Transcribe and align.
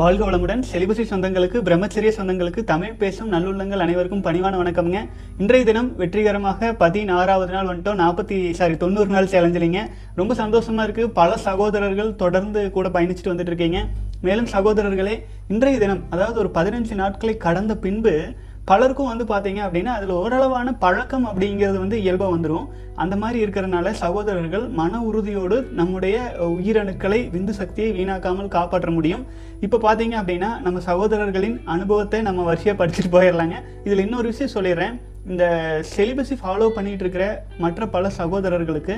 வாழ்க 0.00 0.24
வளமுடன். 0.30 0.62
செலிபசி 0.72 1.02
சொந்தங்களுக்கு 1.10 1.58
பிரம்மச்சரிய 1.68 2.10
சொந்தங்களுக்கு 2.18 2.60
தமிழ் 2.64 2.94
பேசும் 3.00 3.32
நல்லுள்ளங்கள் 3.32 3.84
அனைவருக்கும் 3.84 4.22
பணிவான 4.26 4.58
வணக்கம்ங்க. 4.60 4.98
இன்றைய 5.38 5.64
தினம் 5.64 5.96
வெற்றிகரமாக 5.96 6.72
பதினாறாவது 6.82 7.52
நாள் 7.52 7.66
வந்துட்டோம். 7.70 8.00
நாற்பத்தி 8.02 8.50
சாரி 8.58 8.76
தொண்ணூறு 8.76 9.10
நாள் 9.14 9.32
சேலஞ்சிலிங்க. 9.32 9.80
ரொம்ப 10.14 10.34
சந்தோஷமா 10.34 10.82
இருக்கு. 10.82 11.10
பல 11.10 11.36
சகோதரர்கள் 11.36 12.14
தொடர்ந்து 12.22 12.70
கூட 12.70 12.88
பயணிச்சுட்டு 12.88 13.32
வந்துட்டு 13.32 13.50
இருக்கீங்க. 13.50 13.80
மேலும் 14.22 14.48
சகோதரர்களே 14.54 15.16
இன்றைய 15.48 15.78
தினம் 15.78 16.02
அதாவது 16.10 16.38
ஒரு 16.38 16.50
பதினஞ்சு 16.54 16.94
நாட்களை 16.94 17.36
கடந்த 17.36 17.76
பின்பு 17.76 18.14
பலருக்கும் 18.70 19.10
வந்து 19.12 19.24
பார்த்தீங்க 19.30 19.60
அப்படின்னா 19.66 19.92
அதில் 19.98 20.18
ஓரளவான 20.22 20.74
பழக்கம் 20.84 21.26
அப்படிங்கிறது 21.30 21.78
வந்து 21.84 21.98
இயல்பாக 22.04 22.34
வந்துடும் 22.34 22.66
அந்த 23.02 23.14
மாதிரி 23.22 23.38
இருக்கிறனால 23.44 23.90
சகோதரர்கள் 24.02 24.64
மன 24.80 25.00
உறுதியோடு 25.08 25.58
நம்முடைய 25.78 26.16
உயிரணுக்களை 26.56 27.20
விந்து 27.34 27.52
சக்தியை 27.60 27.90
வீணாக்காமல் 27.98 28.54
காப்பாற்ற 28.56 28.90
முடியும். 28.96 29.22
இப்போ 29.66 29.78
பார்த்தீங்க 29.84 30.16
அப்படின்னா 30.20 30.50
நம்ம 30.64 30.80
சகோதரர்களின் 30.90 31.56
அனுபவத்தை 31.74 32.20
நம்ம 32.28 32.44
வரிசையாக 32.48 32.78
படிச்சுட்டு 32.80 33.12
போயிடலாங்க. 33.14 33.56
இதில் 33.86 34.04
இன்னொரு 34.06 34.26
விஷயம் 34.32 34.54
சொல்லிடுறேன். 34.56 34.96
இந்த 35.30 35.44
செலிபஸை 35.94 36.36
ஃபாலோ 36.42 36.66
பண்ணிகிட்டு 36.76 37.04
இருக்கிற 37.04 37.24
மற்ற 37.62 37.86
பல 37.94 38.10
சகோதரர்களுக்கு 38.20 38.94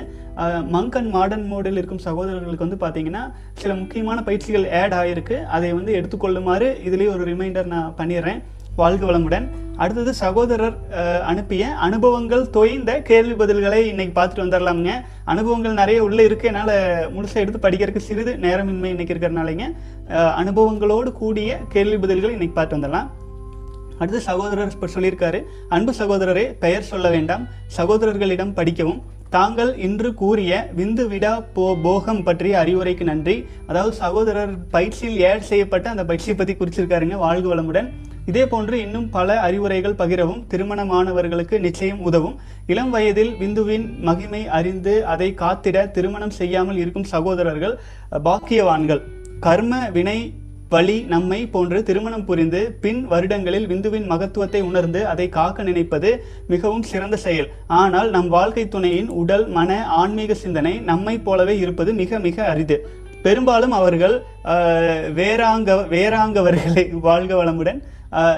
மங்க் 0.75 0.95
அண்ட் 0.99 1.11
மாடர்ன் 1.15 1.47
மோடில் 1.53 1.79
இருக்கும் 1.79 2.05
சகோதரர்களுக்கு 2.07 2.65
வந்து 2.67 2.81
பார்த்தீங்கன்னா 2.83 3.23
சில 3.61 3.73
முக்கியமான 3.81 4.21
பயிற்சிகள் 4.27 4.67
ஆட் 4.81 4.95
ஆகிருக்கு 4.99 5.37
அதை 5.57 5.71
வந்து 5.79 5.93
எடுத்துக்கொள்ளுமாறு 5.99 6.69
இதுலேயே 6.87 7.11
ஒரு 7.15 7.25
ரிமைண்டர் 7.31 7.71
நான் 7.75 7.95
பண்ணிடுறேன். 8.01 8.41
வாழ்க 8.79 9.03
வளமுடன். 9.09 9.45
அடுத்தது 9.83 10.11
சகோதரர் 10.21 10.77
அனுப்பிய 11.31 11.63
அனுபவங்கள் 11.87 12.43
தொய்ந்த 12.55 12.91
கேள்வி 13.09 13.35
பதில்களை 13.41 13.79
இன்னைக்கு 13.89 14.13
பார்த்துட்டு 14.17 14.43
வந்துடலாமுங்க 14.43 14.93
அனுபவங்கள் 15.33 15.79
நிறைய 15.79 15.99
உள்ளே 16.07 16.23
இருக்கு. 16.27 16.47
என்னால் 16.51 16.73
முழுசாக 17.15 17.43
எடுத்து 17.43 17.63
படிக்கிறதுக்கு 17.65 18.07
சிறிது 18.07 18.31
நேரமின்மை 18.45 18.91
இன்னைக்கு 18.93 19.13
இருக்கிறனாலங்க 19.15 19.65
அனுபவங்களோடு 20.41 21.11
கூடிய 21.21 21.57
கேள்வி 21.75 21.97
பதில்களை 22.03 22.31
இன்னைக்கு 22.35 22.55
பார்த்து 22.59 22.77
வந்துடலாம் 22.77 23.09
அடுத்து 23.99 24.21
சகோதரர் 24.29 24.71
இப்போ 24.75 24.87
சொல்லியிருக்காரு. 24.93 25.39
அன்பு 25.75 25.91
சகோதரரே 25.99 26.45
பெயர் 26.63 26.89
சொல்ல 26.91 27.07
வேண்டாம். 27.15 27.43
சகோதரர்களிடம் 27.77 28.55
படிக்கவும். 28.59 29.01
தாங்கள் 29.35 29.71
இன்று 29.87 30.09
கூறிய 30.21 30.53
விந்து 30.79 31.03
விடா 31.11 31.33
போ 31.53 31.65
போகம் 31.85 32.23
பற்றிய 32.27 32.55
அறிவுரைக்கு 32.63 33.05
நன்றி. 33.11 33.35
அதாவது 33.69 33.93
சகோதரர் 34.01 34.55
பயிற்சியில் 34.75 35.21
ஏட் 35.29 35.47
செய்யப்பட்ட 35.51 35.87
அந்த 35.93 36.03
பயிற்சியை 36.09 36.35
பற்றி 36.39 36.55
குறிச்சிருக்காருங்க. 36.59 37.17
வாழ்க 37.25 37.47
வளமுடன். 37.53 37.89
இதே 38.29 38.43
போன்று 38.51 38.75
இன்னும் 38.83 39.07
பல 39.15 39.29
அறிவுரைகள் 39.45 39.97
பகிரவும் 40.01 40.43
திருமணமானவர்களுக்கு 40.51 41.55
நிச்சயம் 41.65 42.03
உதவும். 42.09 42.35
இளம் 42.71 42.91
வயதில் 42.93 43.31
விந்துவின் 43.41 43.87
மகிமை 44.07 44.41
அறிந்து 44.57 44.93
அதை 45.13 45.27
காத்திட 45.41 45.77
திருமணம் 45.97 46.37
செய்யாமல் 46.37 46.79
இருக்கும் 46.83 47.09
சகோதரர்கள் 47.13 47.75
பாக்கியவான்கள். 48.27 49.01
கர்ம 49.47 49.81
வினை 49.97 50.17
வழி 50.73 50.97
நம்மை 51.13 51.39
போன்று 51.53 51.79
திருமணம் 51.87 52.25
புரிந்து 52.27 52.61
பின் 52.83 53.01
வருடங்களில் 53.11 53.67
விந்துவின் 53.71 54.07
மகத்துவத்தை 54.11 54.61
உணர்ந்து 54.69 55.01
அதை 55.11 55.27
காக்க 55.37 55.63
நினைப்பது 55.69 56.11
மிகவும் 56.51 56.87
சிறந்த 56.91 57.17
செயல். 57.25 57.49
ஆனால் 57.81 58.09
நம் 58.15 58.29
வாழ்க்கை 58.37 58.65
துணையின் 58.75 59.09
உடல் 59.21 59.45
மன 59.57 59.71
ஆன்மீக 60.01 60.37
சிந்தனை 60.43 60.73
நம்மை 60.91 61.15
போலவே 61.27 61.55
இருப்பது 61.63 61.93
மிக 62.01 62.19
மிக 62.27 62.37
அரிது. 62.53 62.77
பெரும்பாலும் 63.25 63.75
அவர்கள் 63.79 64.15
வேறாங்க 65.19 65.75
வேறாங்கவர்களை 65.93 66.85
வாழ்க 67.07 67.33
வளமுடன் 67.41 67.81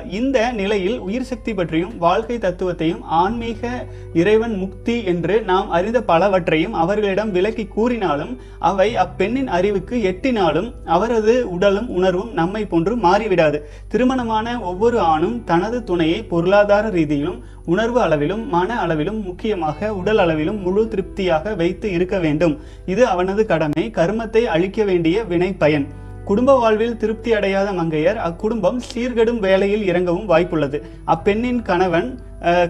இந்த 0.09 0.37
நிலையில் 0.51 0.97
உயிர் 0.99 1.27
சக்தி 1.29 1.53
பற்றியும் 1.53 1.93
வாழ்க்கை 1.97 2.37
தத்துவத்தையும் 2.37 3.01
ஆன்மீக 3.21 3.71
இறைவன் 4.13 4.55
முக்தி 4.57 4.95
என்று 5.03 5.35
நாம் 5.41 5.69
அறிந்த 5.69 5.99
பலவற்றையும் 6.01 6.75
அவர்களிடம் 6.83 7.31
விலக்கி 7.31 7.65
கூறினாலும் 7.67 8.33
அவை 8.69 8.87
அப்பெண்ணின் 8.95 9.49
அறிவுக்கு 9.57 9.97
எட்டினாலும் 10.11 10.69
அவரது 10.85 11.35
உடலும் 11.49 11.89
உணர்வும் 11.89 12.31
நம்மை 12.33 12.63
போன்று 12.65 12.95
மாறிவிடாது. 12.97 13.59
திருமணமான 13.87 14.59
ஒவ்வொரு 14.61 14.99
ஆணும் 15.13 15.37
தனது 15.43 15.79
துணையை 15.83 16.23
பொருளாதார 16.23 16.89
ரீதியிலும் 16.89 17.41
உணர்வு 17.65 17.99
அளவிலும் 18.01 18.43
மன 18.47 18.79
அளவிலும் 18.79 19.19
முக்கியமாக 19.23 19.93
உடல் 19.93 20.17
அளவிலும் 20.17 20.61
முழு 20.61 20.87
திருப்தியாக 20.87 21.53
வைத்து 21.55 21.87
இருக்க 21.91 22.15
வேண்டும். 22.19 22.55
இது 22.85 23.05
அவனது 23.07 23.43
கடமை 23.45 23.85
கர்மத்தை 23.99 24.43
அழிக்க 24.55 24.83
வேண்டிய 24.83 25.23
வினை 25.23 25.51
பயன் 25.53 25.87
குடும்ப 26.29 26.51
வாழ்வில் 26.59 26.97
திருப்தி 27.01 27.31
அடையாத 27.37 27.69
மங்கையர் 27.79 28.19
அக்குடும்பம் 28.27 28.77
சீர்கெடும் 28.89 29.39
வேலையில் 29.45 29.83
இறங்கவும் 29.89 30.29
வாய்ப்புள்ளது. 30.31 30.77
அப்பெண்ணின் 31.13 31.59
கணவன் 31.69 32.07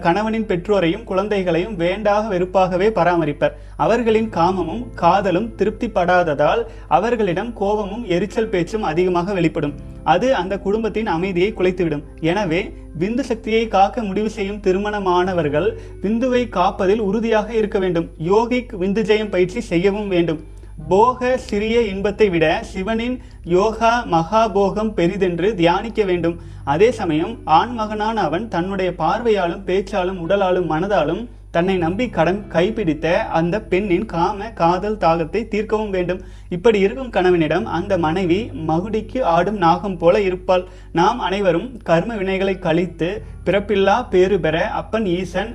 கணவனின் 0.04 0.46
பெற்றோரையும் 0.50 1.04
குழந்தைகளையும் 1.08 1.74
வேண்டாக 1.82 2.22
வெறுப்பாகவே 2.32 2.88
பராமரிப்பர். 2.98 3.54
அவர்களின் 3.84 4.28
காமமும் 4.36 4.82
காதலும் 5.02 5.48
திருப்திப்படாததால் 5.58 6.62
அவர்களிடம் 6.96 7.50
கோபமும் 7.60 8.04
எரிச்சல் 8.16 8.50
பேச்சும் 8.52 8.86
அதிகமாக 8.90 9.34
வெளிப்படும். 9.38 9.74
அது 10.14 10.28
அந்த 10.40 10.54
குடும்பத்தின் 10.66 11.10
அமைதியை 11.16 11.50
குலைத்துவிடும். 11.58 12.04
எனவே 12.32 12.60
விந்து 13.00 13.24
சக்தியை 13.30 13.62
காக்க 13.76 14.02
முடிவு 14.02 14.30
செய்யும் 14.36 14.62
திருமணமானவர்கள் 14.66 15.68
விந்துவை 16.04 16.42
காப்பதில் 16.58 17.04
உறுதியாக 17.08 17.48
இருக்க 17.60 17.78
வேண்டும். 17.78 18.08
யோகிக் 18.32 18.74
விந்து 18.82 19.04
ஜெயம் 19.10 19.32
பயிற்சி 19.36 19.62
செய்யவும் 19.72 20.12
வேண்டும். 20.14 20.42
போக 20.76 21.36
சிறிய 21.36 21.76
இன்பத்தை 21.82 22.28
விட 22.30 22.46
சிவனின் 22.62 23.14
யோகா 23.44 24.04
மகாபோகம் 24.10 24.92
பெரிதென்று 24.96 25.54
தியானிக்க 25.54 26.04
வேண்டும். 26.04 26.36
அதே 26.64 26.90
சமயம் 26.90 27.38
ஆண்மகனான 27.46 28.14
அவன் 28.14 28.48
தன்னுடைய 28.48 28.92
பார்வையாலும் 28.98 29.64
பேச்சாலும் 29.64 30.20
உடலாலும் 30.24 30.70
மனதாலும் 30.72 31.28
தன்னை 31.50 31.76
நம்பி 31.76 32.08
கடன் 32.08 32.40
கைப்பிடித்த 32.52 33.06
அந்த 33.38 33.60
பெண்ணின் 33.60 34.06
காம 34.06 34.50
காதல் 34.50 34.98
தாகத்தை 35.04 35.48
தீர்க்கவும் 35.48 35.90
வேண்டும். 35.90 36.20
இப்படி 36.48 36.78
இருக்கும் 36.78 37.10
கணவனிடம் 37.10 37.66
அந்த 37.66 37.98
மனைவி 37.98 38.50
மகுடிக்கு 38.68 39.22
ஆடும் 39.22 39.56
நாகம் 39.56 39.98
போல 39.98 40.20
இருப்பாள். 40.20 40.64
நாம் 40.92 41.18
அனைவரும் 41.18 41.68
கர்ம 41.82 42.14
வினைகளை 42.14 42.58
கழித்து 42.58 43.22
பிறப்பில்லா 43.46 44.08
பேறு 44.10 44.40
பெற 44.40 44.68
அப்பன் 44.80 45.06
ஈசன் 45.06 45.52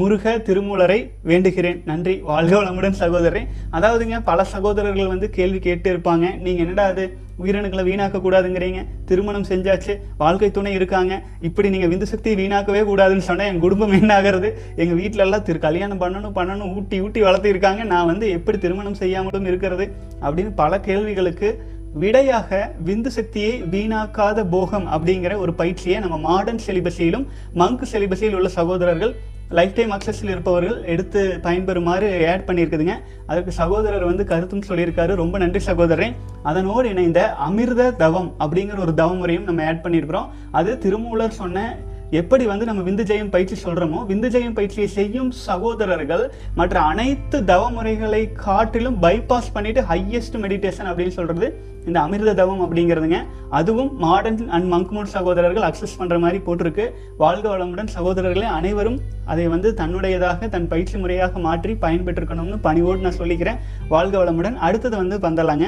முருக 0.00 0.32
திருமூலரை 0.46 0.98
வேண்டுகிறேன். 1.26 1.82
நன்றி. 1.84 2.14
வாழ்க 2.16 2.62
வளமுடன் 2.62 3.00
சகோதரன் 3.02 3.48
அதாவதுங்க 3.72 4.20
பல 4.24 4.44
சகோதரர்கள் 4.44 5.06
வந்து 5.06 5.30
கேள்வி 5.30 5.58
கேட்டு 5.58 5.88
இருப்பாங்க. 5.94 6.26
நீங்க 6.44 6.60
என்னடா 6.62 6.84
அது? 6.84 7.04
உயிரணுக்களை 7.44 7.82
வீணாக்க 7.88 8.16
கூடாதுங்கிறீங்க. 8.24 8.80
திருமணம் 9.04 9.48
செஞ்சாச்சு. 9.48 9.92
வாழ்க்கை 10.18 10.50
துணை 10.50 10.72
இருக்காங்க. 10.72 11.22
இப்படி 11.40 11.70
நீங்க 11.70 11.86
விந்து 11.86 12.02
சக்தியை 12.02 12.36
வீணாக்கவே 12.42 12.82
கூடாதுன்னு 12.90 13.26
சொன்னால் 13.28 13.46
என் 13.46 13.58
குடும்பம் 13.58 13.96
என்ன 14.00 14.20
எங்கள் 14.22 14.54
எங்க 14.76 15.22
எல்லாம் 15.24 15.42
திரு 15.42 15.58
கல்யாணம் 15.58 16.00
பண்ணணும் 16.00 16.36
பண்ணணும் 16.38 16.74
ஊட்டி 16.76 17.00
ஊட்டி 17.00 17.22
வளர்த்திருக்காங்க. 17.22 17.84
நான் 17.84 18.06
வந்து 18.06 18.28
எப்படி 18.30 18.58
திருமணம் 18.58 18.94
செய்யாமலும் 18.94 19.48
இருக்கிறது? 19.52 19.86
அப்படின்னு 20.22 20.52
பல 20.54 20.80
கேள்விகளுக்கு 20.80 21.70
விடையாக 21.94 22.72
விந்து 22.84 23.06
சக்தியை 23.06 23.62
வீணாக்காத 23.62 24.44
போகம் 24.50 24.86
அப்படிங்கிற 24.86 25.36
ஒரு 25.36 25.54
பயிற்சியை 25.54 25.98
நம்ம 25.98 26.18
மாடர்ன் 26.18 26.60
செலிபஸிலும் 26.66 27.26
மங்க் 27.54 27.84
செலிபஸில் 27.92 28.34
உள்ள 28.34 28.48
சகோதரர்கள் 28.48 29.14
லைஃப் 29.48 29.74
டைம் 29.74 29.90
அக்சஸில் 29.90 30.30
இருப்பவர்கள் 30.34 30.84
எடுத்து 30.84 31.38
பயன்பெறுமாறு 31.42 32.30
ஆட் 32.32 32.46
பண்ணியிருக்குதுங்க. 32.46 32.94
அதுக்கு 33.26 33.52
சகோதரர் 33.52 34.04
வந்து 34.04 34.24
கருத்தும் 34.24 34.62
சொல்லியிருக்காரு. 34.68 35.14
ரொம்ப 35.14 35.38
நன்றி 35.38 35.60
சகோதரன் 35.60 36.14
அதனோடு 36.42 36.88
இணைந்த 36.88 37.34
அமிர்த 37.34 37.90
தவம் 37.90 38.34
அப்படிங்கிற 38.40 38.78
ஒரு 38.78 38.94
தவ 38.94 39.14
முறையும் 39.14 39.44
நம்ம 39.44 39.66
ஆட் 39.66 39.84
பண்ணியிருக்கிறோம். 39.84 40.28
அது 40.50 40.78
திருமூலர் 40.78 41.40
சொன்ன 41.40 41.76
எப்படி 42.18 42.44
வந்து 42.48 42.64
நம்ம 42.68 42.80
விந்து 42.86 43.04
ஜெயம் 43.10 43.30
பயிற்சி 43.34 43.56
சொல்றோமோ 43.62 44.00
விந்து 44.08 44.28
ஜெயம் 44.32 44.54
பயிற்சியை 44.56 44.86
செய்யும் 44.96 45.28
சகோதரர்கள் 45.44 46.24
மற்ற 46.58 46.76
அனைத்து 46.88 47.36
தவ 47.50 47.70
முறைகளை 47.76 48.20
காட்டிலும் 48.42 48.96
பைபாஸ் 49.04 49.48
பண்ணிட்டு 49.54 49.82
ஹையஸ்ட் 49.90 50.36
மெடிடேஷன் 50.42 50.88
அப்படின்னு 50.90 51.14
சொல்றது 51.18 51.46
இந்த 51.86 51.98
அமிர்த 52.00 52.34
தவம் 52.40 52.60
அப்படிங்கிறதுங்க. 52.64 53.20
அதுவும் 53.58 53.90
மாடர்ன் 54.02 54.50
அண்ட் 54.56 54.68
மங்க்மூட் 54.74 55.12
சகோதரர்கள் 55.14 55.66
அக்சஸ் 55.68 55.96
பண்ற 56.00 56.18
மாதிரி 56.24 56.40
போட்டிருக்கு. 56.48 56.84
வாழ்க 57.22 57.46
வளமுடன் 57.54 57.90
சகோதரர்களே 57.96 58.48
அனைவரும் 58.58 58.98
அதை 59.32 59.46
வந்து 59.54 59.70
தன்னுடையதாக 59.80 60.50
தன் 60.56 60.68
பயிற்சி 60.74 60.98
முறையாக 61.04 61.40
மாற்றி 61.46 61.74
பயன்பெற்றிருக்கணும்னு 61.86 62.60
பணிவோடு 62.68 63.04
நான் 63.06 63.20
சொல்லிக்கிறேன். 63.22 63.58
வாழ்க 63.94 64.14
வளமுடன். 64.24 64.60
அடுத்தது 64.68 64.96
வந்து 65.02 65.18
வந்தலாங்க 65.26 65.66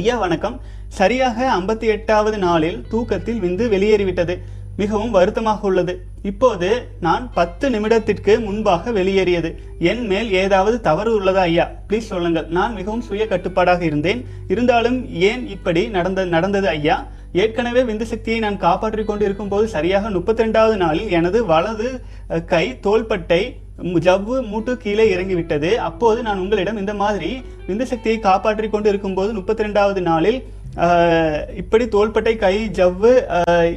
ஐயா 0.00 0.18
வணக்கம். 0.26 0.58
சரியாக 1.00 1.38
ஐம்பத்தி 1.60 1.86
எட்டாவது 1.96 2.38
நாளில் 2.48 2.78
தூக்கத்தில் 2.92 3.42
விந்து 3.46 3.64
வெளியேறிவிட்டது. 3.76 4.36
மிகவும் 4.76 5.14
வருத்தமாக 5.16 5.66
உள்ளது. 5.66 5.94
இப்போது 6.30 6.68
நான் 7.00 7.24
பத்து 7.38 7.66
நிமிடத்திற்கு 7.70 8.32
முன்பாக 8.44 8.92
வெளியேறியது. 8.98 9.50
என் 9.90 10.06
மேல் 10.06 10.30
ஏதாவது 10.42 10.76
தவறு 10.88 11.10
உள்ளதா 11.18 11.44
ஐயா? 11.50 11.66
ப்ளீஸ் 11.88 12.10
சொல்லுங்கள். 12.12 12.46
நான் 12.58 12.74
மிகவும் 12.74 13.04
சுய 13.08 13.26
கட்டுப்பாடாக 13.26 13.84
இருந்தேன். 13.84 14.22
இருந்தாலும் 14.48 14.98
ஏன் 15.30 15.44
இப்படி 15.56 15.84
நடந்த 15.98 16.24
நடந்தது 16.36 16.68
ஐயா? 16.68 16.96
ஏற்கனவே 17.42 17.80
விந்து 17.82 18.06
சக்தியை 18.10 18.38
நான் 18.40 18.62
காப்பாற்றிக் 18.64 19.06
கொண்டு 19.06 19.24
இருக்கும்போது 19.24 19.68
சரியாக 19.68 20.10
முப்பத்தி 20.10 20.42
ரெண்டாவது 20.44 20.76
நாளில் 20.76 21.10
எனது 21.10 21.38
வலது 21.46 21.88
கை 22.52 22.66
தோள்பட்டை 22.80 23.42
ஜவ்வு 24.04 24.36
மூட்டு 24.50 24.72
கீழே 24.82 25.04
இறங்கிவிட்டது. 25.14 25.70
அப்போது 25.88 26.18
நான் 26.26 26.38
உங்களிடம் 26.38 26.78
இந்த 26.82 26.94
மாதிரி 27.00 27.30
விந்து 27.68 27.86
சக்தியை 27.92 28.18
காப்பாற்றிக் 28.18 28.74
கொண்டு 28.74 28.88
இருக்கும்போது 28.88 29.32
முப்பத்தி 29.38 29.64
ரெண்டாவது 29.64 30.00
நாளில் 30.10 30.38
இப்படி 31.60 31.84
தோள்பட்டை 31.94 32.32
கை 32.42 32.54
ஜவ்வு 32.78 33.10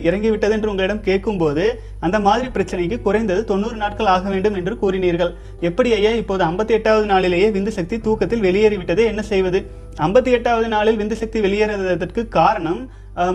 இறங்கிவிட்டது 0.07 0.55
என்று 0.55 0.71
உங்களிடம் 0.71 1.05
கேட்கும்போது 1.07 1.65
அந்த 2.05 2.17
மாதிரி 2.25 2.47
பிரச்சனைக்கு 2.55 2.97
குறைந்தது 3.05 3.41
தொண்ணூறு 3.51 3.77
நாட்கள் 3.83 4.11
ஆக 4.15 4.25
வேண்டும் 4.33 4.57
என்று 4.59 4.73
கூறினீர்கள். 4.81 5.31
எப்படி 5.69 5.89
ஐயா 5.97 6.11
இப்போது 6.21 6.43
ஐம்பத்தி 6.49 6.73
எட்டாவது 6.77 7.07
நாளிலேயே 7.13 7.47
விந்து 7.57 7.73
சக்தி 7.77 7.97
தூக்கத்தில் 8.07 8.45
வெளியேறிவிட்டது 8.47 9.03
என்ன 9.11 9.21
செய்வது? 9.31 9.61
ஐம்பத்தி 10.07 10.33
எட்டாவது 10.37 10.67
நாளில் 10.75 10.99
விந்து 11.01 11.17
சக்தி 11.21 11.39
வெளியேறுவதற்கு 11.45 12.23
காரணம் 12.39 12.81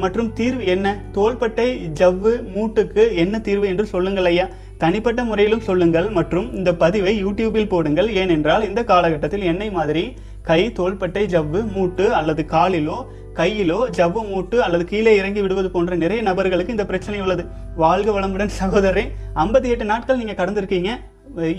மற்றும் 0.05 0.31
தீர்வு 0.39 0.63
என்ன? 0.75 0.87
தோள்பட்டை 1.17 1.69
ஜவ்வு 2.01 2.35
மூட்டுக்கு 2.55 3.03
என்ன 3.25 3.41
தீர்வு 3.49 3.67
என்று 3.73 3.87
சொல்லுங்கள் 3.95 4.29
ஐயா. 4.33 4.47
தனிப்பட்ட 4.83 5.21
முறையிலும் 5.31 5.67
சொல்லுங்கள் 5.67 6.07
மற்றும் 6.19 6.47
இந்த 6.59 6.71
பதிவை 6.85 7.13
யூடியூபில் 7.25 7.73
போடுங்கள். 7.73 8.09
ஏனென்றால் 8.21 8.69
இந்த 8.69 8.81
காலகட்டத்தில் 8.93 9.49
என்னை 9.51 9.69
மாதிரி 9.81 10.05
கை 10.49 10.63
தோள்பட்டை 10.79 11.27
ஜவ்வு 11.35 11.61
மூட்டு 11.75 12.07
அல்லது 12.21 12.43
காலிலோ 12.55 12.97
கையிலோ 13.39 13.79
ஜவ்வு 13.99 14.23
மூட்டு 14.31 14.57
அல்லது 14.65 14.85
கீழே 14.93 15.13
இறங்கி 15.21 15.41
விடுவது 15.45 15.69
போன்ற 15.71 15.95
நிறைய 16.03 16.21
நபர்களுக்கு 16.29 16.75
இந்த 16.77 16.87
பிரச்சனை 16.91 17.19
உள்ளது. 17.25 17.45
வாழ்க 17.83 18.11
வளமுடன் 18.17 18.55
சகோதரரே 18.61 19.05
ஐம்பத்தி 19.45 19.71
எட்டு 19.75 19.87
நாட்கள் 19.93 20.21
நீங்கள் 20.21 20.41
கடந்திருக்கீங்க. 20.41 20.91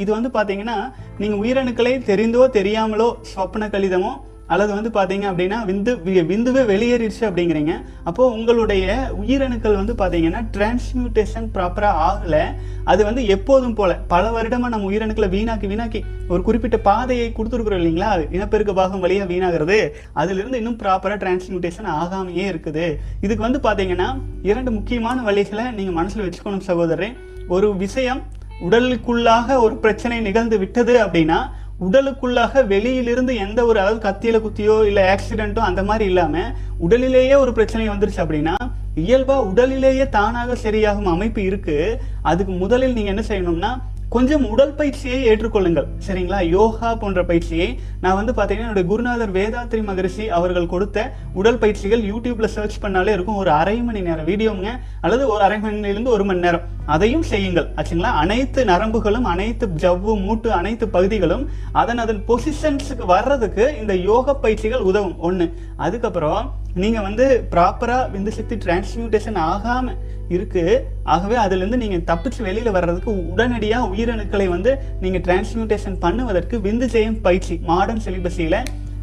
இது 0.03 0.09
வந்து 0.17 0.29
பார்த்தீங்கன்னா 0.37 0.77
நீங்கள் 1.21 1.41
உயிரணுக்களை 1.43 1.93
தெரிந்தோ 2.09 2.43
தெரியாமலோ 2.57 3.07
சொப்பன 3.33 3.67
கழிதமோ 3.73 4.11
அல்லது 4.47 4.73
வந்து 4.73 4.89
பார்த்தீங்க 4.89 5.19
அப்படின்னா 5.19 5.55
விந்து 5.65 5.97
வி- 5.99 6.25
விந்துவே 6.25 6.65
வெளியேறிடுச்சு 6.65 7.19
அப்படிங்கிறீங்க. 7.19 7.71
அப்போ 8.03 8.31
உங்களுடைய 8.31 9.07
உயிரணுக்கள் 9.21 9.85
வந்து 9.85 9.93
பார்த்தீங்கன்னா 9.93 10.45
டிரான்ஸ்மியூட்டேஷன் 10.51 11.49
ப்ராப்பராக 11.53 11.93
ஆகல. 12.09 12.43
அது 12.83 13.03
வந்து 13.03 13.27
எப்போதும் 13.27 13.73
போல. 13.73 13.93
பல 13.93 14.31
வருடமாக 14.31 14.77
நம்ம 14.77 14.91
உயிரணுக்களை 14.91 15.29
வீணாக்கி 15.29 15.67
வீணாக்கி 15.67 16.01
ஒரு 16.27 16.41
குறிப்பிட்ட 16.41 16.77
பாதையை 16.77 17.33
கொடுத்துருக்குறோம் 17.37 17.81
இல்லைங்களா? 17.81 18.33
இனப்பெருக்க 18.33 18.73
பாகம் 18.73 18.99
வழியாக 18.99 19.33
வீணாகிறது. 19.33 19.89
அதிலிருந்து 20.13 20.57
இன்னும் 20.57 20.77
ப்ராப்பராக 20.77 21.17
டிரான்ஸ்மியூட்டேஷன் 21.17 21.87
ஆகாமையே 21.87 22.51
இருக்குது. 22.51 22.95
இதுக்கு 23.21 23.59
வந்து 23.59 23.59
பார்த்தீங்கன்னா 23.59 24.21
இரண்டு 24.41 24.71
முக்கியமான 24.71 25.31
வழிகளை 25.31 25.73
நீங்கள் 25.73 25.93
மனசில் 25.93 26.29
வச்சுக்கணும் 26.29 26.61
சகோதரரே. 26.67 27.15
ஒரு 27.47 27.77
விஷயம் 27.77 28.21
உடலுக்குள்ளாக 28.69 29.59
ஒரு 29.59 29.77
பிரச்சனை 29.77 30.19
நிகழ்ந்து 30.19 30.57
விட்டது 30.57 31.05
அப்படின்னா 31.05 31.49
உடலுக்குள்ளாக 31.79 32.65
வெளியிலிருந்து 32.67 33.35
எந்த 33.35 33.65
ஒரு 33.65 33.79
அதாவது 33.79 34.09
கத்தியில 34.09 34.35
குத்தியோ 34.35 34.85
இல்லை 34.85 35.03
ஆக்சிடென்ட்டோ 35.03 35.59
அந்த 35.59 35.83
மாதிரி 35.83 36.05
இல்லாமல் 36.05 36.53
உடலிலேயே 36.77 37.35
ஒரு 37.35 37.51
பிரச்சனை 37.51 37.89
வந்துருச்சு 37.89 38.17
அப்படின்னா 38.17 38.55
இயல்பாக 38.95 39.43
உடலிலேயே 39.43 40.09
தானாக 40.09 40.55
சரியாகும் 40.55 41.03
அமைப்பு 41.03 41.43
இருக்கு. 41.43 42.01
அதுக்கு 42.21 42.53
முதலில் 42.53 42.93
நீங்க 42.93 43.09
என்ன 43.09 43.23
செய்யணும்னா 43.27 43.77
கொஞ்சம் 44.15 44.43
உடல் 44.49 44.73
பயிற்சியை 44.73 45.17
ஏற்றுக்கொள்ளுங்கள். 45.29 45.87
சரிங்களா? 46.07 46.37
யோகா 46.49 46.95
போன்ற 46.95 47.25
பயிற்சியை 47.25 47.79
நான் 48.01 48.17
வந்து 48.19 48.33
பார்த்தீங்கன்னா 48.33 48.65
என்னுடைய 48.65 48.85
குருநாதர் 48.89 49.33
வேதாத்ரி 49.37 49.83
மகரிஷி 49.83 50.29
அவர்கள் 50.29 50.69
கொடுத்த 50.73 51.13
உடல் 51.33 51.57
பயிற்சிகள் 51.57 52.03
யூடியூப்ல 52.11 52.45
சர்ச் 52.45 52.77
பண்ணாலே 52.81 53.13
இருக்கும். 53.15 53.35
ஒரு 53.35 53.51
அரை 53.51 53.75
மணி 53.81 54.01
நேரம் 54.01 54.27
வீடியோங்க 54.27 54.67
அல்லது 55.01 55.27
ஒரு 55.27 55.43
அரை 55.47 55.59
மணி 55.59 55.79
நேரம்லேருந்து 55.79 56.15
ஒரு 56.17 56.25
மணி 56.25 56.39
நேரம். 56.39 56.61
அதையும் 56.85 57.25
செய்யுங்கள். 57.31 57.67
ஆச்சுங்களா? 57.75 58.11
அனைத்து 58.23 58.63
நரம்புகளும் 58.65 59.27
அனைத்து 59.33 59.67
ஜவ்வு 59.83 60.13
மூட்டு 60.25 60.51
அனைத்து 60.51 60.87
பகுதிகளும் 60.87 61.49
அதன் 61.71 61.97
அதன் 61.97 62.23
பொசிஷன்ஸுக்கு 62.27 63.05
வர்றதுக்கு 63.05 63.65
இந்த 63.81 63.95
யோக 63.95 64.35
பயிற்சிகள் 64.35 64.87
உதவும். 64.91 65.19
ஒன்று 65.19 65.47
அதுக்கப்புறம் 65.77 66.63
நீங்கள் 66.83 67.05
வந்து 67.07 67.25
ப்ராப்பராக 67.51 68.09
விந்து 68.13 68.31
சக்தி 68.37 68.55
டிரான்ஸ்மியூட்டேஷன் 68.63 69.37
ஆகாமல் 69.51 69.99
இருக்குது 70.35 70.73
ஆகவே 71.13 71.35
அதுலேருந்து 71.43 71.81
நீங்கள் 71.83 72.07
தப்பிச்சு 72.09 72.41
வெளியில் 72.47 72.75
வர்றதுக்கு 72.77 73.11
உடனடியாக 73.33 73.89
உயிரணுக்களை 73.93 74.47
வந்து 74.55 74.71
நீங்கள் 75.03 75.23
டிரான்ஸ்மியூட்டேஷன் 75.27 76.01
பண்ணுவதற்கு 76.05 76.57
விந்து 76.65 76.87
ஜெயம் 76.95 77.21
பயிற்சி 77.27 77.55
மாடர்ன் 77.69 78.03
சிலிபஸில 78.07 78.59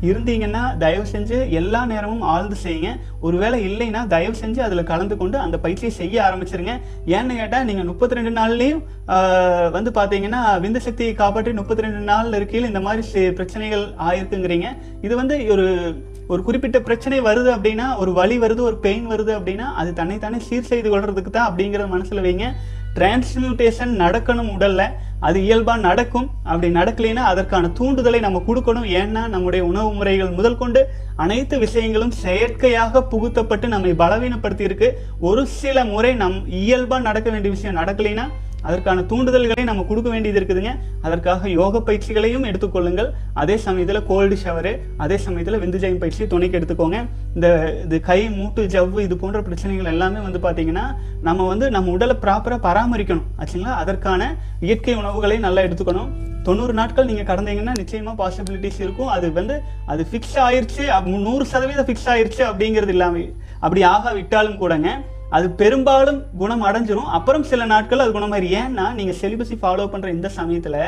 இருந்தீங்கன்னா 0.08 0.62
தயவு 0.82 1.04
செஞ்சு 1.12 1.36
எல்லா 1.58 1.80
நேரமும் 1.90 2.24
ஆழ்ந்து 2.32 2.56
செய்யுங்க. 2.62 2.88
ஒருவேளை 3.26 3.58
இல்லைன்னா 3.66 4.00
தயவு 4.14 4.36
செஞ்சு 4.40 4.60
அதில் 4.66 4.88
கலந்து 4.88 5.14
கொண்டு 5.20 5.36
அந்த 5.42 5.56
பயிற்சியை 5.64 5.92
செய்ய 5.98 6.16
ஆரம்பிச்சிருங்க. 6.28 6.72
ஏன்னு 7.16 7.36
கேட்டால் 7.40 7.68
நீங்கள் 7.68 7.88
முப்பத்தி 7.90 8.18
ரெண்டு 8.18 8.32
நாள்லேயும் 8.38 8.82
வந்து 9.76 9.90
பார்த்தீங்கன்னா 9.98 10.40
விந்து 10.64 10.82
சக்தியை 10.86 11.12
காப்பாற்றி 11.20 11.52
முப்பத்தி 11.60 11.84
ரெண்டு 11.86 12.02
நாள் 12.10 12.34
இருக்கையில் 12.38 12.70
இந்த 12.70 12.82
மாதிரி 12.86 13.22
பிரச்சனைகள் 13.38 13.84
ஆயிருக்குங்கிறீங்க. 14.08 14.68
இது 15.06 15.14
வந்து 15.22 15.36
ஒரு 15.56 15.66
ஒரு 16.32 16.42
குறிப்பிட்ட 16.48 16.78
பிரச்சனை 16.88 17.16
வருது 17.28 17.50
அப்படின்னா 17.54 17.86
ஒரு 18.02 18.10
வலி 18.18 18.36
வருது 18.42 18.62
ஒரு 18.68 18.76
பெயின் 18.84 19.06
வருது 19.12 19.32
அப்படின்னா 19.38 19.66
அது 19.80 19.90
தன்னைத்தானே 20.00 20.38
சீர் 20.48 20.70
செய்து 20.72 20.88
கொள்றதுக்கு 20.92 21.32
தான் 21.36 21.48
அப்படிங்கிறத 21.50 21.88
மனசுல 21.94 22.22
வைங்க. 22.26 22.46
டிரான்ஸ்மியூட்டேஷன் 22.96 23.92
நடக்கணும் 24.02 24.50
உடல்ல 24.54 24.82
அது 25.26 25.38
இயல்பா 25.46 25.74
நடக்கும். 25.86 26.26
அப்படி 26.50 26.68
நடக்கலைன்னா 26.78 27.24
அதற்கான 27.32 27.70
தூண்டுதலை 27.78 28.20
நம்ம 28.24 28.40
கொடுக்கணும். 28.48 28.88
ஏன்னா 29.00 29.22
நம்முடைய 29.34 29.62
உணவு 29.70 29.90
முறைகள் 29.98 30.36
முதல் 30.38 30.60
கொண்டு 30.62 30.80
அனைத்து 31.24 31.54
விஷயங்களும் 31.64 32.14
செயற்கையாக 32.24 33.02
புகுத்தப்பட்டு 33.12 33.68
நம்மை 33.74 33.92
பலவீனப்படுத்தி 34.02 34.64
இருக்கு 34.68 34.88
ஒரு 35.30 35.44
சில 35.60 35.84
முறை 35.92 36.12
நம் 36.22 36.38
இயல்பா 36.62 36.98
நடக்க 37.08 37.28
வேண்டிய 37.34 37.52
விஷயம் 37.56 37.78
நடக்கலைன்னா 37.80 38.26
அதற்கான 38.66 39.04
தூண்டுதல்களை 39.10 39.64
நம்ம 39.70 39.84
கொடுக்க 39.90 40.08
வேண்டியது 40.14 40.38
இருக்குதுங்க. 40.40 40.72
அதற்காக 41.06 41.48
யோக 41.58 41.82
பயிற்சிகளையும் 41.88 42.46
எடுத்துக்கொள்ளுங்கள். 42.50 43.10
அதே 43.42 43.56
சமயத்தில் 43.66 44.00
கோல்டு 44.10 44.36
ஷவரு 44.44 44.72
அதே 45.04 45.18
சமயத்தில் 45.26 45.60
விந்துஜயம் 45.64 46.00
பயிற்சி 46.02 46.30
துணைக்கு 46.34 46.58
எடுத்துக்கோங்க. 46.60 46.98
இந்த 47.36 47.48
இது 47.84 47.98
கை 48.10 48.20
மூட்டு 48.38 48.64
ஜவ்வு 48.74 49.00
இது 49.06 49.16
போன்ற 49.22 49.40
பிரச்சனைகள் 49.48 49.92
எல்லாமே 49.94 50.20
வந்து 50.26 50.42
பார்த்தீங்கன்னா 50.46 50.86
நம்ம 51.28 51.46
வந்து 51.52 51.68
நம்ம 51.76 51.90
உடலை 51.96 52.16
ப்ராப்பராக 52.26 52.60
பராமரிக்கணும். 52.68 53.28
ஆச்சுங்களா? 53.40 53.74
அதற்கான 53.84 54.22
இயற்கை 54.66 54.94
உணவுகளை 55.02 55.38
நல்லா 55.46 55.64
எடுத்துக்கணும். 55.68 56.10
தொண்ணூறு 56.46 56.72
நாட்கள் 56.78 57.08
நீங்கள் 57.08 57.26
கடந்தீங்கன்னா 57.28 57.74
நிச்சயமாக 57.80 58.16
பாசிபிலிட்டிஸ் 58.20 58.80
இருக்கும். 58.84 59.10
அது 59.16 59.26
வந்து 59.38 59.56
அது 59.92 60.02
ஃபிக்ஸ் 60.10 60.36
ஆயிடுச்சு 60.46 60.84
நூறு 61.26 61.44
சதவீதம் 61.52 61.88
ஃபிக்ஸ் 61.88 62.08
ஆயிடுச்சு 62.12 62.42
அப்படிங்கிறது 62.50 62.94
இல்லாமல் 62.96 63.28
அப்படி 63.64 63.82
ஆக 63.94 64.12
விட்டாலும் 64.18 64.60
கூடங்க 64.62 64.88
அது 65.36 65.46
பெரும்பாலும் 65.60 66.20
குணம் 66.40 66.64
அடைஞ்சிரும். 66.68 67.10
அப்புறம் 67.18 67.44
சில 67.50 67.64
நாட்கள் 67.72 68.02
அது 68.04 68.12
குணமாயிரு 68.16 68.48
ஏன்னா 68.60 68.86
நீங்கள் 68.98 69.18
செலிபஸை 69.20 69.56
ஃபாலோ 69.62 69.86
பண்ணுற 69.92 70.08
இந்த 70.16 70.28
சமயத்தில் 70.38 70.78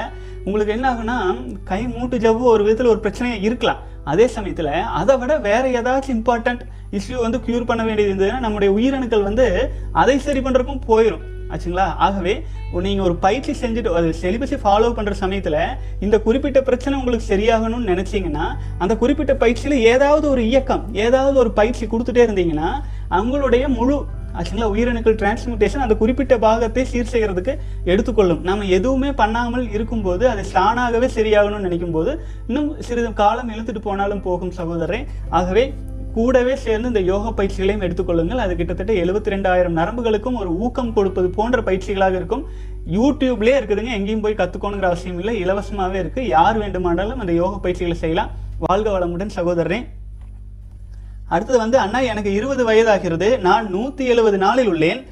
உங்களுக்கு 0.46 0.74
என்ன 0.76 0.86
ஆகுனா 0.92 1.18
கை 1.70 1.82
மூட்டு 1.92 2.16
ஜவ்வு 2.24 2.46
ஒரு 2.54 2.62
விதத்தில் 2.64 2.92
ஒரு 2.94 3.02
பிரச்சனையாக 3.04 3.46
இருக்கலாம். 3.48 3.82
அதே 4.12 4.26
சமயத்தில் 4.36 4.72
அதை 5.00 5.14
விட 5.20 5.34
வேற 5.48 5.66
ஏதாச்சும் 5.80 6.16
இம்பார்ட்டண்ட் 6.16 6.64
இஷ்யூ 6.98 7.18
வந்து 7.26 7.38
க்யூர் 7.46 7.68
பண்ண 7.68 7.82
வேண்டியது 7.86 8.10
இருந்ததுன்னா 8.10 8.40
நம்முடைய 8.46 8.70
உயிரணுக்கள் 8.78 9.28
வந்து 9.28 9.46
அதை 10.02 10.16
சரி 10.26 10.40
பண்ணுறக்கும் 10.46 10.84
போயிடும் 10.90 11.24
ஆச்சுங்களா? 11.52 11.86
ஆகவே 12.06 12.34
நீங்கள் 12.84 13.06
ஒரு 13.06 13.14
பயிற்சி 13.24 13.52
செஞ்சுட்டு 13.62 13.90
அது 13.98 14.08
செலிபஸை 14.22 14.56
ஃபாலோ 14.62 14.88
பண்ணுற 14.96 15.14
சமயத்தில் 15.22 15.58
இந்த 16.04 16.16
குறிப்பிட்ட 16.26 16.60
பிரச்சனை 16.68 16.94
உங்களுக்கு 17.00 17.26
சரியாகணும்னு 17.32 17.90
நினச்சிங்கன்னா 17.92 18.46
அந்த 18.82 18.92
குறிப்பிட்ட 19.02 19.34
பயிற்சியில் 19.42 19.76
ஏதாவது 19.92 20.26
ஒரு 20.34 20.42
இயக்கம் 20.50 20.84
ஏதாவது 21.06 21.36
ஒரு 21.44 21.52
பயிற்சி 21.60 21.84
கொடுத்துட்டே 21.86 22.24
இருந்தீங்கன்னா 22.26 22.70
அவங்களுடைய 23.10 23.64
முழு 23.78 23.96
ஆக்சுவலாக 24.38 24.68
உயிரணுக்கள் 24.74 25.16
டிரான்ஸ்மியூட்டேஷன் 25.20 25.84
அந்த 25.84 25.94
குறிப்பிட்ட 26.02 26.34
பாகத்தை 26.44 26.84
சீர் 26.92 27.12
செய்கிறதுக்கு 27.14 27.52
எடுத்துக்கொள்ளும். 27.92 28.40
நம்ம 28.48 28.68
எதுவுமே 28.78 29.10
பண்ணாமல் 29.22 29.66
இருக்கும்போது 29.76 30.24
அது 30.32 30.44
தானாகவே 30.58 31.08
சரியாகணும்னு 31.16 31.66
நினைக்கும் 31.68 31.96
போது 31.96 32.12
இன்னும் 32.48 32.70
சிறிது 32.88 33.10
காலம் 33.22 33.50
இழுத்துட்டு 33.54 33.82
போனாலும் 33.88 34.24
போகும் 34.28 34.54
சகோதரரை. 34.60 35.00
ஆகவே 35.40 35.64
கூடவே 36.16 36.54
சேர்ந்து 36.64 36.90
இந்த 36.92 37.00
யோக 37.12 37.30
பயிற்சிகளையும் 37.38 37.84
எடுத்துக்கொள்ளுங்கள். 37.86 38.42
அது 38.42 38.52
கிட்டத்தட்ட 38.58 38.92
எழுபத்தி 39.02 39.32
ரெண்டாயிரம் 39.34 39.76
நரம்புகளுக்கும் 39.78 40.36
ஒரு 40.42 40.50
ஊக்கம் 40.64 40.92
கொடுப்பது 40.98 41.28
போன்ற 41.38 41.60
பயிற்சிகளாக 41.68 42.14
இருக்கும். 42.20 42.44
யூடியூப்லேயே 42.98 43.56
இருக்குதுங்க. 43.60 43.92
எங்கேயும் 43.98 44.24
போய் 44.24 44.40
கற்றுக்கணுங்கிற 44.40 44.88
அவசியம் 44.92 45.18
இல்லை. 45.22 45.34
இலவசமாகவே 45.44 45.98
இருக்குது 46.04 46.30
யார் 46.36 46.60
வேண்டுமானாலும் 46.62 47.22
அந்த 47.24 47.34
யோக 47.42 47.54
பயிற்சிகளை 47.66 47.98
செய்யலாம். 48.04 48.32
வாழ்க 48.66 48.88
வளமுடன் 48.96 49.36
சகோதரரே. 49.38 49.80
அடுத்தது 51.28 51.58
வந்து 51.58 51.78
அண்ணா 51.78 51.98
எனக்கு 51.98 52.32
இருபது 52.32 52.70
வயதாகிறது. 52.70 53.40
நான் 53.40 53.74
நூத்தி 53.74 54.04
எழுபது 54.04 54.38
நாளில் 54.38 54.68
உள்ளேன். 54.68 55.04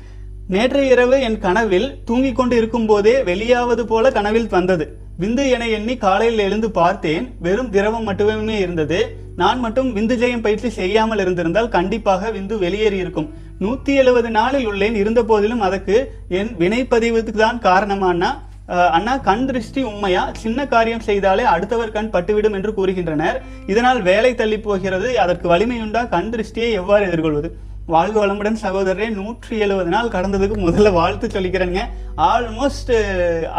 நேற்றைய 0.49 0.93
இரவு 0.93 1.21
என் 1.21 1.39
கனவில் 1.39 1.99
தூங்கிக் 2.05 2.37
கொண்டு 2.37 2.57
இருக்கும் 2.57 2.87
போதே 2.87 3.23
வெளியாவது 3.23 3.81
போல 3.81 4.11
கனவில் 4.11 4.49
வந்தது. 4.49 4.97
விந்து 5.21 5.51
என 5.51 5.69
எண்ணி 5.69 5.97
காலையில் 5.97 6.39
எழுந்து 6.39 6.71
பார்த்தேன். 6.71 7.35
வெறும் 7.41 7.71
திரவம் 7.71 8.03
மட்டுமே 8.03 8.59
இருந்தது. 8.59 9.17
நான் 9.37 9.59
மட்டும் 9.59 9.97
விந்து 9.97 10.15
ஜெயம் 10.23 10.41
பயிற்சி 10.41 10.69
செய்யாமல் 10.69 11.19
இருந்திருந்தால் 11.19 11.69
கண்டிப்பாக 11.69 12.31
விந்து 12.31 12.59
வெளியேறி 12.59 12.97
இருக்கும். 12.97 13.35
நூத்தி 13.61 13.95
எழுபது 13.95 14.31
நாளில் 14.31 14.69
உள்ளேன். 14.69 14.95
இருந்த 14.95 15.23
போதிலும் 15.23 15.61
அதற்கு 15.61 16.13
என் 16.29 16.57
வினைப்பதிவுக்கு 16.59 17.31
தான் 17.31 17.59
காரணமானா 17.59 18.39
அண்ணா 18.69 19.17
கண் 19.17 19.47
திருஷ்டி 19.47 19.83
உண்மையா? 19.83 20.31
சின்ன 20.43 20.67
காரியம் 20.67 21.05
செய்தாலே 21.07 21.45
அடுத்தவர் 21.55 21.91
கண் 21.91 22.11
பட்டுவிடும் 22.13 22.53
என்று 22.53 22.73
கூறுகின்றனர். 22.77 23.39
இதனால் 23.67 24.01
வேலை 24.03 24.35
தள்ளி 24.35 24.59
போகிறது. 24.61 25.21
அதற்கு 25.21 25.47
வலிமையுண்டா? 25.57 26.09
கண் 26.09 26.31
திருஷ்டியை 26.35 26.71
எவ்வாறு 26.71 27.07
எதிர்கொள்வது? 27.07 27.51
வாழ்க 27.87 28.27
வளமுடன் 28.27 28.59
சகோதரரே 28.63 29.09
நூற்றி 29.11 29.59
எழுபது 29.59 29.91
நாள் 29.91 30.09
கடந்ததுக்கு 30.09 30.57
முதல்ல 30.67 30.93
வாழ்த்து 30.93 31.27
சொல்லிக்கிறேங்க. 31.27 31.81
ஆல்மோஸ்ட் 32.17 32.93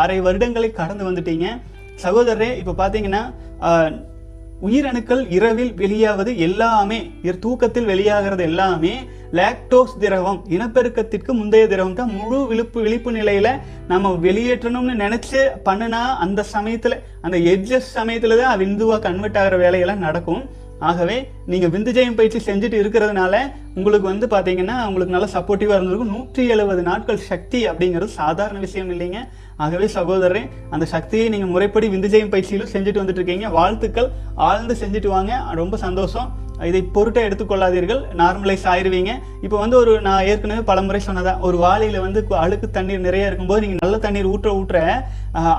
அரை 0.03 0.21
வருடங்களை 0.21 0.71
கடந்து 0.71 1.11
வந்துட்டீங்க. 1.11 1.47
சகோதரரே 2.03 2.57
இப்போ 2.57 2.73
பார்த்தீங்கன்னா 2.81 3.23
உயிரணுக்கள் 4.67 5.21
இரவில் 5.37 5.73
வெளியாவது 5.81 6.31
எல்லாமே 6.47 6.99
தூக்கத்தில் 7.45 7.89
வெளியாகிறது 7.91 8.43
எல்லாமே 8.49 8.93
லாக்டோஸ் 9.39 9.93
திரவம் 10.01 10.39
இனப்பெருக்கத்திற்கு 10.55 11.31
முந்தைய 11.39 11.67
திரவம் 11.71 11.97
தான் 11.99 12.13
முழு 12.17 12.39
விழிப்பு 12.51 12.79
விழிப்பு 12.85 13.11
நிலையில 13.19 13.47
நம்ம 13.91 14.11
வெளியேற்றணும்னு 14.25 14.95
நினைச்சு 15.03 15.41
பண்ணுனா 15.67 16.01
அந்த 16.25 16.45
சமயத்துல 16.55 16.99
அந்த 17.21 17.37
எட்ஜஸ் 17.53 17.93
சமயத்துல 17.99 18.37
தான் 18.41 18.59
விந்துவா 18.63 18.97
கன்வெர்ட் 19.07 19.39
ஆகிற 19.43 19.57
வேலையெல்லாம் 19.63 20.05
நடக்கும். 20.07 20.43
ஆகவே 20.89 21.17
நீங்க 21.51 21.67
விந்துஜயம் 21.73 22.17
பயிற்சி 22.19 22.39
செஞ்சுட்டு 22.47 22.77
இருக்கிறதுனால 22.83 23.35
உங்களுக்கு 23.77 24.07
வந்து 24.11 24.27
பாத்தீங்கன்னா 24.33 24.75
உங்களுக்கு 24.87 25.15
நல்ல 25.15 25.27
சப்போர்ட்டிவா 25.35 25.75
இருந்திருக்கும். 25.77 26.13
நூற்றி 26.15 26.43
எழுபது 26.53 26.81
நாட்கள் 26.89 27.25
சக்தி 27.29 27.59
அப்படிங்கிறது 27.69 28.11
சாதாரண 28.21 28.59
விஷயம் 28.65 28.91
இல்லைங்க. 28.93 29.19
ஆகவே 29.63 29.87
சகோதரரே 29.97 30.43
அந்த 30.75 30.85
சக்தியை 30.93 31.25
நீங்கள் 31.33 31.53
முறைப்படி 31.55 31.89
விந்துஜயம் 31.95 32.31
பயிற்சியிலும் 32.35 32.71
செஞ்சுட்டு 32.75 33.01
வந்துட்டு 33.01 33.21
இருக்கீங்க 33.21 33.49
வாழ்த்துக்கள். 33.57 34.09
ஆழ்ந்து 34.47 34.75
செஞ்சுட்டு 34.83 35.11
வாங்க. 35.17 35.33
ரொம்ப 35.61 35.77
சந்தோஷம். 35.87 36.29
இதை 36.69 36.81
பொருட்டை 36.95 37.21
எடுத்துக்கொள்ளாதீர்கள். 37.27 38.01
நார்மலைஸ் 38.19 38.65
ஆயிருவீங்க. 38.71 39.11
இப்போ 39.45 39.57
வந்து 39.61 39.75
ஒரு 39.79 39.93
நான் 40.07 40.25
ஏற்கனவே 40.31 40.61
பலமுறை 40.69 40.99
சொன்னதான் 41.05 41.39
ஒரு 41.47 41.57
வாளியில் 41.63 42.03
வந்து 42.03 42.19
அழுக்கு 42.43 42.67
தண்ணீர் 42.75 43.05
நிறைய 43.05 43.29
இருக்கும்போது 43.29 43.63
நீங்கள் 43.63 43.83
நல்ல 43.85 43.97
தண்ணீர் 44.05 44.29
ஊற்ற 44.33 44.49
ஊற்ற 44.59 44.81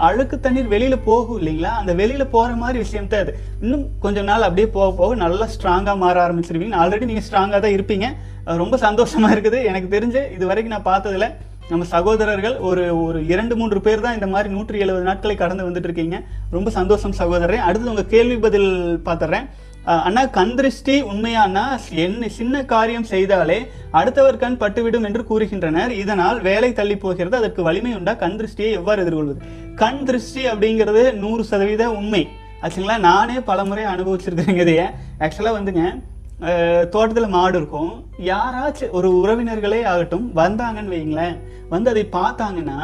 அழுக்கு 0.09 0.37
தண்ணீர் 0.45 0.73
வெளியில் 0.75 1.05
போகும் 1.09 1.39
இல்லைங்களா? 1.41 1.73
அந்த 1.81 1.93
வெளியில் 2.01 2.33
போகிற 2.35 2.55
மாதிரி 2.63 2.79
விஷயம் 2.85 3.11
தான் 3.15 3.25
அது. 3.25 3.33
இன்னும் 3.65 3.85
கொஞ்ச 4.05 4.23
நாள் 4.31 4.47
அப்படியே 4.49 4.69
போக 4.77 4.89
போக 5.01 5.15
நல்லா 5.25 5.49
ஸ்ட்ராங்காக 5.55 5.97
மாற 6.05 6.17
ஆரம்பிச்சிருவீங்க. 6.27 6.77
ஆல்ரெடி 6.83 7.09
நீங்கள் 7.11 7.27
ஸ்ட்ராங்காக 7.29 7.61
தான் 7.65 7.77
இருப்பீங்க. 7.79 8.09
ரொம்ப 8.63 8.77
சந்தோஷமாக 8.87 9.35
இருக்குது. 9.35 9.59
எனக்கு 9.73 9.89
தெரிஞ்சு 9.97 10.23
இது 10.37 10.45
வரைக்கும் 10.53 10.77
நான் 10.77 10.89
பார்த்ததுல 10.93 11.29
நம்ம 11.71 11.85
சகோதரர்கள் 11.93 12.57
ஒரு 12.69 12.83
ஒரு 13.05 13.19
இரண்டு 13.33 13.55
மூன்று 13.59 13.79
பேர் 13.85 14.03
தான் 14.05 14.17
இந்த 14.17 14.27
மாதிரி 14.33 14.49
நூற்றி 14.55 14.83
எழுபது 14.85 15.05
நாட்களை 15.09 15.35
கடந்து 15.37 15.67
வந்துட்டு 15.69 15.89
இருக்கீங்க 15.89 16.17
ரொம்ப 16.57 16.71
சந்தோஷம் 16.71 17.17
சகோதரரே. 17.21 17.59
அடுத்து 17.69 17.93
உங்க 17.93 18.05
கேள்வி 18.15 18.37
பதில் 18.47 18.71
பார்த்துறேன் 19.07 19.47
அண்ணா 20.07 20.23
கந்திருஷ்டி 20.37 20.95
உண்மையானா? 21.13 21.65
என்ன 22.05 22.29
சின்ன 22.37 22.63
காரியம் 22.65 23.09
செய்தாலே 23.11 23.59
அடுத்தவர் 23.91 24.41
கண் 24.45 24.61
பட்டுவிடும் 24.61 25.07
என்று 25.09 25.23
கூறுகின்றனர். 25.31 25.93
இதனால் 26.03 26.39
வேலை 26.49 26.71
தள்ளி 26.79 26.97
போகிறது. 26.97 27.37
அதற்கு 27.37 27.63
வலிமை 27.63 27.93
உண்டா? 27.95 28.15
கண் 28.23 28.39
திருஷ்டியை 28.41 28.71
எவ்வாறு 28.79 29.03
எதிர்கொள்வது? 29.05 29.41
கண் 29.83 30.03
திருஷ்டி 30.05 30.45
அப்படிங்கிறது 30.53 31.05
நூறு 31.23 31.45
சதவீத 31.45 31.91
உண்மை. 32.01 32.23
ஆச்சுங்களா? 32.63 32.99
நானே 33.11 33.39
பலமுறை 33.51 33.85
அனுபவிச்சிருக்கிறேங்க 33.85 34.65
இதைய. 34.67 34.85
ஆக்சுவலாக 35.19 35.59
வந்துங்க 35.59 35.85
தோட்டத்தில் 36.93 37.35
மாடு 37.35 37.57
இருக்கும். 37.59 37.93
யாராச்சும் 38.33 38.95
ஒரு 38.99 39.09
உறவினர்களே 39.19 39.81
ஆகட்டும் 39.91 40.27
வந்தாங்கன்னு 40.39 40.95
வைங்களேன் 40.95 41.37
வந்து 41.69 41.91
அதை 41.93 42.03
பார்த்தாங்கன்னா 42.13 42.79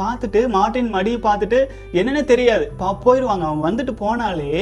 பார்த்துட்டு 0.00 0.40
மாட்டின் 0.54 0.94
மடியை 0.94 1.18
பார்த்துட்டு 1.26 1.58
என்னன்னு 1.92 2.22
தெரியாது. 2.32 2.64
பா 2.80 2.88
போயிடுவாங்க 3.04 3.44
அவங்க 3.48 3.64
வந்துட்டு 3.68 3.94
போனாலே 4.04 4.52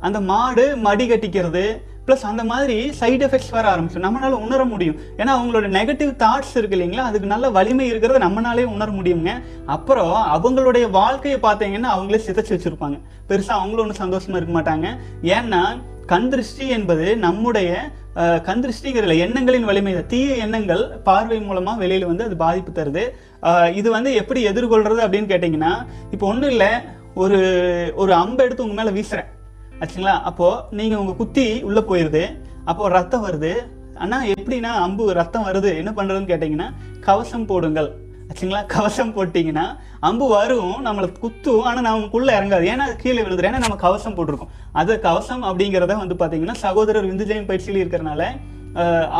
அந்த 0.00 0.20
மாடு 0.32 0.76
மடி 0.86 1.06
கட்டிக்கிறது 1.08 1.64
ப்ளஸ் 2.08 2.22
அந்த 2.22 2.44
மாதிரி 2.44 2.76
சைடு 3.00 3.22
எஃபெக்ட்ஸ் 3.26 3.50
வர 3.50 3.64
ஆரம்பிச்சிடும். 3.68 4.06
நம்மளால 4.06 4.38
உணர 4.38 4.64
முடியும். 4.64 4.96
ஏன்னா 5.16 5.32
அவங்களோட 5.36 5.66
நெகட்டிவ் 5.72 6.12
தாட்ஸ் 6.18 6.56
இருக்கு 6.56 6.76
இல்லைங்களா? 6.76 7.04
அதுக்கு 7.04 7.26
நல்ல 7.26 7.50
வலிமை 7.50 7.92
இருக்கிறத 7.92 8.18
நம்மளாலே 8.18 8.64
உணர 8.66 8.90
முடியுங்க. 8.90 9.32
அப்புறம் 9.66 10.14
அவங்களுடைய 10.36 10.90
வாழ்க்கையை 10.90 11.40
பார்த்தீங்கன்னா 11.40 11.90
அவங்களே 11.94 12.20
சிதைச்சு 12.26 12.54
வச்சிருப்பாங்க. 12.56 12.98
பெருசாக 13.28 13.58
அவங்களும் 13.58 13.84
ஒன்றும் 13.86 14.02
சந்தோஷமா 14.04 14.36
இருக்க 14.36 14.54
மாட்டாங்க. 14.54 14.86
ஏன்னா 15.36 15.62
கண் 16.06 16.28
திருஷ்டி 16.28 16.68
என்பது 16.68 17.16
நம்முடைய 17.18 17.70
அஹ், 18.14 18.40
கண் 18.40 18.62
திருஷ்டிங்கிறதுல 18.62 19.18
எண்ணங்களின் 19.18 19.64
வலிமை 19.64 20.04
தீய 20.06 20.34
எண்ணங்கள் 20.36 20.82
பார்வை 21.04 21.38
மூலமா 21.40 21.72
வெளியில 21.80 22.04
வந்து 22.04 22.24
அது 22.24 22.36
பாதிப்பு 22.36 22.72
தருது. 22.72 23.04
இது 23.74 23.90
வந்து 23.90 24.14
எப்படி 24.14 24.48
எதிர்கொள்றது 24.48 25.00
அப்படின்னு 25.04 25.32
கேட்டிங்கன்னா 25.32 25.72
இப்போ 26.10 26.26
ஒன்றும் 26.26 26.50
இல்லை 26.50 26.70
ஒரு 27.14 27.38
ஒரு 27.96 28.14
அம்பை 28.14 28.44
எடுத்து 28.44 28.64
உங்க 28.64 28.74
மேல 28.74 28.90
வீசுறேன். 28.90 29.28
ஆச்சுங்களா? 29.80 30.14
அப்போது 30.30 30.76
நீங்கள் 30.78 30.98
உங்கள் 30.98 31.18
குத்தி 31.20 31.46
உள்ளே 31.68 31.82
போயிடுது 31.90 32.22
அப்போது 32.64 32.92
ரத்தம் 32.94 33.24
வருது. 33.28 33.52
ஆனால் 34.04 34.26
எப்படின்னா 34.34 34.72
அம்பு 34.86 35.04
ரத்தம் 35.12 35.46
வருது? 35.46 35.70
என்ன 35.76 35.90
பண்ணுறதுன்னு 35.90 36.30
கேட்டிங்கன்னா 36.32 36.68
கவசம் 37.06 37.46
போடுங்கள். 37.50 37.88
ஆச்சுங்களா? 38.28 38.60
கவசம் 38.66 39.12
போட்டிங்கன்னா 39.16 39.66
அம்பு 40.08 40.26
வரும் 40.28 40.74
நம்மளை 40.86 41.06
குத்தும் 41.22 41.64
ஆனால் 41.68 41.86
நமக்குள்ள 41.88 42.30
இறங்காது. 42.40 42.64
ஏன்னா 42.72 42.84
அது 42.88 42.96
கீழே 42.96 43.22
விழுதுரு 43.22 43.48
ஏன்னா 43.50 43.64
நம்ம 43.64 43.78
கவசம் 43.86 44.16
போட்டிருக்கோம். 44.16 44.52
அது 44.80 45.00
கவசம் 45.06 45.42
அப்படிங்கிறத 45.42 45.96
வந்து 46.02 46.16
பார்த்தீங்கன்னா 46.20 46.56
சகோதரர் 46.64 47.10
விந்துஜயம் 47.10 47.48
பயிற்சியில் 47.50 47.80
இருக்கிறனால 47.84 48.22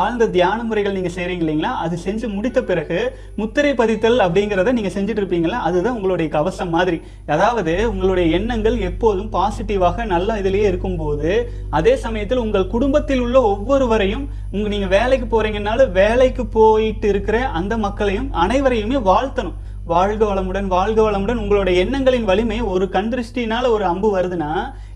ஆழ்ந்த 0.00 0.28
தியான 0.34 0.64
முறைகள் 0.68 0.96
நீங்கள் 0.96 1.14
செய்கிறீங்க 1.14 1.42
இல்லைங்களா? 1.44 1.70
அது 1.84 1.94
செஞ்சு 2.04 2.26
முடித்த 2.34 2.58
பிறகு 2.70 2.98
முத்திரை 3.40 3.72
பதித்தல் 3.80 4.18
அப்படிங்கிறத 4.24 4.72
நீங்கள் 4.76 4.94
செஞ்சுட்டு 4.96 5.22
இருப்பீங்களா 5.22 5.58
அதுதான் 5.68 5.96
உங்களுடைய 5.98 6.28
கவசம் 6.36 6.74
மாதிரி. 6.76 6.98
அதாவது 7.34 7.74
உங்களுடைய 7.92 8.26
எண்ணங்கள் 8.38 8.76
எப்போதும் 8.88 9.30
பாசிட்டிவாக 9.36 10.06
நல்ல 10.14 10.38
இதிலேயே 10.42 10.66
இருக்கும்போது 10.72 11.30
அதே 11.78 11.94
சமயத்தில் 12.04 12.44
உங்கள் 12.46 12.72
குடும்பத்தில் 12.74 13.22
உள்ள 13.26 13.38
ஒவ்வொருவரையும் 13.52 14.26
உங்கள் 14.52 14.74
நீங்கள் 14.74 14.94
வேலைக்கு 14.98 15.28
போகிறீங்கனாலும் 15.34 15.94
வேலைக்கு 16.02 16.46
போயிட்டு 16.58 17.08
இருக்கிற 17.08 17.38
அந்த 17.60 17.76
மக்களையும் 17.86 18.28
அனைவரையுமே 18.44 19.00
வாழ்த்தணும். 19.10 19.56
வாழ்க 19.92 20.22
வளமுடன் 20.24 20.66
வாழ்க 20.74 20.98
வளமுடன் 21.02 21.40
உங்களுடைய 21.42 21.84
எண்ணங்களின் 21.84 22.26
வலிமை 22.30 22.58
ஒரு 22.72 22.86
கண்திருஷ்டினால 22.96 23.68
ஒரு 23.76 23.84
அம்பு 23.84 24.08
வருதுன்னா 24.16 24.50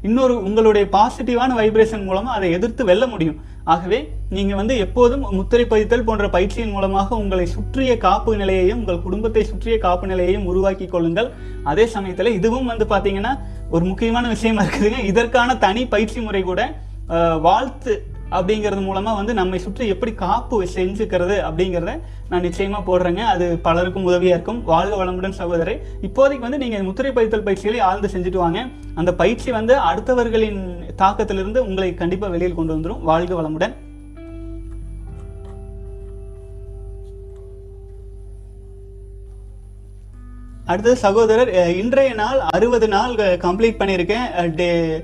இன்னொரு 0.09 0.35
உங்களுடைய 0.49 0.85
பாசிட்டிவான 0.97 1.57
வைப்ரேஷன் 1.61 2.05
மூலமாக 2.09 2.37
அதை 2.37 2.51
எதிர்த்து 2.57 2.85
வெல்ல 2.91 3.07
முடியும். 3.07 3.41
ஆகவே 3.65 3.99
நீங்கள் 4.37 4.59
வந்து 4.61 4.75
எப்போதும் 4.79 5.25
முத்திரை 5.39 5.65
பதித்தல் 5.65 6.05
போன்ற 6.07 6.29
பயிற்சியின் 6.29 6.71
மூலமாக 6.71 7.17
உங்களை 7.17 7.47
சுற்றிய 7.47 7.97
காப்பு 7.97 8.37
நிலையையும் 8.37 8.79
உங்கள் 8.79 9.03
குடும்பத்தை 9.07 9.45
சுற்றிய 9.45 9.79
காப்பு 9.79 10.07
நிலையையும் 10.07 10.45
உருவாக்கி 10.45 10.87
கொள்ளுங்கள். 10.87 11.29
அதே 11.65 11.87
சமயத்தில் 11.87 12.37
இதுவும் 12.39 12.71
வந்து 12.73 12.85
பார்த்தீங்கன்னா 12.85 13.35
ஒரு 13.71 13.85
முக்கியமான 13.85 14.29
விஷயமா 14.29 14.63
இருக்குதுங்க. 14.63 15.03
இதற்கான 15.13 15.57
தனி 15.57 15.85
பயிற்சி 15.95 16.21
முறை 16.21 16.43
கூட 16.43 16.63
வாழ்த்து 17.49 17.95
அப்படிங்கிறது 18.39 18.83
மூலமா 18.89 19.13
வந்து 19.21 19.35
நம்மை 19.41 19.59
சுற்றி 19.67 19.87
எப்படி 19.95 20.13
காப்பு 20.25 20.57
செஞ்சுக்கிறது 20.77 21.37
அப்படிங்கிறத 21.49 21.95
நான் 22.31 22.43
நிச்சயமா 22.43 22.81
போடுறேங்க. 22.89 23.23
அது 23.35 23.47
பலருக்கும் 23.67 24.09
உதவியா 24.09 24.35
இருக்கும். 24.37 24.61
வாழ்க 24.65 25.05
வளமுடன் 25.05 25.39
சகோதரி 25.41 25.77
இப்போதைக்கு 26.09 26.47
வந்து 26.47 26.63
நீங்க 26.65 26.81
முத்திரை 26.89 27.13
பதித்தல் 27.13 27.47
பயிற்சிகளை 27.49 27.81
ஆழ்ந்து 27.89 28.11
செஞ்சுட்டு 28.15 28.43
வாங்க. 28.45 28.61
அந்த 28.95 29.13
பயிற்சி 29.23 29.51
வந்து 29.59 29.77
அடுத்தவர்களின் 29.91 30.61
தாக்கத்திலிருந்து 31.03 31.59
உங்களை 31.69 31.95
கண்டிப்பா 31.95 32.29
வெளியில் 32.37 32.59
கொண்டு 32.61 32.77
வந்துடும் 32.77 33.03
வாழ்க 33.11 33.35
வளமுடன். 33.43 33.75
அடுத்தது 40.67 40.97
சகோதரர் 40.97 41.51
இன்றைய 41.77 42.15
நாள் 42.15 42.41
அறுபது 42.51 42.89
நாள் 42.89 43.15
கம்ப்ளீட் 43.47 43.81
பண்ணியிருக்கேன். 43.81 44.27
டே- 44.61 45.01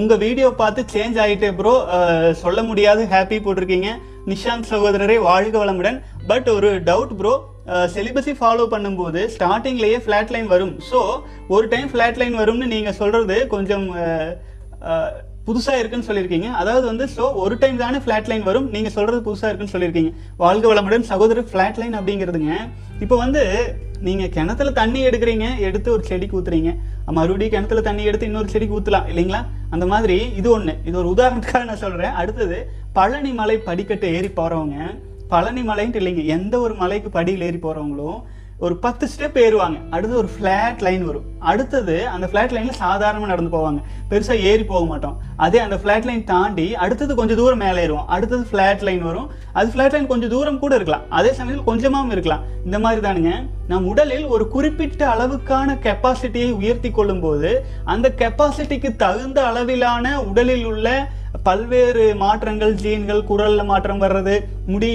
உங்கள் 0.00 0.18
வீடியோ 0.18 0.50
பார்த்து 0.50 0.84
சேஞ்ச் 0.92 1.18
ஆகிட்டே 1.24 1.50
ப்ரோ 1.56 1.74
சொல்ல 2.34 2.62
முடியாது 2.62 3.04
ஹாப்பி 3.10 3.38
போட்டிருக்கீங்க. 3.46 3.88
நிஷாந்த் 4.26 4.70
சகோதரரே 4.70 5.18
வாழ்க 5.20 5.64
வளமுடன். 5.64 5.98
பட் 6.26 6.48
ஒரு 6.48 6.70
டவுட் 6.82 7.14
ப்ரோ 7.16 7.34
செலிபஸை 7.66 8.34
ஃபாலோ 8.40 8.64
பண்ணும்போது 8.70 9.20
ஸ்டார்டிங்லேயே 9.36 9.98
ஃப்ளாட் 10.06 10.30
லைன் 10.30 10.46
வரும். 10.46 10.74
ஸோ 10.90 11.00
ஒரு 11.48 11.68
டைம் 11.68 11.90
ஃப்ளாட் 11.92 12.16
லைன் 12.16 12.38
வரும்னு 12.38 12.72
நீங்கள் 12.74 12.98
சொல்கிறது 13.02 13.46
கொஞ்சம் 13.46 13.86
புதுசாக 15.48 15.80
இருக்குன்னு 15.80 16.08
சொல்லியிருக்கீங்க. 16.08 16.48
அதாவது 16.60 16.84
வந்து 16.90 17.06
ஸோ 17.16 17.24
ஒரு 17.44 17.54
டைம் 17.62 17.80
தானே 17.84 17.98
ஃப்ளாட் 18.04 18.28
லைன் 18.32 18.44
வரும். 18.50 18.68
நீங்கள் 18.74 18.94
சொல்கிறது 18.96 19.20
புதுசாக 19.28 19.48
இருக்குன்னு 19.50 19.74
சொல்லியிருக்கீங்க. 19.74 20.12
வாழ்க 20.42 20.66
வளமுடன் 20.72 21.08
சகோதரர் 21.12 21.48
ஃப்ளாட் 21.50 21.80
லைன் 21.82 21.96
அப்படிங்கிறதுங்க. 22.00 22.52
இப்போ 23.04 23.16
வந்து 23.24 23.42
நீங்கள் 24.06 24.32
கிணத்துல 24.36 24.70
தண்ணி 24.78 25.00
எடுக்கிறீங்க 25.08 25.46
எடுத்து 25.66 25.88
ஒரு 25.96 26.02
செடிக்கு 26.10 26.36
ஊத்துறீங்க 26.38 26.70
மறுபடியும் 27.18 27.54
கிணத்துல 27.54 27.82
தண்ணி 27.88 28.02
எடுத்து 28.10 28.28
இன்னொரு 28.30 28.48
செடிக்கு 28.54 28.76
ஊற்றலாம் 28.78 29.08
இல்லைங்களா? 29.12 29.40
அந்த 29.74 29.84
மாதிரி 29.92 30.16
இது 30.40 30.48
ஒன்று 30.56 30.74
இது 30.88 30.96
ஒரு 31.02 31.08
உதாரணத்துக்காக 31.14 31.66
நான் 31.70 31.82
சொல்கிறேன் 31.84 32.16
அடுத்தது 32.22 32.58
பழனி 32.98 33.32
மலை 33.40 33.56
படிக்கட்டு 33.68 34.08
ஏறி 34.16 34.30
போகிறவங்க 34.38 34.78
பழனி 35.32 35.62
மலைன்ட்டு 35.70 36.00
இல்லைங்க 36.00 36.24
எந்த 36.36 36.54
ஒரு 36.64 36.74
மலைக்கு 36.82 37.10
படியில் 37.16 37.46
ஏறி 37.48 37.60
போகிறவங்களும் 37.66 38.18
ஒரு 38.58 38.76
பத்து 38.76 39.08
ஸ்டெப் 39.16 39.36
ஏறுவாங்க. 39.36 39.80
அடுத்து 39.90 40.16
ஒரு 40.16 40.28
ஃப்ளாட் 40.34 40.80
லைன் 40.80 41.06
வரும். 41.06 41.24
அடுத்தது 41.38 42.08
அந்த 42.08 42.26
ஃப்ளாட் 42.26 42.52
லைனில் 42.52 42.72
சாதாரணமாக 42.72 43.34
நடந்து 43.34 43.56
போவாங்க. 43.56 43.82
பெருசாக 44.10 44.40
ஏறி 44.40 44.64
போக 44.64 44.84
மாட்டோம். 44.84 45.18
அதே 45.36 45.58
அந்த 45.58 45.76
ஃப்ளாட் 45.76 46.04
லைன் 46.04 46.24
தாண்டி 46.24 46.74
அடுத்தது 46.74 47.14
கொஞ்சம் 47.14 47.36
தூரம் 47.36 47.58
மேலே 47.58 47.86
ஏறுவோம். 47.86 48.04
அடுத்தது 48.06 48.46
ஃபிளாட் 48.52 48.82
லைன் 48.82 49.02
வரும். 49.02 49.30
அது 49.58 49.72
ஃப்ளாட் 49.72 49.94
லைன் 49.96 50.10
கொஞ்சம் 50.12 50.32
தூரம் 50.34 50.60
கூட 50.62 50.74
இருக்கலாம். 50.78 51.04
அதே 51.18 51.32
சமயத்தில் 51.38 51.68
கொஞ்சமாகவும் 51.70 52.14
இருக்கலாம். 52.14 52.44
இந்த 52.66 52.78
மாதிரி 52.84 53.00
தானுங்க. 53.06 53.32
நம் 53.72 53.88
உடலில் 53.90 54.30
ஒரு 54.34 54.44
குறிப்பிட்ட 54.54 55.02
அளவுக்கான 55.14 55.76
கெப்பாசிட்டியை 55.84 56.48
உயர்த்தி 56.60 56.90
கொள்ளும் 56.96 57.24
போது 57.26 57.50
அந்த 57.92 58.06
கெப்பாசிட்டிக்கு 58.22 58.90
தகுந்த 59.04 59.38
அளவிலான 59.50 60.16
உடலில் 60.30 60.66
உள்ள 60.72 60.88
பல்வேறு 61.46 62.04
மாற்றங்கள் 62.20 62.74
ஜீன்கள் 62.82 63.22
குரலில் 63.30 63.68
மாற்றம் 63.70 64.02
வர்றது 64.02 64.34
முடி 64.72 64.90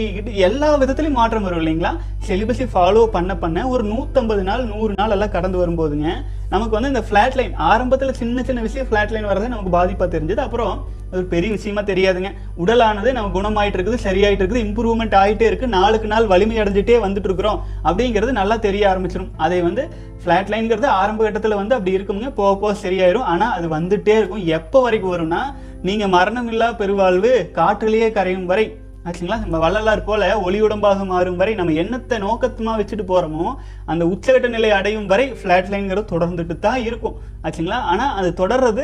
எல்லா 0.48 0.70
விதத்துலையும் 0.82 1.18
மாற்றம் 1.20 1.46
வரும் 1.48 1.62
இல்லைங்களா? 1.62 1.92
செலிபஸை 2.28 2.68
ஃபாலோ 2.74 3.02
பண்ண 3.16 3.32
பண்ண 3.44 3.68
ஒரு 3.74 3.84
நூற்றம்பது 3.92 4.44
நாள் 4.50 4.64
நூறு 4.72 4.94
நாள் 5.00 5.14
எல்லாம் 5.16 5.36
கடந்து 5.36 5.58
வரும்போதுங்க 5.62 6.08
நமக்கு 6.54 6.76
வந்து 6.78 6.92
இந்த 6.94 7.04
ஃப்ளாட் 7.08 7.38
லைன் 7.40 7.54
ஆரம்பத்தில் 7.72 8.18
சின்ன 8.22 8.44
சின்ன 8.48 8.62
விஷயம் 8.68 8.88
ஃப்ளாட் 8.90 9.14
லைன் 9.16 9.30
வர்றது 9.32 9.54
நமக்கு 9.54 9.76
பாதிப்பாக 9.78 10.10
தெரிஞ்சது. 10.16 10.42
அப்புறம் 10.48 10.74
அது 11.12 11.20
ஒரு 11.20 11.28
பெரிய 11.34 11.50
விஷயமா 11.56 11.82
தெரியாதுங்க. 11.92 12.30
உடலானது 12.64 13.10
நம்ம 13.18 13.32
குணமாயிட்டு 13.38 13.78
இருக்குது 13.78 14.00
சரியாயிட்டு 14.08 14.44
இருக்குது 14.44 14.64
இம்ப்ரூவ்மெண்ட் 14.66 15.16
ஆகிட்டே 15.22 15.46
இருக்குது 15.50 15.74
நாளுக்கு 15.78 16.08
நாள் 16.12 16.30
வலிமை 16.34 16.58
அடைஞ்சிட்டே 16.64 16.98
வந்துட்டு 17.06 17.30
இருக்கிறோம் 17.30 17.62
அப்படிங்கிறது 17.88 18.34
நல்லா 18.40 18.58
தெரிய 18.68 18.84
ஆரம்பிச்சிடும் 18.92 19.32
அதை 19.46 19.60
வந்து 19.68 19.86
ஃப்ளாட் 20.24 20.52
லைன்ங்கிறது 20.54 20.88
ஆரம்ப 21.00 21.24
கட்டத்தில் 21.24 21.60
வந்து 21.62 21.76
அப்படி 21.78 21.96
இருக்குங்க 21.98 22.30
போக 22.40 22.52
போக 22.64 22.74
சரியாயிரும். 22.84 23.28
ஆனால் 23.34 23.56
அது 23.58 23.68
வந்துட்டே 23.78 24.16
இருக்கும். 24.20 24.46
எப்போ 24.58 24.82
வரைக்கும் 24.86 25.14
வரும்னா 25.16 25.42
நீங்கள் 25.88 26.14
மரணமில்லா 26.18 26.70
பெருவாழ்வு 26.82 27.34
காற்றிலேயே 27.58 28.10
கரையும் 28.20 28.48
வரை 28.52 28.68
ஆச்சுங்களா? 29.10 29.38
நம்ம 29.44 29.60
வள்ளலார் 29.64 30.02
போல 30.08 30.24
ஒளி 30.48 30.58
உடம்பாக 30.66 31.04
மாறும் 31.12 31.38
வரை 31.42 31.54
நம்ம 31.60 31.76
எண்ணத்தை 31.82 32.16
நோக்கத்தமாக 32.24 32.80
வச்சுட்டு 32.80 33.06
போகிறோமோ 33.12 33.46
அந்த 33.92 34.04
உச்சகட்ட 34.14 34.48
நிலை 34.56 34.70
அடையும் 34.78 35.08
வரை 35.12 35.26
ஃப்ளாட்லைன்கிறது 35.40 36.04
தொடர்ந்துட்டு 36.14 36.56
தான் 36.66 36.80
இருக்கும். 36.88 37.16
ஆச்சுங்களா? 37.46 37.80
ஆனால் 37.92 38.14
அது 38.20 38.30
தொடர்றது 38.42 38.84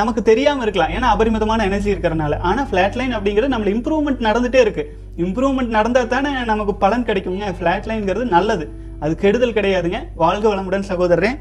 நமக்கு 0.00 0.22
தெரியாமல் 0.30 0.64
இருக்கலாம். 0.66 0.92
ஏன்னா 0.96 1.08
அபரிமிதமான 1.14 1.64
எனர்ஜி 1.70 1.90
இருக்கிறனால. 1.94 2.38
ஆனால் 2.50 2.68
ஃப்ளாட்லைன் 2.70 3.14
அப்படிங்கிறது 3.18 3.54
நம்மள 3.54 3.70
இம்ப்ரூவ்மெண்ட் 3.76 4.26
நடந்துகிட்டே 4.28 4.62
இருக்கு. 4.66 4.84
இம்ப்ரூவ்மெண்ட் 5.24 5.76
நடந்தால் 5.78 6.12
தானே 6.14 6.30
நமக்கு 6.52 6.74
பலன் 6.84 7.06
கிடைக்குங்க 7.10 7.48
ஃப்ளாட்லைன்கிறது 7.58 8.26
நல்லது. 8.36 8.66
அது 9.04 9.14
கெடுதல் 9.24 9.56
கிடையாதுங்க. 9.58 10.00
வாழ்க 10.22 10.46
வளமுடன் 10.52 10.88
சகோதரரே. 10.92 11.32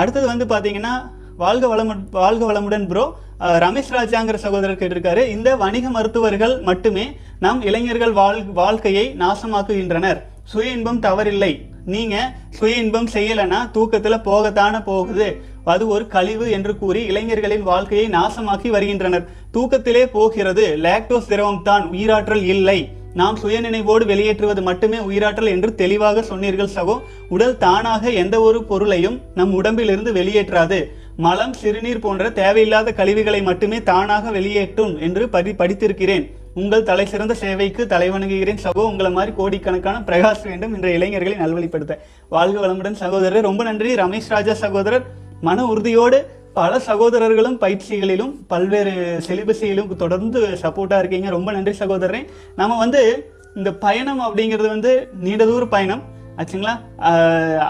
அடுத்தது 0.00 0.26
வந்து 0.32 0.46
பார்த்தீங்கன்னா 0.54 0.94
வாழ்க 1.42 1.66
வளமு 1.70 1.94
வாழ்க 2.22 2.42
வளமுடன் 2.50 2.84
ப்ரோ 2.90 3.04
ரமேஷ் 3.40 3.92
ராஜாங்கிற 3.92 4.34
சகோதரர் 4.34 4.78
கேட்டிருக்காரு 4.78 5.28
இந்த 5.28 5.56
வணிக 5.56 5.90
மருத்துவர்கள் 5.90 6.60
மட்டுமே 6.60 7.16
நம் 7.40 7.62
இளைஞர்கள் 7.62 8.12
வாழ் 8.12 8.42
வாழ்க்கையை 8.42 9.16
நாசமாக்குகின்றனர். 9.18 10.22
சுய 10.44 10.70
இன்பம் 10.70 11.00
தவறில்லை. 11.00 11.60
நீங்க 11.86 12.34
சுய 12.50 12.76
இன்பம் 12.76 13.08
செய்யலைன்னா 13.08 13.70
தூக்கத்துல 13.74 14.18
போகத்தானே 14.24 14.84
போகுது. 14.84 15.40
அது 15.64 15.88
ஒரு 15.88 16.06
கழிவு 16.06 16.50
என்று 16.50 16.78
கூறி 16.78 17.04
இளைஞர்களின் 17.04 17.62
வாழ்க்கையை 17.62 18.08
நாசமாக்கி 18.08 18.68
வருகின்றனர். 18.68 19.28
தூக்கத்திலே 19.52 20.06
போகிறது 20.06 20.76
லாக்டோஸ் 20.82 21.28
திரவம் 21.28 21.62
தான் 21.62 21.90
உயிராற்றல் 21.90 22.42
இல்லை. 22.42 22.88
நாம் 23.14 23.38
சுயநினைவோடு 23.42 24.04
வெளியேற்றுவது 24.06 24.62
மட்டுமே 24.62 24.96
உயிராற்றல் 24.96 25.48
என்று 25.48 25.74
தெளிவாக 25.74 26.22
சொன்னீர்கள் 26.22 26.74
சகோ. 26.74 27.00
உடல் 27.28 27.58
தானாக 27.58 28.10
எந்த 28.10 28.40
ஒரு 28.40 28.64
பொருளையும் 28.64 29.20
நம் 29.34 29.52
உடம்பிலிருந்து 29.52 30.12
வெளியேற்றாது. 30.12 30.84
மலம் 31.16 31.52
சிறுநீர் 31.52 32.00
போன்ற 32.04 32.30
தேவையில்லாத 32.30 32.92
கழிவுகளை 32.92 33.42
மட்டுமே 33.42 33.82
தானாக 33.82 34.30
வெளியேற்றும் 34.30 35.00
என்று 35.00 35.28
படி 35.28 35.50
படித்திருக்கிறேன். 35.50 36.24
உங்கள் 36.54 36.82
தலை 36.82 37.06
சிறந்த 37.06 37.34
சேவைக்கு 37.34 37.82
தலைவணங்குகிறேன் 37.84 38.62
சகோ 38.64 38.82
உங்களை 38.90 39.10
மாதிரி 39.10 39.32
கோடிக்கணக்கான 39.36 40.02
பிரகாஷ் 40.06 40.44
வேண்டும் 40.44 40.74
என்ற 40.74 40.90
இளைஞர்களை 40.90 41.36
நல்வழிப்படுத்த. 41.38 41.94
வாழ்க 42.28 42.66
வளமுடன் 42.66 42.98
சகோதரர். 43.02 43.42
ரொம்ப 43.42 43.64
நன்றி 43.64 43.94
ரமேஷ் 43.94 44.28
ராஜா 44.28 44.54
சகோதரர். 44.54 45.04
மன 45.40 45.66
உறுதியோடு 45.66 46.18
பல 46.54 46.78
சகோதரர்களும் 46.78 47.60
பயிற்சிகளிலும் 47.60 48.34
பல்வேறு 48.46 49.20
செலிபஸிலும் 49.26 49.96
தொடர்ந்து 49.96 50.40
சப்போர்ட்டாக 50.62 50.98
இருக்கீங்க. 50.98 51.30
ரொம்ப 51.30 51.52
நன்றி 51.52 51.74
சகோதரரே. 51.78 52.20
நம்ம 52.56 52.78
வந்து 52.78 53.32
இந்த 53.54 53.72
பயணம் 53.72 54.20
அப்படிங்கிறது 54.20 54.68
வந்து 54.68 55.08
நீண்ட 55.20 55.44
தூர 55.44 55.66
பயணம். 55.66 56.02
ஆச்சுங்களா? 56.36 56.74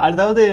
அதாவது 0.09 0.45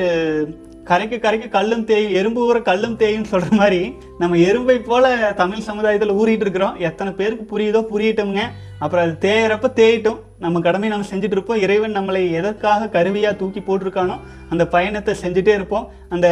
கரைக்கு 0.92 1.18
கரைக்கு 1.24 1.48
கல்லும் 1.56 1.84
தேயும் 1.90 2.16
எறும்பு 2.20 2.40
ஊற 2.48 2.58
கல்லும் 2.70 2.96
தேயும் 3.02 3.28
சொல்ற 3.32 3.50
மாதிரி 3.60 3.80
நம்ம 4.22 4.38
எறும்பை 4.48 4.76
போல 4.88 5.12
தமிழ் 5.42 5.68
சமுதாயத்தில் 5.68 6.18
ஊறிட்டு 6.22 6.44
இருக்கிறோம். 6.46 6.76
எத்தனை 6.88 7.12
பேருக்கு 7.20 7.44
புரியுதோ 7.52 7.82
புரியட்டும்ங்க. 7.92 8.42
அப்புறம் 8.84 9.06
அது 9.06 9.14
தேயறப்ப 9.26 9.70
தேயிட்டும். 9.80 10.20
நம்ம 10.44 10.62
கடமையை 10.68 10.92
நம்ம 10.94 11.08
செஞ்சுட்டு 11.14 11.38
இருப்போம். 11.38 11.62
இறைவன் 11.66 11.98
நம்மளை 11.98 12.22
எதற்காக 12.40 12.90
கருவியாக 12.96 13.40
தூக்கி 13.42 13.64
போட்டிருக்கானோ 13.68 14.18
அந்த 14.50 14.64
பயணத்தை 14.76 15.16
செஞ்சுட்டே 15.24 15.54
இருப்போம். 15.60 15.88
அந்த 16.10 16.28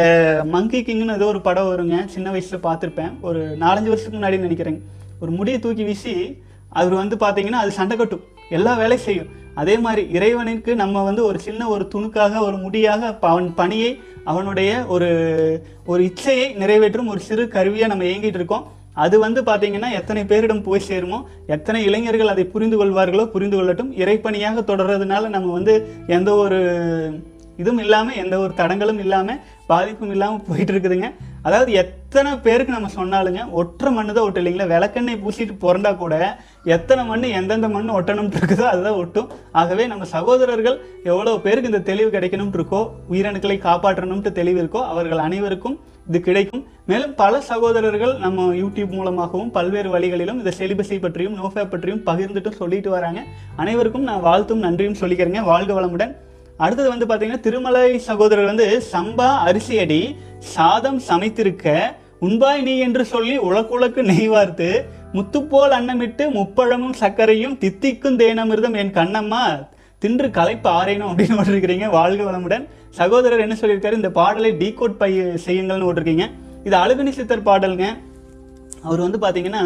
மங்கி 0.54 0.80
கிங்னு 0.88 1.18
ஏதோ 1.18 1.28
ஒரு 1.32 1.42
படம் 1.48 1.70
வருங்க. 1.70 2.04
சின்ன 2.16 2.30
வயசில் 2.36 2.64
பார்த்துருப்பேன். 2.68 3.12
ஒரு 3.28 3.42
நாலஞ்சு 3.64 3.92
வருஷத்துக்கு 3.92 4.20
முன்னாடி 4.20 4.44
நினைக்கிறேங்க. 4.46 4.80
ஒரு 5.20 5.32
முடியை 5.40 5.58
தூக்கி 5.66 5.84
வீசி 5.90 6.14
அவர் 6.80 7.00
வந்து 7.02 7.16
பார்த்தீங்கன்னா 7.16 7.62
அது 7.64 7.78
சண்டை 7.80 7.96
கட்டும். 7.96 8.26
எல்லா 8.58 8.74
வேலையும் 8.82 9.06
செய்யும். 9.08 9.30
அதே 9.54 9.78
மாதிரி 9.78 10.10
இறைவனுக்கு 10.12 10.76
நம்ம 10.76 11.04
வந்து 11.04 11.24
ஒரு 11.24 11.38
சின்ன 11.38 11.68
ஒரு 11.68 11.88
துணுக்காக 11.94 12.38
ஒரு 12.38 12.56
முடியாக 12.56 13.18
ப- 13.18 13.28
அவன் 13.28 13.54
பணியை 13.54 14.00
அவனுடைய 14.24 14.84
ஒரு 14.86 15.08
ஒரு 15.86 16.02
இச்சையை 16.04 16.56
நிறைவேற்றும் 16.56 17.06
ஒரு 17.06 17.20
சிறு 17.20 17.48
கருவியாக 17.48 17.94
நம்ம 17.94 18.04
இயங்கிட்டு 18.04 18.38
இருக்கோம். 18.40 18.66
அது 18.92 19.18
வந்து 19.18 19.42
பார்த்தீங்கன்னா 19.42 19.92
எத்தனை 19.92 20.22
பேரிடம் 20.22 20.62
போய் 20.62 20.82
சேருமோ 20.88 21.22
எத்தனை 21.46 21.84
இளைஞர்கள் 21.84 22.28
அதை 22.28 22.44
புரிந்து 22.44 22.84
கொள்வார்களோ 22.84 23.26
புரிந்து 23.26 23.62
கொள்ளட்டும். 23.62 23.92
இறைப்பணியாக 23.96 24.62
தொடர்றதுனால 24.66 25.28
நம்ம 25.28 25.52
வந்து 25.52 25.88
எந்த 26.06 26.34
ஒரு 26.34 26.58
இதுவும் 27.56 27.78
இல்லாமல் 27.78 28.16
எந்த 28.16 28.38
ஒரு 28.38 28.54
தடங்களும் 28.54 28.98
இல்லாமல் 28.98 29.38
பாதிப்பும் 29.66 30.10
இல்லாமல் 30.10 30.42
போயிட்டு 30.48 30.72
இருக்குதுங்க. 30.72 31.10
அதாவது 31.46 31.70
எத்தனை 31.82 32.30
பேருக்கு 32.44 32.76
நம்ம 32.76 32.88
சொன்னாலுங்க 32.96 33.42
ஒற்றை 33.60 33.90
மண்ணு 33.96 34.12
தான் 34.16 34.26
ஒட்டு 34.26 34.40
இல்லைங்களா? 34.40 34.66
விளக்கெண்ணெய் 34.72 35.20
பூசிட்டு 35.22 35.54
பிறந்தா 35.64 35.90
கூட 36.02 36.14
எத்தனை 36.76 37.02
மண் 37.10 37.26
எந்தெந்த 37.40 37.68
மண் 37.74 37.94
ஒட்டணும்னு 37.98 38.38
இருக்குதோ 38.40 38.64
அதுதான் 38.72 38.98
ஒட்டும். 39.02 39.28
ஆகவே 39.60 39.86
நம்ம 39.92 40.04
சகோதரர்கள் 40.16 40.76
எவ்வளோ 41.10 41.34
பேருக்கு 41.46 41.70
இந்த 41.72 41.82
தெளிவு 41.90 42.10
கிடைக்கணும்னு 42.16 42.58
இருக்கோ 42.60 42.82
உயிரணுக்களை 43.12 43.56
காப்பாற்றணும்ட்டு 43.68 44.32
தெளிவு 44.40 44.60
இருக்கோ 44.62 44.82
அவர்கள் 44.94 45.24
அனைவருக்கும் 45.28 45.78
இது 46.08 46.20
கிடைக்கும். 46.28 46.62
மேலும் 46.90 47.12
பல 47.20 47.40
சகோதரர்கள் 47.50 48.14
நம்ம 48.24 48.46
யூடியூப் 48.62 48.94
மூலமாகவும் 48.98 49.52
பல்வேறு 49.56 49.90
வழிகளிலும் 49.94 50.40
இந்த 50.42 50.52
செலிபஸை 50.58 50.98
பற்றியும் 51.04 51.36
நோஃபே 51.40 51.64
பற்றியும் 51.74 52.02
பகிர்ந்துட்டும் 52.08 52.60
சொல்லிட்டு 52.62 52.90
வராங்க. 52.96 53.22
அனைவருக்கும் 53.62 54.08
நான் 54.10 54.26
வாழ்த்தும் 54.28 54.64
நன்றியும் 54.66 55.00
சொல்லிக்கிறேங்க. 55.02 55.42
வாழ்க 55.52 55.72
வளமுடன். 55.78 56.14
அடுத்தது 56.64 56.88
வந்து 56.92 57.06
பார்த்தீங்கன்னா 57.06 57.44
திருமலை 57.46 57.98
சகோதரர் 58.08 58.50
வந்து 58.52 58.66
சம்பா 58.92 59.28
அரிசியடி 59.48 60.02
சாதம் 60.54 61.00
சமைத்திருக்க 61.08 61.66
உண்பாய் 62.26 62.62
நீ 62.62 62.74
என்று 62.86 63.04
சொல்லி 63.12 63.36
உலக்குலக்கு 63.48 64.00
நெய் 64.10 64.28
வார்த்து 64.28 64.68
முத்துப்போல் 65.16 65.74
அன்னமிட்டு 65.76 66.24
முப்பழமும் 66.38 66.96
சர்க்கரையும் 67.00 67.54
தித்திக்கும் 67.62 68.18
தேனமிர்தம் 68.18 68.76
என் 68.82 68.96
கண்ணம்மா 68.98 69.44
தின்று 70.02 70.28
களைப்பு 70.36 70.68
ஆரையணும் 70.70 71.10
அப்படின்னு 71.10 71.38
போட்டிருக்கிறீங்க 71.38 71.86
வாழ்க 71.96 72.22
வளமுடன். 72.28 72.64
சகோதரர் 72.98 73.44
என்ன 73.46 73.56
சொல்லியிருக்காரு? 73.60 73.98
இந்த 74.00 74.10
பாடலை 74.18 74.50
டீகோட் 74.60 75.00
பை 75.02 75.10
செய்யுங்கள்னு 75.46 75.86
போட்டிருக்கீங்க. 75.86 76.26
இது 76.64 76.76
அழகுனி 76.76 77.12
சித்தர் 77.18 77.48
பாடலுங்க. 77.48 77.88
அவர் 78.86 79.04
வந்து 79.06 79.18
பார்த்தீங்கன்னா 79.24 79.62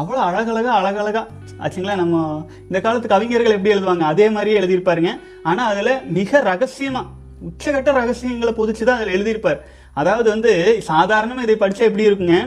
அவ்வளோ 0.00 0.20
அழகழகா 0.28 0.72
அழகழகா. 0.80 1.22
ஆச்சுங்களா? 1.62 1.96
நம்ம 2.02 2.44
இந்த 2.68 2.80
காலத்து 2.80 3.12
கவிஞர்கள் 3.14 3.56
எப்படி 3.56 3.74
எழுதுவாங்க? 3.74 4.04
அதே 4.12 4.28
மாதிரியே 4.36 4.58
எழுதியிருப்பாருங்க. 4.60 5.12
ஆனால் 5.50 5.70
அதில் 5.72 5.92
மிக 6.18 6.40
ரகசியமாக 6.50 7.06
உச்சகட்ட 7.48 7.90
ரகசியங்களை 8.00 8.54
பொதிச்சு 8.60 8.84
தான் 8.84 9.00
அதில் 9.00 9.16
எழுதியிருப்பார். 9.16 9.60
அதாவது 10.00 10.28
வந்து 10.34 10.52
சாதாரணமாக 10.88 11.46
இதை 11.46 11.56
படித்தா 11.60 11.88
எப்படி 11.90 12.08
இருக்குங்க? 12.08 12.38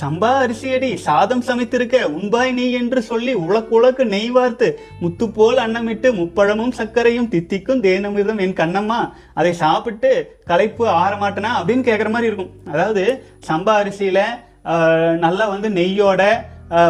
சம்பா 0.00 0.28
அரிசியடி 0.42 0.88
சாதம் 1.06 1.42
சமைத்திருக்க 1.46 1.96
உண்பாய் 2.16 2.52
நீ 2.58 2.64
என்று 2.80 3.00
சொல்லி 3.08 3.32
உலக்கு 3.70 4.04
நெய் 4.12 4.30
வார்த்து 4.36 4.68
முத்து 5.00 5.26
போல் 5.38 5.58
அன்னமிட்டு 5.64 6.08
முப்பழமும் 6.18 6.76
சர்க்கரையும் 6.78 7.28
தித்திக்கும் 7.32 7.82
தேனமிர்தம் 7.86 8.42
என் 8.44 8.60
கண்ணம்மா. 8.60 9.00
அதை 9.34 9.52
சாப்பிட்டு 9.62 10.10
களைப்பு 10.50 10.86
ஆற 11.00 11.12
மாட்டேனா 11.22 11.50
அப்படின்னு 11.58 11.88
கேட்குற 11.88 12.10
மாதிரி 12.16 12.30
இருக்கும். 12.30 12.52
அதாவது 12.74 13.04
சம்பா 13.48 13.74
அரிசியில 13.82 14.22
நல்லா 15.24 15.44
வந்து 15.54 15.68
நெய்யோட 15.78 16.22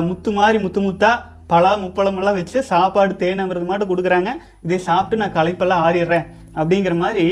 முத்து 0.09 0.30
மாதிரி 0.38 0.59
முத்து 0.64 0.80
முத்தா 0.87 1.11
பழா 1.52 1.70
முப்பழமெல்லாம் 1.85 2.38
வச்சு 2.38 2.59
சாப்பாடு 2.72 3.12
தேனங்கிறது 3.22 3.68
மட்டும் 3.68 3.90
கொடுக்குறாங்க. 3.90 4.30
இதை 4.66 4.78
சாப்பிட்டு 4.88 5.20
நான் 5.22 5.37
களைப்பெல்லாம் 5.37 5.85
ஆறிடுறேன். 5.87 6.26
அப்படிங்கிற 6.61 6.94
மாதிரி 7.04 7.24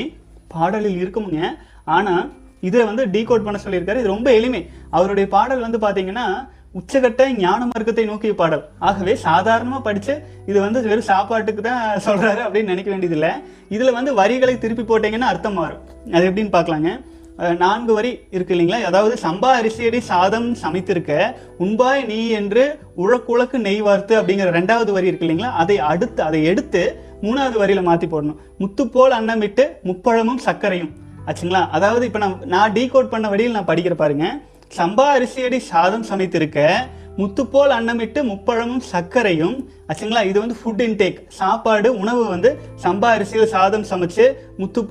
பாடலில் 0.55 1.01
இருக்குமுங்க. 1.03 1.41
ஆனால் 1.97 2.25
இதை 2.69 2.85
வந்து 2.91 3.03
டீகோட் 3.15 3.45
பண்ண 3.47 3.59
சொல்லியிருக்காரு. 3.65 4.01
இது 4.03 4.15
ரொம்ப 4.15 4.29
எளிமை. 4.39 4.63
அவருடைய 4.97 5.27
பாடல் 5.35 5.65
வந்து 5.67 5.81
பார்த்தீங்கன்னா 5.85 6.27
உச்சகட்ட 6.79 7.23
ஞான 7.43 7.61
மார்க்கத்தை 7.69 8.05
நோக்கிய 8.09 8.33
பாடல். 8.41 8.65
ஆகவே 8.89 9.13
சாதாரணமாக 9.27 9.83
படித்து 9.87 10.15
இது 10.51 10.59
வந்து 10.65 10.81
வெறும் 10.91 11.09
சாப்பாட்டுக்கு 11.13 11.63
தான் 11.69 11.85
சொல்கிறாரு 12.07 12.41
அப்படின்னு 12.47 12.73
நினைக்க 12.73 12.91
வேண்டியதில்லை. 12.95 13.31
இதில் 13.77 13.97
வந்து 13.99 14.11
வரிகளை 14.21 14.55
திருப்பி 14.65 14.85
போட்டிங்கன்னா 14.91 15.31
அர்த்தம் 15.33 15.59
மாறும். 15.61 15.85
அது 16.15 16.27
எப்படின்னு 16.29 16.53
பார்க்கலாங்க. 16.57 16.91
நான்கு 17.39 17.95
வரி 17.95 18.19
இருக்கு 18.31 18.55
இல்லைங்களா? 18.55 18.83
அதாவது 18.83 19.19
சம்பா 19.23 19.51
அரிசியடி 19.61 19.99
சாதம் 19.99 20.55
சமைத்திருக்க 20.55 21.35
உண்பாய் 21.59 22.07
நீ 22.07 22.29
என்று 22.29 22.79
உழக்குழக்கு 22.97 23.59
நெய் 23.59 23.81
வார்த்து 23.81 24.23
அப்படிங்கிற 24.23 24.49
ரெண்டாவது 24.51 24.91
வரி 24.91 25.07
இருக்கு 25.07 25.27
இல்லைங்களா? 25.27 25.53
அதை 25.53 25.79
அடுத்து 25.79 26.23
அதை 26.23 26.45
எடுத்து 26.45 27.03
மூணாவது 27.23 27.57
வரியில 27.63 27.83
மாத்தி 27.89 28.09
போடணும். 28.11 28.37
முத்துப்போல் 28.59 29.11
அன்னம் 29.11 29.27
அன்னமிட்டு 29.29 29.65
முப்பழமும் 29.85 30.41
சர்க்கரையும். 30.45 30.91
ஆச்சுங்களா? 31.27 31.71
அதாவது 31.71 32.07
இப்போ 32.07 32.19
நான் 32.19 32.39
நான் 32.45 32.73
டீகோட் 32.73 33.09
பண்ண 33.09 33.29
வழியில் 33.29 33.53
நான் 33.53 33.67
படிக்கிற 33.67 33.95
பாருங்க. 33.95 34.41
சம்பா 34.77 35.07
அரிசியடி 35.17 35.59
சாதம் 35.59 36.05
சமைத்திருக்க 36.05 36.87
முத்துப்போல் 37.19 37.73
அன்னமிட்டு 37.79 38.23
முப்பழமும் 38.23 38.83
சர்க்கரையும். 38.93 39.57
ஆச்சுங்களா? 39.89 40.25
இது 40.25 40.41
வந்து 40.41 40.57
ஃபுட் 40.61 40.83
இன்டேக் 40.89 41.19
சாப்பாடு 41.29 41.99
உணவு 41.99 42.25
வந்து 42.25 42.59
சம்பா 42.83 43.09
அரிசியில் 43.17 43.47
சாதம் 43.47 43.89
சமைச்சு 43.91 44.37
முத்து 44.57 44.83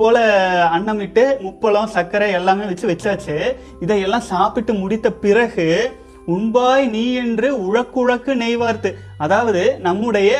அன்னமிட்டு 0.78 1.42
முப்பழம் 1.42 1.88
சர்க்கரை 1.88 2.32
எல்லாமே 2.32 2.66
வச்சு 2.66 2.88
வச்சாச்சு. 2.88 3.56
இதையெல்லாம் 3.80 4.22
சாப்பிட்டு 4.22 4.74
முடித்த 4.74 5.12
பிறகு 5.12 5.92
உண்பாய் 6.28 6.90
நீ 6.90 7.14
என்று 7.14 7.72
உழக்குழக்கு 7.72 8.32
நெய்வார்த்து. 8.36 8.96
அதாவது 9.18 9.78
நம்முடைய 9.80 10.32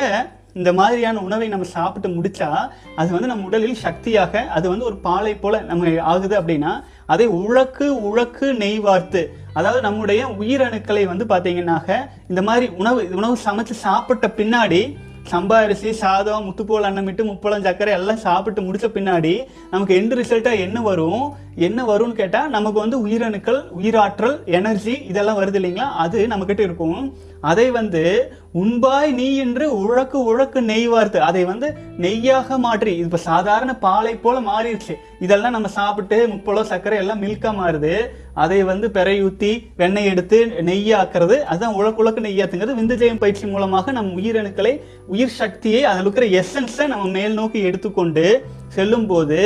இந்த 0.54 0.72
மாதிரியான 0.72 1.20
உணவை 1.20 1.48
நம்ம 1.48 1.64
சாப்பிட்டு 1.64 2.08
முடிச்சா 2.08 2.68
அது 2.94 3.12
வந்து 3.12 3.26
நம்ம 3.26 3.44
உடலில் 3.44 3.74
சக்தியாக 3.74 4.40
அது 4.40 4.68
வந்து 4.68 4.84
ஒரு 4.84 4.96
பாலை 4.96 5.34
போல 5.34 5.60
நம்ம 5.60 6.02
ஆகுது 6.02 6.40
அப்படின்னா 6.40 6.82
அதை 7.06 7.26
உழக்கு 7.26 8.00
உழக்கு 8.00 8.54
நெய் 8.54 8.78
வார்த்து 8.78 9.34
அதாவது 9.58 9.80
நம்முடைய 9.80 10.22
உயிரணுக்களை 10.40 11.04
வந்து 11.06 11.24
பார்த்தீங்கன்னாக்க 11.24 11.92
இந்த 12.28 12.42
மாதிரி 12.42 12.68
உணவு 12.80 13.02
உணவு 13.14 13.36
சமைச்சு 13.44 13.76
சாப்பிட்ட 13.86 14.26
பின்னாடி 14.38 14.80
சம்பா 15.30 15.56
அரிசி 15.64 15.90
சாதம் 15.92 16.44
முத்துப்போல் 16.44 16.86
அன்னமிட்டு 16.88 17.22
முப்பழம் 17.24 17.64
சர்க்கரை 17.66 17.92
எல்லாம் 17.94 18.22
சாப்பிட்டு 18.26 18.60
முடிச்ச 18.62 18.86
பின்னாடி 18.94 19.32
நமக்கு 19.70 19.96
எண்டு 20.00 20.16
ரிசல்ட்டாக 20.20 20.64
என்ன 20.66 20.80
வரும்? 20.80 21.24
என்ன 21.66 21.84
வரும்னு 21.84 22.12
கேட்டால் 22.12 22.50
நமக்கு 22.50 22.78
வந்து 22.80 22.98
உயிரணுக்கள் 23.06 23.58
உயிராற்றல் 23.78 24.36
எனர்ஜி 24.58 24.94
இதெல்லாம் 25.10 25.40
வருது 25.40 25.60
இல்லைங்களா? 25.60 25.88
அது 26.04 26.18
நம்மக்கிட்ட 26.26 26.60
இருக்கும். 26.60 27.00
அதை 27.40 27.70
வந்து 27.70 28.02
உண்பாய் 28.54 29.10
நீ 29.12 29.36
என்று 29.36 29.64
உழக்கு 29.80 30.18
உழக்கு 30.24 30.60
நெய் 30.60 30.86
வார்த்து 30.86 31.20
அதை 31.20 31.44
வந்து 31.44 31.68
நெய்யாக 31.98 32.58
மாற்றி 32.58 32.96
இப்போ 32.96 33.16
சாதாரண 33.16 33.76
பாலை 33.76 34.14
போல 34.16 34.40
மாறிடுச்சு. 34.40 34.94
இதெல்லாம் 35.20 35.52
நம்ம 35.52 35.68
சாப்பிட்டு 35.68 36.28
முப்பழம் 36.28 36.64
சர்க்கரை 36.64 36.98
எல்லாம் 36.98 37.22
மில்கா 37.22 37.52
மாறுது. 37.60 37.94
அதை 38.34 38.64
வந்து 38.64 38.88
பெறையூத்தி 38.88 39.52
வெண்ணெய் 39.76 40.04
எடுத்து 40.04 40.38
நெய்யாக்குறது 40.46 41.38
அதுதான் 41.44 41.74
உழக்கு 41.74 42.02
உழக்கு 42.02 42.20
நெய்யாத்துங்கிறது 42.20 42.78
விந்துஜெயம் 42.80 43.18
பயிற்சி 43.18 43.46
மூலமாக 43.46 43.92
நம் 43.92 44.12
உயிரணுக்களை 44.18 44.80
உயிர் 45.06 45.38
சக்தியை 45.40 45.82
அதில் 45.84 46.02
இருக்கிற 46.02 46.26
எசன்ஸை 46.42 46.86
நம்ம 46.86 47.08
மேல் 47.08 47.34
நோக்கி 47.34 47.60
எடுத்துக்கொண்டு 47.60 48.44
செல்லும் 48.68 49.06
போது 49.06 49.40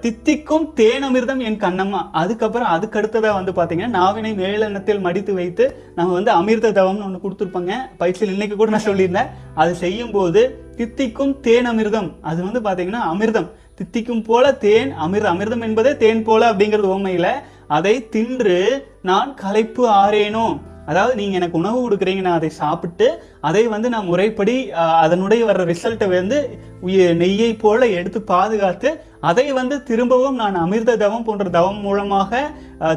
தித்திக்கும் 0.00 0.64
தேனமிர்தம் 0.80 1.42
என் 1.48 1.60
கண்ணம்மா. 1.64 2.00
அதுக்கப்புறம் 2.12 2.72
அதுக்கடுத்ததாக 2.74 3.38
வந்து 3.38 3.52
பார்த்தீங்கன்னா 3.52 3.94
நாவினை 4.00 4.32
மேலெண்ணத்தில் 4.40 5.00
மடித்து 5.00 5.34
வைத்து 5.34 5.92
நம்ம 5.94 6.12
வந்து 6.12 6.30
அமிர்த 6.30 6.72
தவம்னு 6.72 7.06
ஒன்று 7.06 7.22
கொடுத்துருப்பாங்க. 7.24 7.72
பயிற்சியில் 7.96 8.34
இன்னைக்கு 8.34 8.56
கூட 8.56 8.70
நான் 8.70 8.88
சொல்லியிருந்தேன். 8.90 9.30
அது 9.54 9.74
செய்யும் 9.74 10.10
போது 10.10 10.42
தித்திக்கும் 10.76 11.40
தேன் 11.40 11.70
அமிர்தம் 11.72 12.10
அது 12.20 12.40
வந்து 12.50 12.62
பார்த்தீங்கன்னா 12.66 13.02
அமிர்தம். 13.12 13.48
தித்திக்கும் 13.74 14.22
போல 14.22 14.52
தேன் 14.66 14.92
அமிர்த 14.92 15.28
அமிர்தம் 15.32 15.66
என்பதே 15.68 15.96
தேன் 15.96 16.22
போல 16.22 16.52
அப்படிங்கிறது 16.52 16.94
உண்மையில் 16.96 17.32
அதை 17.66 18.08
தின்று 18.08 18.58
நான் 19.02 19.34
களைப்பு 19.34 19.82
ஆறேனோ? 19.88 20.46
அதாவது 20.86 21.14
நீங்கள் 21.14 21.38
எனக்கு 21.40 21.58
உணவு 21.58 21.78
கொடுக்குறீங்க 21.80 22.20
நான் 22.20 22.38
அதை 22.38 22.50
சாப்பிட்டு 22.56 23.08
அதை 23.40 23.62
வந்து 23.66 23.88
நான் 23.88 24.06
முறைப்படி 24.06 24.56
அதனுடைய 25.04 25.44
வர்ற 25.44 25.64
ரிசல்ட்டை 25.64 26.08
வந்து 26.08 26.38
உயிர் 26.80 27.16
நெய்யை 27.16 27.50
போல 27.58 27.86
எடுத்து 27.86 28.22
பாதுகாத்து 28.22 28.90
அதை 29.20 29.46
வந்து 29.52 29.82
திரும்பவும் 29.82 30.34
நான் 30.34 30.54
அமிர்த 30.54 30.96
தவம் 30.96 31.24
போன்ற 31.24 31.48
தவம் 31.48 31.80
மூலமாக 31.80 32.42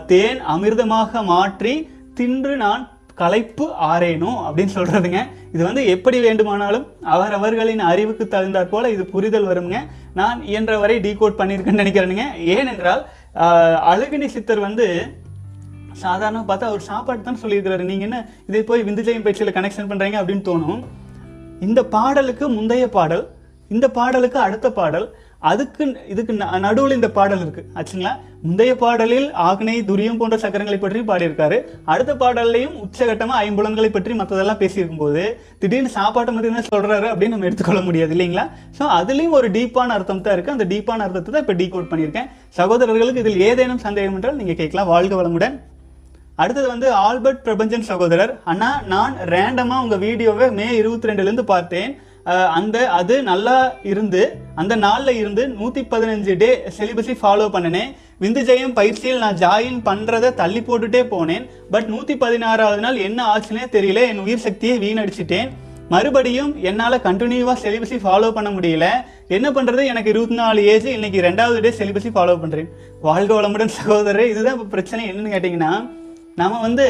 தேன் 0.06 0.42
அமிர்தமாக 0.56 1.24
மாற்றி 1.24 1.76
தின்று 2.14 2.56
நான் 2.58 2.84
களைப்பு 3.16 3.66
ஆறேனும் 3.74 4.40
அப்படின்னு 4.46 4.74
சொல்கிறதுங்க 4.76 5.20
இது 5.54 5.62
வந்து 5.64 5.84
எப்படி 5.88 6.18
வேண்டுமானாலும் 6.20 6.84
அவரவர்களின் 7.04 7.80
அறிவுக்கு 7.80 8.26
தகுந்தாற் 8.26 8.70
போல 8.70 8.90
இது 8.90 9.06
புரிதல் 9.06 9.48
வருங்க 9.48 9.78
நான் 10.14 10.40
இயன்றவரை 10.46 10.98
டீகோட் 11.00 11.40
பண்ணியிருக்கேன்னு 11.40 11.84
நினைக்கிறேனுங்க. 11.84 12.26
ஏனென்றால் 12.56 13.02
அழகினி 13.92 14.28
சித்தர் 14.28 14.60
வந்து 14.60 14.86
சாதாரண 15.98 16.40
பார்த்தா 16.48 16.68
அவர் 16.72 16.80
சாப்பாடு 16.80 17.22
தான் 17.22 17.38
சொல்லியிருக்கிறாரு. 17.42 17.84
நீங்கள் 17.92 18.08
என்ன 18.10 18.30
இதை 18.48 18.64
போய் 18.64 18.84
விந்துஜயம் 18.84 19.22
பயிற்சியில் 19.22 19.54
கனெக்ஷன் 19.54 19.90
பண்ணுறீங்க 19.90 20.18
அப்படின்னு 20.22 20.48
தோணும். 20.50 20.84
இந்த 21.60 21.84
பாடலுக்கு 21.86 22.50
முந்தைய 22.50 22.90
பாடல் 22.90 23.30
இந்த 23.70 23.90
பாடலுக்கு 23.90 24.40
அடுத்த 24.40 24.72
பாடல் 24.72 25.14
அதுக்கு 25.40 25.98
இதுக்கு 26.08 26.34
ந- 26.34 26.92
இந்த 26.94 27.10
பாடல் 27.12 27.42
இருக்கு. 27.42 27.66
ஆச்சுங்களா? 27.74 28.12
முந்தைய 28.42 28.76
பாடலில் 28.76 29.34
ஆக்னை 29.34 29.76
துரியம் 29.86 30.18
போன்ற 30.18 30.38
சக்கரங்களை 30.38 30.80
பற்றி 30.80 31.00
பாடியிருக்காரு. 31.00 31.58
அடுத்த 31.86 32.16
பாடல்லையும் 32.16 32.76
உச்சகட்டமாக 32.84 33.42
ஐம்புலன்களை 33.46 33.90
பற்றி 33.90 34.14
மற்றதெல்லாம் 34.14 34.60
பேசியிருக்கும் 34.60 34.98
போது 34.98 35.40
திடீர்னு 35.60 35.90
சாப்பாட்டை 35.90 36.34
மட்டும் 36.34 36.56
தான் 36.56 36.70
சொல்றாரு 36.76 37.08
அப்படின்னு 37.14 37.28
நம்ம 37.28 37.46
எடுத்துக்கொள்ள 37.46 37.82
முடியாது 37.82 38.16
இல்லைங்களா? 38.16 38.50
ஸோ 38.80 38.82
அதுலேயும் 38.82 39.30
ஒரு 39.30 39.52
டீப்பான 39.52 39.88
அர்த்தம் 39.88 40.22
தான் 40.22 40.34
இருக்கு. 40.34 40.52
அந்த 40.52 40.66
டீப்பான 40.66 40.98
அர்த்தத்தை 40.98 41.34
தான் 41.34 41.42
இப்போ 41.42 41.54
டீ 41.54 41.68
கோட் 41.68 41.92
பண்ணியிருக்கேன். 41.92 42.30
சகோதரர்களுக்கு 42.50 43.20
இதில் 43.20 43.40
ஏதேனும் 43.40 43.78
சந்தேகம் 43.78 44.14
என்றால் 44.14 44.36
நீங்கள் 44.36 44.56
கேட்கலாம். 44.56 44.88
வாழ்க 44.88 45.24
வளமுடன். 45.24 45.60
அடுத்தது 46.42 46.68
வந்து 46.74 46.88
ஆல்பர்ட் 47.06 47.46
பிரபஞ்சன் 47.46 47.88
சகோதரர். 47.92 48.34
அண்ணா 48.52 48.72
நான் 48.94 49.16
ரேண்டமாக 49.34 49.84
உங்கள் 49.86 50.04
வீடியோவை 50.08 50.48
மே 50.60 50.68
இருபத்தி 50.82 51.10
ரெண்டுலேருந்து 51.10 51.46
பார்த்தேன் 51.54 51.94
அந்த 52.58 52.78
அது 52.98 53.16
நல்லா 53.30 53.58
இருந்து 53.92 54.22
அந்த 54.62 54.74
நாளில் 54.86 55.20
இருந்து 55.20 55.44
நூற்றி 55.60 55.82
பதினஞ்சு 55.92 56.34
டே 56.42 56.50
சிலிபஸை 56.78 57.16
ஃபாலோ 57.22 57.46
பண்ணினேன். 57.54 57.92
விந்துஜயம் 58.24 58.74
பயிற்சியில் 58.80 59.24
நான் 59.24 59.40
ஜாயின் 59.44 59.80
பண்ணுறதை 59.88 60.30
தள்ளி 60.42 60.62
போட்டுட்டே 60.68 61.02
போனேன். 61.14 61.46
பட் 61.74 61.88
நூற்றி 61.94 62.16
பதினாறாவது 62.24 62.82
நாள் 62.86 62.98
என்ன 63.08 63.20
ஆச்சுன்னே 63.34 63.66
தெரியல. 63.76 64.02
என் 64.12 64.24
உயிர் 64.26 64.46
சக்தியை 64.48 64.76
வீணடிச்சிட்டேன். 64.84 65.50
மறுபடியும் 65.94 66.52
என்னால் 66.70 67.04
கண்டினியூவாக 67.08 67.58
செலிபஸை 67.66 68.00
ஃபாலோ 68.06 68.32
பண்ண 68.38 68.50
முடியல. 68.56 68.88
என்ன 69.36 69.48
பண்ணுறது 69.58 69.84
எனக்கு 69.92 70.12
இருபத்தி 70.14 70.38
நாலு 70.42 70.60
ஏஜ். 70.74 70.88
இன்னைக்கு 70.98 71.20
ரெண்டாவது 71.28 71.62
டே 71.66 71.72
செலிபஸை 71.80 72.12
ஃபாலோ 72.18 72.36
பண்ணுறேன் 72.44 72.70
வாழ்க 73.08 73.32
வளமுடன் 73.38 73.76
சகோதரர். 73.80 74.30
இதுதான் 74.34 74.58
இப்போ 74.58 74.68
பிரச்சனை 74.76 75.04
என்னன்னு 75.12 75.34
கேட்டிங்கன்னா 75.36 75.72
நம்ம 76.38 76.60
வந்து 76.62 76.86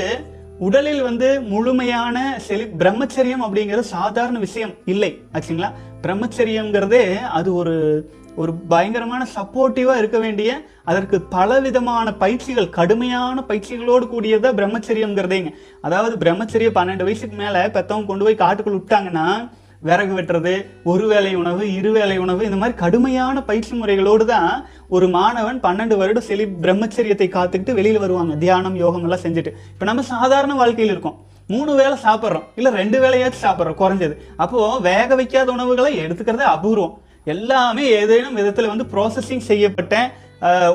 உடலில் 0.59 1.01
வந்து 1.01 1.41
முழுமையான 1.41 2.39
செலி 2.47 2.65
பிரம்மச்சரியம் 2.77 3.43
அப்படிங்கிறது 3.45 3.79
சாதாரண 3.79 4.39
விஷயம் 4.39 4.73
இல்லை. 4.85 5.21
ஆச்சுங்களா? 5.33 5.69
பிரம்மச்சரியங்கிறதே 6.01 7.03
அது 7.29 7.53
ஒரு 7.53 7.75
ஒரு 8.35 8.53
பயங்கரமான 8.69 9.27
சப்போர்ட்டிவாக 9.35 9.97
இருக்க 9.97 10.17
வேண்டிய 10.19 10.49
அதற்கு 10.83 11.21
பல 11.21 11.59
விதமான 11.59 12.13
பயிற்சிகள் 12.13 12.69
கடுமையான 12.69 13.43
பயிற்சிகளோடு 13.47 14.05
கூடியதா 14.05 14.51
பிரம்மச்சரியங்கிறதேங்க 14.53 15.53
அதாவது 15.81 16.17
பிரம்மச்சரிய 16.17 16.71
பன்னெண்டு 16.71 17.03
வயசுக்கு 17.03 17.35
மேலே 17.35 17.61
பெத்தவங்க 17.67 18.05
கொண்டு 18.05 18.23
போய் 18.23 18.35
காட்டுக்குள் 18.35 18.77
விட்டாங்கன்னா 18.77 19.27
விறகு 19.83 20.13
வெட்டுறது 20.17 20.53
ஒரு 20.91 21.05
வேளை 21.11 21.31
உணவு 21.41 21.63
இரு 21.77 21.89
வேளை 21.97 22.15
உணவு 22.23 22.41
இந்த 22.47 22.57
மாதிரி 22.61 22.75
கடுமையான 22.83 23.43
பயிற்சி 23.49 23.73
முறைகளோடு 23.79 24.25
தான் 24.33 24.51
ஒரு 24.95 25.07
மாணவன் 25.15 25.59
பன்னெண்டு 25.65 25.95
வருடம் 26.01 26.27
செலி 26.29 26.45
பிரம்மச்சரியத்தை 26.63 27.27
காத்துக்கிட்டு 27.37 27.77
வெளியில் 27.79 28.03
வருவாங்க. 28.03 28.35
தியானம் 28.43 28.77
யோகம் 28.83 29.05
எல்லாம் 29.07 29.23
செஞ்சுட்டு. 29.25 29.53
இப்போ 29.73 29.87
நம்ம 29.89 30.05
சாதாரண 30.13 30.55
வாழ்க்கையில் 30.61 30.93
இருக்கோம். 30.93 31.17
மூணு 31.53 31.71
வேளை 31.79 31.97
சாப்பிட்றோம். 32.05 32.47
இல்லை 32.59 32.71
ரெண்டு 32.81 32.97
வேலையாச்சும் 33.03 33.45
சாப்பிட்றோம். 33.47 33.79
குறைஞ்சது. 33.81 34.15
அப்போ 34.43 34.61
வேக 34.89 35.09
வைக்காத 35.19 35.51
உணவுகளை 35.57 35.91
எடுத்துக்கிறதே 36.05 36.47
அபூர்வம். 36.55 36.95
எல்லாமே 37.33 37.85
ஏதேனும் 37.99 38.37
விதத்தில் 38.39 38.71
வந்து 38.73 38.87
ப்ராசஸிங் 38.93 39.45
செய்யப்பட்ட 39.51 39.95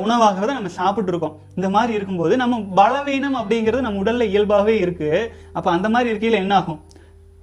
உணவாக 0.04 0.38
தான் 0.46 0.58
நம்ம 0.58 0.70
சாப்பிட்டு 0.78 1.10
இருக்கோம். 1.12 1.34
இந்த 1.58 1.68
மாதிரி 1.74 1.92
இருக்கும்போது 1.98 2.34
நம்ம 2.40 2.56
பலவீனம் 2.78 3.36
அப்படிங்கிறது 3.40 3.84
நம்ம 3.86 4.00
உடலில் 4.02 4.30
இயல்பாகவே 4.32 4.74
இருக்குது 4.84 5.20
அப்போ 5.56 5.68
அந்த 5.76 5.88
மாதிரி 5.94 6.10
இருக்கையில் 6.12 6.42
என்ன 6.44 6.54
ஆகும்? 6.60 6.80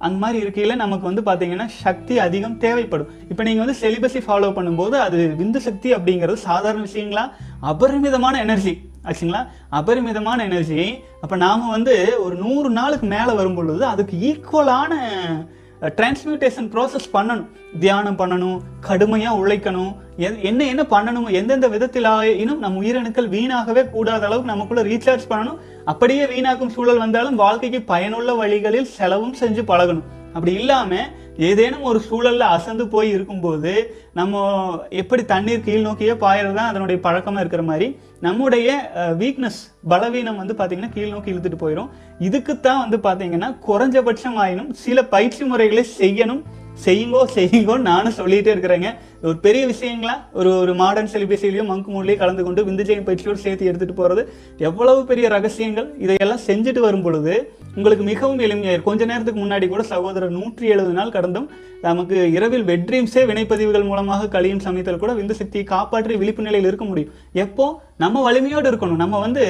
அந்த 0.06 0.18
மாதிரி 0.24 0.38
இருக்கையில் 0.44 0.82
நமக்கு 0.82 1.06
வந்து 1.10 1.24
பார்த்தீங்கன்னா 1.30 1.68
சக்தி 1.86 2.16
அதிகம் 2.26 2.58
தேவைப்படும். 2.66 3.10
இப்போ 3.32 3.44
நீங்கள் 3.48 3.66
வந்து 3.66 3.80
செலிபஸை 3.84 4.22
ஃபாலோ 4.28 4.50
பண்ணும்போது 4.58 4.96
அது 5.08 5.20
விந்து 5.42 5.60
சக்தி 5.68 5.90
அப்படிங்கிறது 5.98 6.46
சாதாரண 6.50 6.84
விஷயங்களா? 6.90 7.26
அபரிமிதமான 7.72 8.38
எனர்ஜி 8.46 8.74
ஆச்சுங்களா? 9.10 9.42
அபரிமிதமான 9.80 10.40
எனர்ஜி 10.50 10.82
அப்போ 11.24 11.36
நாம் 11.46 11.74
வந்து 11.76 11.96
ஒரு 12.26 12.36
நூறு 12.44 12.70
நாளுக்கு 12.80 13.08
மேலே 13.16 13.34
வரும் 13.40 13.58
பொழுது 13.60 13.86
அதுக்கு 13.94 14.16
ஈக்குவலான 14.30 14.94
டிரான்ஸ்மியூட்டேஷன் 15.82 16.70
ப்ராசஸ் 16.72 17.10
பண்ணணும். 17.14 17.46
தியானம் 17.80 18.18
பண்ணணும் 18.18 18.60
கடுமையாக 18.80 19.48
உழைக்கணும். 19.48 19.96
எ- 20.18 20.40
என்ன 20.42 20.64
என்ன 20.64 20.82
பண்ணணும் 20.82 21.32
எந்தெந்த 21.32 21.68
விதத்தில் 21.68 22.04
ஆயினும் 22.04 22.60
நம் 22.60 22.82
உயிரணுக்கள் 22.82 23.30
வீணாகவே 23.30 23.90
கூடாத 23.90 24.26
அளவுக்கு 24.26 24.52
நமக்குள்ள 24.52 24.84
ரீசார்ஜ் 24.84 25.28
பண்ணணும். 25.30 25.58
அப்படியே 25.86 26.24
வீணாக்கும் 26.24 26.68
சூழல் 26.68 26.98
வந்தாலும் 26.98 27.36
வாழ்க்கைக்கு 27.36 27.82
பயனுள்ள 27.82 28.34
வழிகளில் 28.34 28.86
செலவும் 28.86 29.36
செஞ்சு 29.40 29.62
பழகணும். 29.68 30.04
அப்படி 30.34 30.54
இல்லாமல் 30.54 31.06
ஏதேனும் 31.38 31.82
ஒரு 31.82 32.00
சூழலில் 32.00 32.42
அசந்து 32.42 32.88
போய் 32.88 33.10
இருக்கும்போது 33.10 33.96
நம்ம 34.14 34.80
எப்படி 34.90 35.26
தண்ணீர் 35.26 35.60
கீழ் 35.60 35.82
நோக்கியே 35.82 36.12
பாயறது 36.12 36.54
தான் 36.54 36.70
அதனுடைய 36.70 37.02
பழக்கமாக 37.02 37.40
இருக்கிற 37.40 37.64
மாதிரி 37.64 38.00
நம்முடைய 38.22 38.92
வீக்னஸ் 38.96 39.60
பலவீனம் 39.88 40.38
வந்து 40.38 40.54
பார்த்திங்கன்னா 40.54 40.90
கீழ் 40.90 41.10
நோக்கி 41.10 41.32
இழுத்துட்டு 41.32 41.58
போயிடும் 41.60 41.90
இதுக்குத்தான் 42.20 42.90
வந்து 42.90 42.98
பார்த்தீங்கன்னா 42.98 43.56
குறைஞ்சபட்சம் 43.68 44.34
ஆயினும் 44.36 44.74
சில 44.74 45.06
பயிற்சி 45.06 45.44
முறைகளை 45.44 45.86
செய்யணும். 46.00 46.42
செய்யுங்கோ 46.86 47.22
செய்யுங்கோ 47.36 47.78
நானும் 47.78 48.14
சொல்லிட்டே 48.18 48.52
இருக்கிறேங்க. 48.56 48.90
ஒரு 49.24 49.38
பெரிய 49.38 49.68
விஷயங்களா? 49.68 50.16
ஒரு 50.34 50.58
ஒரு 50.58 50.76
மாடர்ன் 50.76 51.10
செலிபஸிலையும் 51.14 51.70
மங்கு 51.70 51.86
மூலையும் 51.86 52.18
கலந்து 52.18 52.44
கொண்டு 52.44 52.66
விந்துஜெயம் 52.66 53.04
பயிற்சியோடு 53.04 53.38
சேர்த்து 53.38 53.66
எடுத்துட்டு 53.66 53.96
போறது. 54.02 54.28
எவ்வளவு 54.58 55.06
பெரிய 55.06 55.28
ரகசியங்கள்? 55.28 55.94
இதையெல்லாம் 56.00 56.46
செஞ்சுட்டு 56.48 56.80
வரும் 56.80 57.02
பொழுது 57.02 57.52
உங்களுக்கு 57.76 58.06
மிகவும் 58.06 58.40
எளிமையாயிரும் 58.40 58.84
கொஞ்ச 58.84 59.06
நேரத்துக்கு 59.06 59.46
முன்னாடி 59.46 59.68
கூட 59.68 59.84
சகோதரர் 59.84 60.30
நூற்றி 60.30 60.68
எழுபது 60.68 60.94
நாள் 60.94 61.10
கடந்தும் 61.10 61.50
நமக்கு 61.82 62.32
இரவில் 62.32 62.64
வெட்ரீம்ஸே 62.64 63.26
வினைப்பதிவுகள் 63.26 63.86
மூலமாக 63.86 64.28
கழியும் 64.28 64.60
சமயத்தில் 64.60 64.98
கூட 64.98 65.14
விந்து 65.14 65.32
சக்தியை 65.32 65.66
காப்பாற்றி 65.66 66.16
விழிப்பு 66.16 66.42
நிலையில் 66.42 66.68
இருக்க 66.68 66.86
முடியும். 66.86 67.14
எப்போ? 67.34 67.82
நம்ம 67.98 68.22
வலிமையோடு 68.22 68.72
இருக்கணும். 68.72 68.96
நம்ம 68.96 69.20
வந்து 69.20 69.46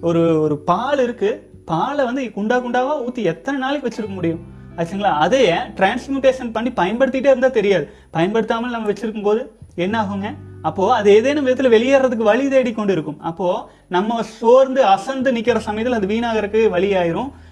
ஒரு 0.00 0.40
ஒரு 0.40 0.58
பால் 0.58 1.02
இருக்கு. 1.02 1.52
பாலை 1.64 2.04
வந்து 2.04 2.22
குண்டா 2.22 2.56
குண்டாவாக 2.56 3.04
ஊற்றி 3.04 3.22
எத்தனை 3.22 3.58
நாளைக்கு 3.60 3.88
வச்சிருக்க 3.88 4.14
முடியும்? 4.14 4.40
ஆச்சுங்களா? 4.76 5.12
அதையே 5.18 5.54
டிரான்ஸ்மியூட்டேஷன் 5.76 6.52
பண்ணி 6.52 6.70
பயன்படுத்திகிட்டே 6.70 7.30
இருந்தால் 7.32 7.50
தெரியாது. 7.50 7.86
பயன்படுத்தாமல் 8.10 8.70
நம்ம 8.70 8.92
வச்சுருக்கும் 8.92 9.22
போது 9.22 9.42
என்ன 9.74 9.94
ஆகுங்க? 10.02 10.28
அப்போது 10.62 10.92
அது 10.92 11.08
ஏதேனும் 11.10 11.44
விதத்தில் 11.44 11.72
வெளியேறதுக்கு 11.72 12.22
வழி 12.22 12.48
தேடி 12.48 12.72
கொண்டு 12.72 12.92
இருக்கும் 12.92 13.20
அப்போது 13.20 13.62
நம்ம 13.88 14.22
சோர்ந்து 14.22 14.84
அசந்து 14.84 15.32
நிற்கிற 15.32 15.58
சமயத்தில் 15.58 15.94
அது 15.94 16.06
வீணாகிறதுக்கு 16.06 16.70
வழி 16.70 16.90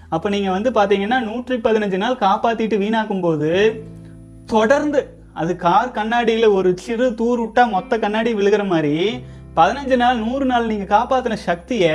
அப்போ 0.09 0.29
நீங்கள் 0.29 0.53
வந்து 0.53 0.71
பார்த்தீங்கன்னா 0.71 1.19
நூற்றி 1.21 1.57
பதினஞ்சு 1.57 1.97
நாள் 1.97 2.17
காப்பாற்றிட்டு 2.17 2.77
வீணாக்கும் 2.79 3.21
போது 3.21 3.51
தொடர்ந்து 4.47 5.01
அது 5.33 5.57
கார் 5.57 5.91
கண்ணாடியில் 5.91 6.49
ஒரு 6.49 6.77
சிறு 6.79 7.15
தூர் 7.15 7.41
விட்டா 7.41 7.71
மொத்த 7.71 7.99
கண்ணாடி 7.99 8.35
விழுகிற 8.35 8.67
மாதிரி 8.67 9.21
பதினஞ்சு 9.57 9.97
நாள் 9.97 10.19
நூறு 10.19 10.45
நாள் 10.45 10.67
நீங்கள் 10.67 10.93
காப்பாற்றின 10.99 11.33
சக்தியை 11.33 11.95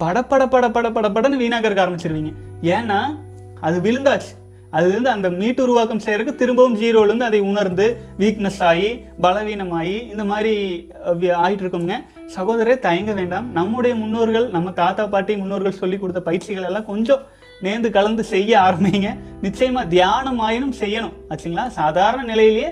படப்பட 0.00 0.46
பட 0.46 0.70
பட 0.70 0.90
பட 0.90 1.08
படன்னு 1.08 1.32
வீணாக்கறக்க 1.32 1.96
ஆரம்பிச்சிருவீங்க. 1.96 2.32
ஏன்னா 2.62 3.18
அது 3.60 3.92
விழுந்தாச்சு. 3.92 4.42
அது 4.70 4.92
வந்து 4.92 5.10
அந்த 5.10 5.30
மீட்டு 5.30 5.62
உருவாக்கம் 5.62 5.98
செய்கிறதுக்கு 5.98 6.34
திரும்பவும் 6.34 6.80
ஜீரோலேருந்து 6.80 7.20
அதை 7.20 7.40
உணர்ந்து 7.40 7.96
வீக்னஸ் 8.18 8.62
ஆகி 8.62 9.00
பலவீனமாகி 9.22 10.10
இந்த 10.10 10.24
மாதிரி 10.24 10.88
ஆகிட்டு 11.06 11.20
வி- 11.20 11.92
இருக்கோங்க 12.26 12.78
தயங்க 12.78 13.12
வேண்டாம். 13.12 13.52
நம்முடைய 13.52 13.96
முன்னோர்கள் 13.96 14.48
நம்ம 14.48 14.70
தாத்தா 14.70 15.06
பாட்டி 15.06 15.36
முன்னோர்கள் 15.36 15.72
சொல்லி 15.72 15.98
கொடுத்த 15.98 16.22
பயிற்சிகள் 16.22 16.62
எல்லாம் 16.62 16.84
கொஞ்சம் 16.84 17.20
நேர்ந்து 17.62 17.90
கலந்து 17.90 18.24
செய்ய 18.24 18.58
ஆரம்பிங்க. 18.58 19.18
நிச்சயமாக 19.42 19.86
தியானம் 19.86 20.38
ஆயினும் 20.38 20.74
செய்யணும். 20.80 21.12
ஆச்சுங்களா? 21.28 21.66
சாதாரண 21.66 22.22
நிலையிலேயே 22.22 22.68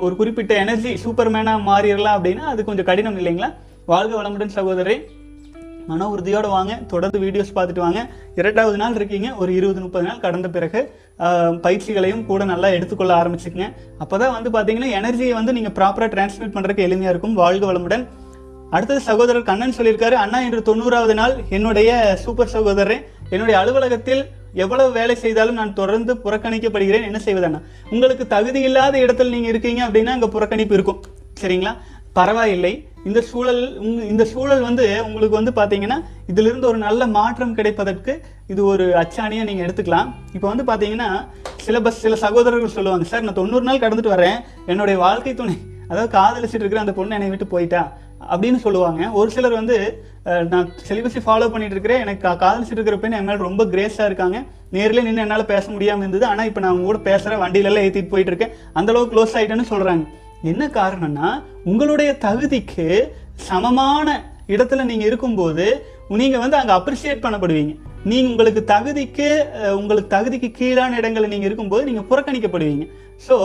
ஒரு 0.00 0.16
குறிப்பிட்ட 0.16 0.54
எனர்ஜி 0.54 0.92
சூப்பர்மேனா 0.92 1.60
மாறிடலாம் 1.66 2.20
அப்படின்னா 2.20 2.38
அது 2.38 2.64
கொஞ்சம் 2.64 2.84
கடினம் 2.84 3.18
இல்லைங்களா? 3.18 3.54
வாழ்க 3.86 4.22
வளமுடன் 4.22 4.48
சகோதரரே. 4.54 5.04
மன 5.90 6.06
உறுதியோடு 6.14 6.48
வாங்க 6.54 6.72
தொடர்ந்து 6.92 7.18
வீடியோஸ் 7.24 7.52
பார்த்துட்டு 7.56 7.84
வாங்க. 7.84 8.00
இரண்டாவது 8.40 8.78
நாள் 8.82 8.96
இருக்கீங்க 8.98 9.28
ஒரு 9.42 9.50
இருபது 9.58 9.80
முப்பது 9.84 10.06
நாள் 10.08 10.22
கடந்த 10.24 10.48
பிறகு 10.56 10.80
பயிற்சிகளையும் 11.66 12.24
கூட 12.30 12.42
நல்லா 12.52 12.68
எடுத்துக்கொள்ள 12.76 13.12
ஆரம்பிச்சுக்கங்க. 13.20 13.68
அப்பதான் 14.04 14.34
வந்து 14.36 14.50
பார்த்தீங்கன்னா 14.56 14.90
எனர்ஜியை 15.00 15.34
வந்து 15.40 15.54
நீங்கள் 15.58 15.76
ப்ராப்பராக 15.78 16.10
டிரான்ஸ்மிட் 16.14 16.54
பண்ணுறதுக்கு 16.56 16.86
எளிமையாக 16.88 17.14
இருக்கும். 17.14 17.36
வாழ்க 17.42 17.64
வளமுடன். 17.70 18.04
அடுத்தது 18.76 19.00
சகோதரர் 19.10 19.48
கண்ணன் 19.50 19.76
சொல்லியிருக்காரு 19.76 20.16
அண்ணா 20.22 20.38
இன்று 20.46 20.62
தொண்ணூறாவது 20.70 21.14
நாள். 21.20 21.36
என்னுடைய 21.58 21.90
சூப்பர் 22.24 22.54
சகோதரரே 22.56 22.98
என்னுடைய 23.34 23.54
அலுவலகத்தில் 23.60 24.22
எவ்வளவு 24.64 24.90
வேலை 24.98 25.14
செய்தாலும் 25.22 25.58
நான் 25.60 25.76
தொடர்ந்து 25.78 26.12
புறக்கணிக்கப்படுகிறேன். 26.24 27.06
என்ன 27.08 27.18
செய்வதண்ணா 27.26 27.60
உங்களுக்கு 27.92 28.24
தகுதி 28.34 28.60
இல்லாத 28.68 28.94
இடத்துல 29.04 29.32
நீங்கள் 29.34 29.52
இருக்கீங்க 29.52 29.80
அப்படின்னா 29.86 30.14
அங்கே 30.16 30.28
புறக்கணிப்பு 30.36 30.76
இருக்கும். 30.78 31.00
சரிங்களா? 31.42 31.72
பரவாயில்லை. 32.18 32.72
இந்த 33.08 33.20
சூழல் 33.28 33.62
இந்த 34.12 34.24
சூழல் 34.30 34.64
வந்து 34.68 34.84
உங்களுக்கு 35.06 35.38
வந்து 35.38 35.52
பார்த்தீங்கன்னா 35.58 35.98
இதிலிருந்து 36.30 36.68
ஒரு 36.70 36.78
நல்ல 36.86 37.02
மாற்றம் 37.18 37.54
கிடைப்பதற்கு 37.58 38.12
இது 38.52 38.60
ஒரு 38.72 38.84
அச்சாணியாக 39.02 39.48
நீங்கள் 39.48 39.66
எடுத்துக்கலாம். 39.66 40.08
இப்போ 40.36 40.46
வந்து 40.52 40.64
பார்த்தீங்கன்னா 40.70 41.08
சிலபஸ் 41.64 42.02
சில 42.04 42.16
சகோதரர்கள் 42.24 42.76
சொல்லுவாங்க 42.76 43.06
சார் 43.12 43.24
நான் 43.26 43.40
தொண்ணூறு 43.40 43.66
நாள் 43.68 43.82
கடந்துட்டு 43.84 44.14
வரேன். 44.16 44.38
என்னுடைய 44.72 44.98
வாழ்க்கை 45.06 45.34
துணை 45.40 45.56
அதாவது 45.90 46.10
காதலிச்சிட்டு 46.18 46.64
இருக்கிற 46.64 46.84
அந்த 46.84 46.94
பொண்ணு 46.98 47.16
என்னை 47.16 47.30
விட்டு 47.32 47.46
போயிட்டா? 47.54 47.82
அப்படின்னு 48.32 48.58
சொல்லுவாங்க. 48.64 49.02
ஒரு 49.18 49.28
சிலர் 49.34 49.58
வந்து 49.60 49.76
நான் 50.52 50.70
சிலிபஸை 50.88 51.20
ஃபாலோ 51.26 51.46
பண்ணிட்டு 51.52 51.74
இருக்கிறேன். 51.76 52.02
எனக்கு 52.04 52.22
காதலிச்சிட்டு 52.44 52.80
இருக்கிற 52.80 52.96
பெண் 53.02 53.16
என் 53.18 53.28
மேலே 53.28 53.40
ரொம்ப 53.48 53.64
கிரேஸாக 53.74 54.08
இருக்காங்க. 54.10 54.38
நேரில் 54.76 55.04
நின்று 55.06 55.24
என்னால் 55.24 55.50
பேச 55.52 55.64
முடியாமல் 55.74 56.04
இருந்தது. 56.04 56.26
ஆனால் 56.32 56.48
இப்போ 56.50 56.60
நான் 56.62 56.72
அவங்க 56.72 56.88
கூட 56.90 57.00
பேசுகிறேன் 57.10 57.42
வண்டியிலலாம் 57.44 57.86
ஏற்றிட்டு 57.88 58.12
போயிட்டு 58.14 58.32
இருக்கேன். 58.32 58.54
அந்தளவுக்கு 58.78 59.14
க்ளோஸ் 59.14 59.36
ஆகிட்டேன்னு 59.38 59.70
சொல்கிறாங்க 59.74 60.04
என்ன 60.50 60.66
காரணம்னா 60.78 61.28
உங்களுடைய 61.64 62.10
தகுதிக்கு 62.26 62.86
சமமான 63.48 64.08
இடத்துல 64.54 64.84
நீங்க 64.90 65.04
இருக்கும்போது 65.10 65.66
நீங்க 66.20 66.36
வந்து 66.42 66.56
அங்க 66.56 66.72
அப்ரிசியேட் 66.78 67.24
பண்ணப்படுவீங்க. 67.24 67.72
நீங்க 68.10 68.28
உங்களுக்கு 68.32 68.60
தகுதிக்கு 68.70 69.26
உங்களுக்கு 69.78 70.08
தகுதிக்கு 70.14 70.48
கீழான 70.58 70.96
இடங்களில் 71.00 71.32
நீங்க 71.32 71.46
இருக்கும்போது 71.48 71.82
நீங்க 71.88 72.02
புறக்கணிக்கப்படுவீங்க. 72.10 72.84
ஸோ 73.26 73.36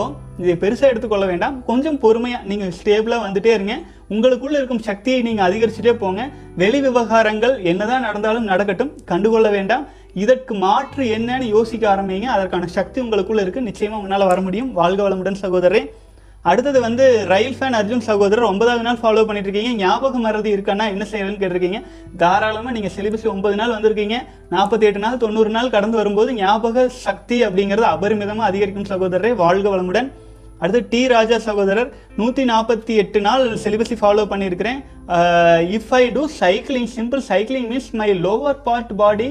இதை 0.42 0.54
பெருசாக 0.62 0.90
எடுத்துக்கொள்ள 0.92 1.26
வேண்டாம். 1.30 1.56
கொஞ்சம் 1.70 1.98
பொறுமையாக 2.04 2.48
நீங்கள் 2.50 2.72
ஸ்டேபிளாக 2.78 3.24
வந்துட்டே 3.26 3.52
இருங்க. 3.56 3.76
உங்களுக்குள்ளே 4.14 4.56
இருக்கும் 4.60 4.82
சக்தியை 4.88 5.18
நீங்கள் 5.28 5.46
அதிகரிச்சுட்டே 5.48 5.94
போங்க. 6.02 6.22
வெளி 6.62 6.80
விவகாரங்கள் 6.86 7.54
என்னதான் 7.72 8.06
நடந்தாலும் 8.08 8.48
நடக்கட்டும். 8.52 8.94
கண்டுகொள்ள 9.10 9.50
வேண்டாம். 9.56 9.84
இதற்கு 10.24 10.54
மாற்று 10.64 11.04
என்னன்னு 11.16 11.46
யோசிக்க 11.56 11.84
ஆரம்பிங்க. 11.94 12.28
அதற்கான 12.36 12.66
சக்தி 12.78 13.00
உங்களுக்குள்ளே 13.04 13.44
இருக்குது 13.44 13.68
நிச்சயமாக 13.70 14.02
உன்னால் 14.06 14.30
வர 14.32 14.40
முடியும். 14.40 14.72
வாழ்க 14.80 15.02
வளமுடன் 15.08 15.42
சகோதரரே. 15.44 15.82
அடுத்தது 16.50 16.78
வந்து 16.84 17.04
ரயில் 17.30 17.54
ஃபேன் 17.58 17.76
அர்ஜுன் 17.78 18.04
சகோதரர் 18.06 18.48
ஒன்பதாவது 18.48 18.84
நாள் 18.86 18.98
ஃபாலோ 19.02 19.22
பண்ணிட்டு 19.28 19.48
இருக்கீங்க 19.48 19.70
ஞாபகம் 19.82 20.24
மறதி 20.26 20.50
இருக்கான்னா 20.56 20.86
என்ன 20.94 21.04
செய்யறதுன்னு 21.12 21.40
கேட்டிருக்கீங்க. 21.42 21.78
தாராளமா 22.22 22.70
நீங்க 22.76 22.90
சிலிபஸ் 22.96 23.24
ஒன்பது 23.32 23.56
நாள் 23.60 23.72
வந்திருக்கீங்க. 23.76 24.16
நாற்பத்தி 24.54 24.86
எட்டு 24.88 25.00
நாள் 25.04 25.22
தொண்ணூறு 25.22 25.50
நாள் 25.56 25.72
கடந்து 25.76 25.96
வரும்போது 26.00 26.32
ஞாபக 26.40 26.84
சக்தி 27.06 27.38
அப்படிங்கிறது 27.46 27.88
அபரிமிதமா 27.94 28.44
அதிகரிக்கும் 28.50 28.90
சகோதரரை. 28.92 29.30
வாழ்க 29.42 29.66
வளமுடன். 29.74 30.10
அடுத்து 30.60 30.82
டி 30.92 31.00
ராஜா 31.14 31.38
சகோதரர் 31.46 31.88
நூற்றி 32.18 32.42
நாற்பத்தி 32.52 32.94
எட்டு 33.04 33.20
நாள் 33.28 33.46
சிலிபஸை 33.64 33.96
ஃபாலோ 34.02 34.26
பண்ணியிருக்கிறேன் 34.32 34.78
if 35.78 35.90
I 36.00 36.02
do 36.18 36.22
cycling 36.42 36.90
simple 36.96 37.24
cycling 37.30 37.66
means 37.72 37.90
my 38.00 38.10
lower 38.26 38.62
part 38.68 38.94
body 39.00 39.28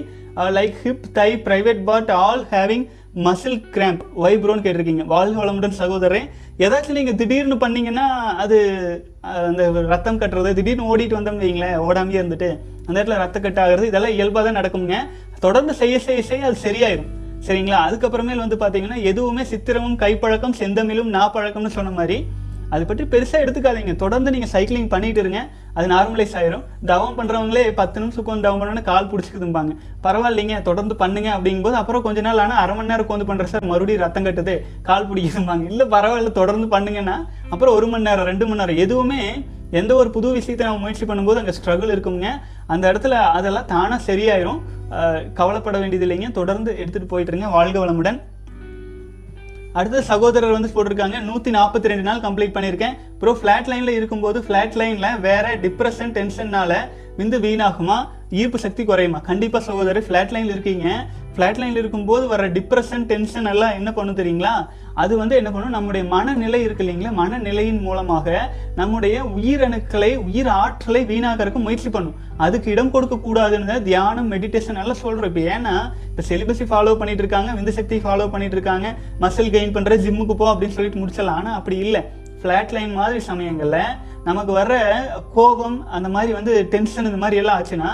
like 0.58 0.76
hip 0.84 1.08
thigh 1.20 1.30
private 1.48 1.82
part 1.90 2.12
all 2.26 2.44
having 2.54 2.86
muscle 3.26 3.60
cramp 3.74 4.04
வைப்ரோன்னு 4.24 4.64
கேட்டிருக்கீங்க. 4.66 5.04
வாழ்க 5.16 5.38
வளமுடன் 5.44 5.76
சகோதரரே. 5.82 6.22
ஏதாச்சும் 6.60 6.94
நீங்கள் 6.94 7.16
திடீர்னு 7.16 7.58
பண்ணீங்கன்னா 7.58 8.06
அது 8.34 8.58
அந்த 9.22 9.72
ரத்தம் 9.72 10.20
கட்டுறது 10.20 10.54
திடீர்னு 10.54 10.96
ஓடிட்டு 10.96 11.14
வந்தோம்னு 11.14 11.40
வைங்களேன் 11.40 11.78
ஓடாமையே 11.78 12.20
இருந்துட்டு 12.22 12.50
அந்த 12.88 13.00
இடத்துல 13.00 13.18
ரத்த 13.18 13.40
கட்டாகிறது 13.40 13.84
இதெல்லாம் 13.84 14.12
இயல்பாக 14.12 14.52
தான் 14.52 14.64
நடக்குங்க 14.64 14.96
தொடர்ந்து 15.40 15.74
செய்ய 15.74 16.00
செய்ய 16.00 16.22
செய்ய 16.22 16.46
அது 16.46 16.56
சரியாயிடும் 16.56 17.10
சரிங்களா? 17.42 17.78
அதுக்கப்புறமேல் 17.78 18.36
வந்து 18.36 18.56
பார்த்தீங்கன்னா 18.56 19.02
எதுவுமே 19.02 19.44
சித்திரமும் 19.44 19.98
கைப்பழக்கம் 19.98 20.54
செந்தமிழும் 20.60 21.10
நாப்பழக்கம்னு 21.14 21.68
சொன்ன 21.68 21.92
மாதிரி 21.92 22.28
அதை 22.72 22.86
பற்றி 22.86 23.04
பெருசாக 23.04 23.44
எடுத்துக்காதீங்க. 23.46 23.96
தொடர்ந்து 23.96 24.32
நீங்கள் 24.32 24.50
சைக்கிளிங் 24.50 24.88
பண்ணிட்டு 24.88 25.20
இருங்க. 25.20 25.50
அது 25.78 25.86
நார்மலைஸ் 25.94 26.36
ஆயிரும். 26.40 26.64
தவம் 26.92 27.16
பண்றவங்களே 27.18 27.64
பத்து 27.80 28.02
நிமிஷம் 28.02 28.22
உட்காந்து 28.24 28.46
தவம் 28.48 28.60
பண்ணோன்னு 28.62 28.84
கால் 28.90 29.10
பிடிச்சிக்குதும்பாங்க. 29.12 29.72
பரவாயில்லைங்க 30.06 30.58
தொடர்ந்து 30.70 30.96
பண்ணுங்க 31.02 31.30
அப்படிங்கும்போது 31.38 31.78
அப்புறம் 31.82 32.04
கொஞ்ச 32.08 32.22
நாள் 32.28 32.42
ஆனால் 32.44 32.62
அரை 32.64 32.76
மணி 32.78 32.92
நேரம் 32.92 33.06
உட்காந்து 33.06 33.28
பண்ற 33.30 33.48
சார் 33.54 33.72
மறுபடியும் 33.72 34.04
ரத்தம் 34.06 34.28
கட்டுது 34.28 34.56
கால் 34.90 35.08
பிடிக்குதும்பாங்க. 35.12 35.66
இல்ல 35.74 35.86
பரவாயில்ல 35.96 36.32
தொடர்ந்து 36.42 36.68
பண்ணுங்கன்னா 36.76 37.18
அப்புறம் 37.54 37.76
ஒரு 37.78 37.90
மணி 37.94 38.08
நேரம் 38.10 38.30
ரெண்டு 38.32 38.48
மணி 38.50 38.62
நேரம் 38.64 38.82
எதுவுமே 38.86 39.22
எந்த 39.82 39.92
ஒரு 40.02 40.10
புது 40.16 40.28
விஷயத்தை 40.38 40.64
நம்ம 40.68 40.82
முயற்சி 40.84 41.06
பண்ணும்போது 41.10 41.42
அங்கே 41.42 41.54
ஸ்ட்ரகிள் 41.58 41.94
இருக்குங்க 41.94 42.28
அந்த 42.74 42.84
இடத்துல 42.92 43.14
அதெல்லாம் 43.38 43.70
தானாக 43.72 44.00
சரியாயிரும். 44.10 44.60
கவலைப்பட 45.40 45.78
வேண்டியது 45.82 46.06
இல்லைங்க 46.08 46.30
தொடர்ந்து 46.40 46.72
எடுத்துகிட்டு 46.82 47.12
போயிட்டுருங்க 47.14 47.50
வாழ்க 47.56 47.78
வளமுடன். 47.84 48.20
அடுத்த 49.80 50.02
சகோதரர் 50.10 50.56
வந்து 50.56 50.70
போட்டிருக்காங்க. 50.74 51.18
நூற்றி 51.28 51.52
நாற்பத்தி 51.52 51.92
ரெண்டு 51.92 52.06
நாள் 52.08 52.24
கம்ப்ளீட் 52.26 52.56
பண்ணியிருக்கேன். 52.56 52.98
ப்ரோ 53.22 53.32
ஃப்ளாட் 53.40 53.70
லைனில் 53.72 53.98
இருக்கும்போது 54.00 54.40
ஃப்ளாட் 54.48 54.76
லைனில் 54.82 55.20
வேற 55.28 55.56
டிப்ரெஷன் 55.64 56.14
டென்ஷன்னால 56.18 56.74
விந்து 57.18 57.38
வீணாகுமா? 57.46 57.98
ஈர்ப்பு 58.42 58.60
சக்தி 58.66 58.84
குறையுமா? 58.90 59.20
கண்டிப்பாக 59.30 59.64
சகோதரர் 59.70 60.06
ஃப்ளாட் 60.08 60.34
லைனில் 60.36 60.54
இருக்கீங்க. 60.56 60.88
ஃப்ளாட் 61.36 61.60
லைனில் 61.62 61.80
இருக்கும்போது 61.82 62.26
வர 62.32 62.44
டிப்ரெஷன் 62.56 63.06
டென்ஷன் 63.12 63.48
எல்லாம் 63.52 63.76
என்ன 63.78 63.90
பண்ணும் 63.98 64.18
தெரியுங்களா? 64.20 64.52
அது 65.02 65.14
வந்து 65.22 65.36
என்ன 65.40 65.50
பண்ணும்? 65.54 65.74
நம்முடைய 65.76 66.04
மனநிலை 66.12 66.60
இருக்கு 66.66 66.84
இல்லைங்களா? 66.86 67.12
மனநிலையின் 67.22 67.80
மூலமாக 67.86 68.36
நம்முடைய 68.80 69.16
உயிரணுக்களை 69.38 70.12
உயிர் 70.28 70.50
ஆற்றலை 70.62 71.02
வீணாகிறதுக்கு 71.12 71.62
முயற்சி 71.66 71.92
பண்ணும். 71.96 72.18
அதுக்கு 72.46 72.70
இடம் 72.76 72.94
கொடுக்க 72.96 73.16
கூடாதுன்னு 73.28 73.78
தியானம் 73.90 74.32
மெடிடேஷன் 74.34 74.82
எல்லாம் 74.84 75.02
சொல்றோம். 75.04 75.30
இப்போ 75.32 75.44
ஏன்னா 75.56 75.76
இப்போ 76.10 76.24
செலிபஸை 76.30 76.68
ஃபாலோ 76.74 76.96
பண்ணிட்டு 77.02 77.24
இருக்காங்க 77.26 77.52
விந்து 77.60 77.78
சக்தி 77.80 78.00
ஃபாலோ 78.06 78.28
பண்ணிட்டு 78.36 78.58
இருக்காங்க 78.60 78.90
மசில் 79.26 79.54
கெயின் 79.56 79.76
பண்ணுற 79.78 79.98
ஜிம்முக்கு 80.06 80.36
போ 80.42 80.48
அப்படின்னு 80.54 80.78
சொல்லிட்டு 80.78 81.02
முடிச்சிடலாம். 81.04 81.40
ஆனால் 81.42 81.58
அப்படி 81.62 81.78
இல்லை. 81.88 82.04
ஃப்ளாட் 82.42 82.74
லைன் 82.76 82.94
மாதிரி 83.02 83.20
சமயங்களில் 83.32 83.84
நமக்கு 84.28 84.52
வர்ற 84.58 84.76
கோபம் 85.36 85.78
அந்த 85.96 86.08
மாதிரி 86.16 86.32
வந்து 86.38 86.52
டென்ஷன் 86.74 87.08
இந்த 87.10 87.20
மாதிரி 87.24 87.40
எல்லாம் 87.42 87.58
ஆச்சுன்னா 87.60 87.90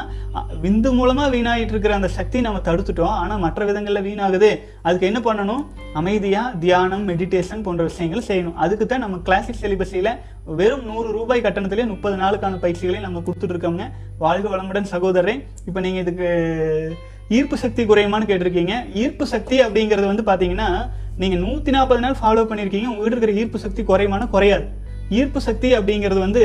விந்து 0.64 0.90
மூலமாக 0.98 1.34
வீணாகிட்டு 1.36 1.74
இருக்கிற 1.76 1.94
அந்த 2.00 2.10
சக்தி 2.18 2.38
நம்ம 2.48 2.60
தடுத்துட்டோம். 2.68 3.16
ஆனால் 3.22 3.42
மற்ற 3.46 3.66
விதங்களில் 3.70 4.06
வீணாகுது. 4.08 4.50
அதுக்கு 4.88 5.10
என்ன 5.10 5.20
பண்ணணும்? 5.28 5.64
அமைதியாக 6.00 6.56
தியானம் 6.64 7.06
மெடிடேஷன் 7.10 7.64
போன்ற 7.68 7.84
விஷயங்கள் 7.90 8.28
செய்யணும். 8.30 8.58
அதுக்கு 8.66 8.88
தான் 8.92 9.04
நம்ம 9.06 9.20
கிளாசிக் 9.30 9.62
செலிபஸியில் 9.64 10.12
வெறும் 10.60 10.86
நூறு 10.90 11.08
ரூபாய் 11.18 11.46
கட்டணத்திலே 11.46 11.86
முப்பது 11.94 12.16
நாளுக்கான 12.24 12.60
பயிற்சிகளை 12.66 13.00
நம்ம 13.08 13.24
கொடுத்துட்டு 13.28 13.56
இருக்கோங்க 13.56 13.86
வாழ்க 14.24 14.48
வளமுடன் 14.54 14.92
சகோதரரை. 14.94 15.36
இப்போ 15.70 15.80
நீங்கள் 15.86 16.04
இதுக்கு 16.06 16.30
ஈர்ப்பு 17.38 17.56
சக்தி 17.64 17.82
குறையுமான்னு 17.90 18.30
கேட்டிருக்கீங்க. 18.30 18.76
ஈர்ப்பு 19.02 19.26
சக்தி 19.34 19.58
அப்படிங்கிறது 19.66 20.08
வந்து 20.12 20.26
பார்த்தீங்கன்னா 20.30 20.70
நீங்கள் 21.22 21.42
நூற்றி 21.46 21.72
நாற்பது 21.76 22.02
நாள் 22.04 22.20
ஃபாலோ 22.20 22.44
பண்ணியிருக்கீங்க 22.50 22.90
உங்கள்கிட்ட 22.92 23.18
இருக்கிற 23.18 23.34
ஈர்ப்பு 23.42 23.64
சக்தி 23.64 23.82
குறையுமானா 23.90 24.28
குறையாது. 24.36 24.66
ஈர்ப்பு 25.18 25.40
சக்தி 25.48 25.70
அப்படிங்கிறது 25.78 26.20
வந்து 26.26 26.44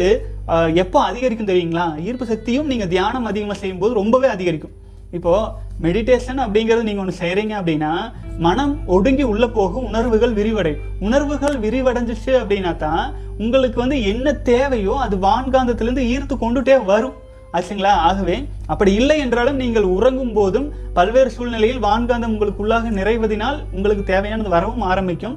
எப்போ 0.83 0.98
அதிகரிக்கும் 1.11 1.50
தெரியுங்களா? 1.50 1.87
ஈர்ப்பு 2.07 2.27
சக்தியும் 2.33 2.70
நீங்கள் 2.72 2.90
தியானம் 2.94 3.29
அதிகமாக 3.31 3.59
செய்யும்போது 3.61 3.92
ரொம்பவே 4.00 4.29
அதிகரிக்கும். 4.37 4.74
இப்போது 5.16 5.50
மெடிடேஷன் 5.85 6.40
அப்படிங்கிறது 6.44 6.87
நீங்கள் 6.87 7.03
ஒன்று 7.03 7.20
செய்கிறீங்க 7.22 7.55
அப்படின்னா 7.61 7.90
மனம் 8.46 8.72
ஒடுங்கி 8.94 9.24
உள்ளே 9.33 9.48
போகும் 9.59 9.87
உணர்வுகள் 9.90 10.33
விரிவடையும். 10.38 10.81
உணர்வுகள் 11.07 11.57
விரிவடைஞ்சிச்சு 11.64 12.33
அப்படின்னா 12.40 12.72
தான் 12.85 13.05
உங்களுக்கு 13.44 13.79
வந்து 13.83 13.98
என்ன 14.12 14.33
தேவையோ 14.50 14.96
அது 15.05 15.16
வான்காந்தத்துலேருந்து 15.27 16.09
ஈர்த்து 16.14 16.37
கொண்டுட்டே 16.42 16.77
வரும். 16.92 17.14
ஆச்சுங்களா? 17.57 17.92
ஆகவே 18.09 18.37
அப்படி 18.72 18.92
இல்லை 19.00 19.16
என்றாலும் 19.24 19.61
நீங்கள் 19.62 19.87
உறங்கும் 19.96 20.33
போதும் 20.38 20.66
பல்வேறு 20.96 21.31
சூழ்நிலையில் 21.35 21.85
வான்காந்தம் 21.85 22.33
உங்களுக்குள்ளாக 22.35 22.90
நிறைவதினால் 22.98 23.59
உங்களுக்கு 23.77 24.05
தேவையானது 24.12 24.50
வரவும் 24.57 24.87
ஆரம்பிக்கும். 24.92 25.37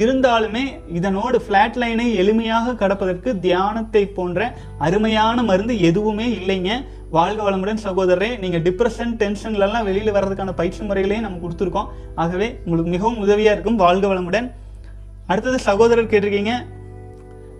இருந்தாலுமே 0.00 0.62
இதனோடு 0.98 1.36
ஃப்ளாட் 1.44 1.76
லைனை 1.82 2.06
எளிமையாக 2.22 2.74
கடப்பதற்கு 2.82 3.32
தியானத்தை 3.44 4.02
போன்ற 4.16 4.48
அருமையான 4.86 5.42
மருந்து 5.50 5.74
எதுவுமே 5.88 6.26
இல்லைங்க. 6.38 6.70
வாழ்க 7.16 7.40
வளமுடன் 7.48 7.82
சகோதரரே 7.84 8.30
நீங்கள் 8.42 8.64
டிப்ரெஷன் 8.66 9.12
டென்ஷன்லலாம் 9.20 9.86
வெளியில் 9.88 10.14
வர்றதுக்கான 10.16 10.54
பயிற்சி 10.60 10.82
முறைகளையும் 10.88 11.26
நம்ம 11.26 11.40
கொடுத்துருக்கோம். 11.44 11.90
ஆகவே 12.22 12.48
உங்களுக்கு 12.64 12.94
மிகவும் 12.96 13.20
உதவியாக 13.24 13.54
இருக்கும். 13.56 13.80
வாழ்க 13.84 14.06
வளமுடன். 14.12 14.48
அடுத்தது 15.30 15.60
சகோதரர் 15.68 16.10
கேட்டிருக்கீங்க 16.10 16.54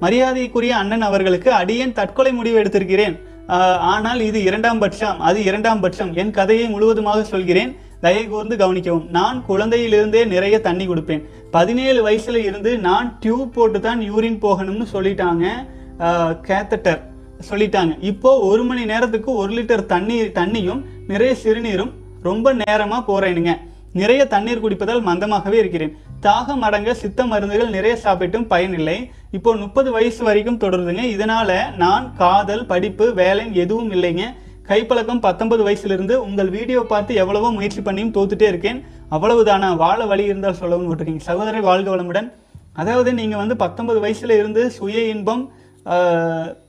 மரியாதைக்குரிய 0.02 0.72
அண்ணன் 0.82 1.08
அவர்களுக்கு 1.08 1.50
அடியேன் 1.60 1.96
தற்கொலை 1.98 2.32
முடிவு 2.38 2.56
எடுத்திருக்கிறேன். 2.62 3.14
ஆனால் 3.94 4.20
இது 4.28 4.38
இரண்டாம் 4.48 4.80
பட்சம். 4.82 5.18
அது 5.28 5.38
இரண்டாம் 5.48 5.82
பட்சம். 5.84 6.10
என் 6.20 6.36
கதையை 6.38 6.66
முழுவதுமாக 6.72 7.20
சொல்கிறேன். 7.34 7.70
தயை 8.04 8.22
கூர்ந்து 8.26 8.56
கவனிக்கவும். 8.62 9.06
நான் 9.18 9.38
குழந்தையிலிருந்தே 9.48 10.22
நிறைய 10.34 10.56
தண்ணி 10.66 10.86
கொடுப்பேன். 10.88 11.22
பதினேழு 11.56 12.00
வயசுல 12.08 12.40
இருந்து 12.48 12.72
நான் 12.88 13.08
டியூப் 13.20 13.54
போட்டு 13.56 13.80
தான் 13.86 14.00
யூரின் 14.10 14.40
போகணும்னு 14.46 14.86
சொல்லிட்டாங்க 14.94 15.44
கேத்தட்டர். 16.48 17.00
சொல்லிட்டாங்க. 17.50 17.94
இப்போ 18.10 18.30
ஒரு 18.48 18.62
மணி 18.68 18.82
நேரத்துக்கு 18.90 19.30
ஒரு 19.42 19.50
லிட்டர் 19.56 19.84
தண்ணீர் 19.94 20.36
தண்ணியும் 20.40 20.82
நிறைய 21.12 21.32
சிறுநீரும் 21.44 21.94
ரொம்ப 22.28 22.54
நேரமா 22.64 22.98
போறேனுங்க. 23.10 23.52
நிறைய 24.00 24.22
தண்ணீர் 24.32 24.62
குடிப்பதால் 24.62 25.06
மந்தமாகவே 25.08 25.58
இருக்கிறேன். 25.62 25.92
தாகம் 26.26 26.64
அடங்க 26.66 26.90
சித்த 27.02 27.20
மருந்துகள் 27.32 27.74
நிறைய 27.76 27.94
சாப்பிட்டும் 28.04 28.46
பயனில்லை. 28.52 28.96
இப்போ 29.36 29.50
முப்பது 29.62 29.88
வயசு 29.96 30.20
வரைக்கும் 30.28 30.58
தொடருதுங்க. 30.62 31.02
இதனால 31.14 31.50
நான் 31.82 32.04
காதல் 32.22 32.66
படிப்பு 32.72 33.06
வேலை 33.20 33.44
எதுவும் 33.62 33.92
இல்லைங்க. 33.96 34.24
கைப்பழக்கம் 34.70 35.20
பத்தொன்பது 35.26 35.62
வயசுலேருந்து 35.66 36.14
உங்கள் 36.26 36.48
வீடியோ 36.54 36.80
பார்த்து 36.92 37.12
எவ்வளவோ 37.22 37.48
முயற்சி 37.56 37.80
பண்ணியும் 37.88 38.14
தோத்துட்டே 38.16 38.46
இருக்கேன். 38.52 38.78
அவ்வளவுதானா? 39.16 39.68
வாழ 39.82 39.98
வழி 40.10 40.24
இருந்தால் 40.30 40.56
சொல்லவும் 40.60 40.88
விட்டுருக்கீங்க. 40.88 41.22
சகோதரி 41.28 41.60
வாழ்க 41.68 41.88
வளமுடன். 41.94 42.28
அதாவது 42.80 43.10
நீங்கள் 43.18 43.40
வந்து 43.42 43.56
பத்தொன்பது 43.62 43.98
வயசுல 44.04 44.36
இருந்து 44.40 44.62
சுய 44.78 45.02
இன்பம் 45.14 45.44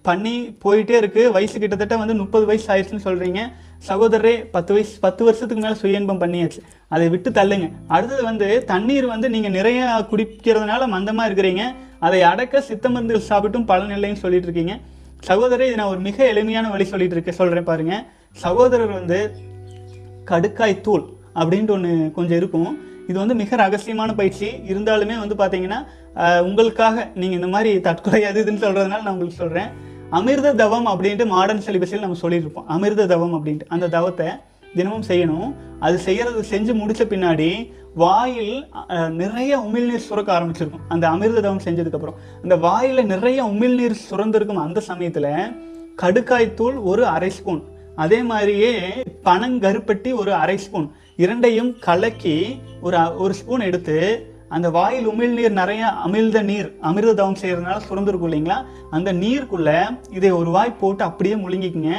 பண்ணி 0.08 0.34
போயிட்டே 0.64 0.96
இருக்குது 1.02 1.32
வயசு 1.36 1.56
கிட்டத்தட்ட 1.62 1.96
வந்து 2.02 2.16
முப்பது 2.20 2.46
வயசு 2.50 2.68
ஆயிடுச்சுன்னு 2.74 3.06
சொல்கிறீங்க 3.08 3.40
சகோதரரே 3.88 4.34
பத்து 4.56 4.72
வயசு 4.76 4.94
பத்து 5.06 5.22
வருஷத்துக்கு 5.28 5.64
மேலே 5.64 5.78
சுய 5.82 6.02
இன்பம் 6.02 6.22
பண்ணியாச்சு. 6.24 6.62
அதை 6.94 7.08
விட்டு 7.14 7.30
தள்ளுங்க. 7.40 7.68
அடுத்தது 7.96 8.24
வந்து 8.30 8.48
தண்ணீர் 8.72 9.08
வந்து 9.14 9.28
நீங்கள் 9.36 9.56
நிறைய 9.58 9.82
குடிக்கிறதுனால 10.12 10.88
மந்தமாக 10.94 11.30
இருக்கிறீங்க. 11.30 11.64
அதை 12.08 12.22
அடக்க 12.32 12.62
சித்த 12.70 12.86
மருந்துகள் 12.94 13.28
சாப்பிட்டும் 13.32 13.68
பலன் 13.72 13.96
இல்லைன்னு 13.98 14.24
சொல்லிட்டு 14.24 14.50
இருக்கீங்க. 14.50 14.76
சகோதரர் 15.26 15.68
இது 15.68 15.78
நான் 15.80 15.92
ஒரு 15.94 16.02
மிக 16.08 16.18
எளிமையான 16.32 16.70
வழி 16.74 16.86
சொல்லிட்டு 16.92 17.16
இருக்க 17.16 17.32
சொல்கிறேன் 17.40 17.70
பாருங்க. 17.70 17.94
சகோதரர் 18.44 18.94
வந்து 19.00 19.20
கடுக்காய் 20.32 20.82
தூள் 20.86 21.06
அப்படின்ட்டு 21.42 21.74
ஒன்று 21.76 21.92
கொஞ்சம் 22.18 22.38
இருக்கும். 22.40 22.72
இது 23.10 23.18
வந்து 23.24 23.36
மிக 23.42 23.58
ரகசியமான 23.64 24.14
பயிற்சி. 24.20 24.48
இருந்தாலுமே 24.72 25.16
வந்து 25.24 25.36
பார்த்தீங்கன்னா 25.42 25.80
உங்களுக்காக 26.50 26.96
நீங்கள் 27.22 27.38
இந்த 27.40 27.50
மாதிரி 27.56 27.72
தற்கொலை 27.88 28.22
அது 28.30 28.42
இதுன்னு 28.44 28.64
சொல்கிறதுனால 28.66 29.04
நான் 29.06 29.16
உங்களுக்கு 29.16 29.42
சொல்கிறேன் 29.44 29.70
அமிர்த 30.18 30.54
தவம் 30.64 30.88
அப்படின்ட்டு 30.92 31.26
மாடர்ன் 31.36 31.64
சிலிபஸில் 31.68 32.04
நம்ம 32.06 32.20
சொல்லியிருப்போம் 32.24 32.68
அமிர்த 32.76 33.08
தவம் 33.14 33.36
அப்படின்ட்டு. 33.38 33.70
அந்த 33.76 33.90
தவத்தை 33.96 34.28
தினமும் 34.76 35.08
செய்யணும். 35.10 35.50
அது 35.86 35.98
செய்யறது 36.08 36.42
செஞ்சு 36.52 36.74
முடிச்ச 36.82 37.04
பின்னாடி 37.14 37.50
வாயில் 38.02 38.56
நிறைய 39.22 39.52
உமிழ்நீர் 39.68 40.06
சுரக்க 40.08 40.30
ஆரம்பிச்சிருக்கும். 40.38 40.86
அந்த 40.94 41.06
அமிர்ததவம் 41.14 41.64
செஞ்சதுக்கப்புறம். 41.68 42.18
அந்த 42.44 42.56
வாயில 42.66 43.06
நிறைய 43.14 43.40
உமிழ்நீர் 43.54 43.96
சுரந்திருக்கும் 44.10 44.64
அந்த 44.66 44.80
சமயத்தில் 44.90 45.32
கடுக்காய் 46.02 46.56
தூள் 46.60 46.78
ஒரு 46.92 47.04
அரை 47.16 47.30
ஸ்பூன். 47.38 47.62
அதே 48.04 48.20
மாதிரியே 48.32 48.74
பனங்கருப்பட்டி 49.28 50.10
ஒரு 50.22 50.32
அரை 50.44 50.58
ஸ்பூன். 50.66 50.88
இரண்டையும் 51.26 51.72
கலக்கி 51.86 52.38
ஒரு 52.82 52.98
ஒரு 53.24 53.34
ஸ்பூன் 53.40 53.68
எடுத்து 53.70 53.98
அந்த 54.56 54.68
வாயில் 54.76 55.08
உமிழ்நீர் 55.12 55.56
நிறைய 55.62 55.84
அமிழ்த 56.06 56.42
நீர் 56.50 56.68
அமிர்த 56.90 57.14
தவம் 57.14 57.40
செய்யறதுனால 57.42 57.80
சுரந்திருக்கும் 57.88 58.30
இல்லைங்களா? 58.30 58.58
அந்த 58.96 59.10
நீருக்குள்ள 59.14 59.72
இதை 60.18 60.30
ஒரு 60.32 60.50
வாய் 60.56 60.80
போட்டு 60.82 61.04
அப்படியே 61.04 61.36
முழுங்கிக்குங்க. 61.36 61.94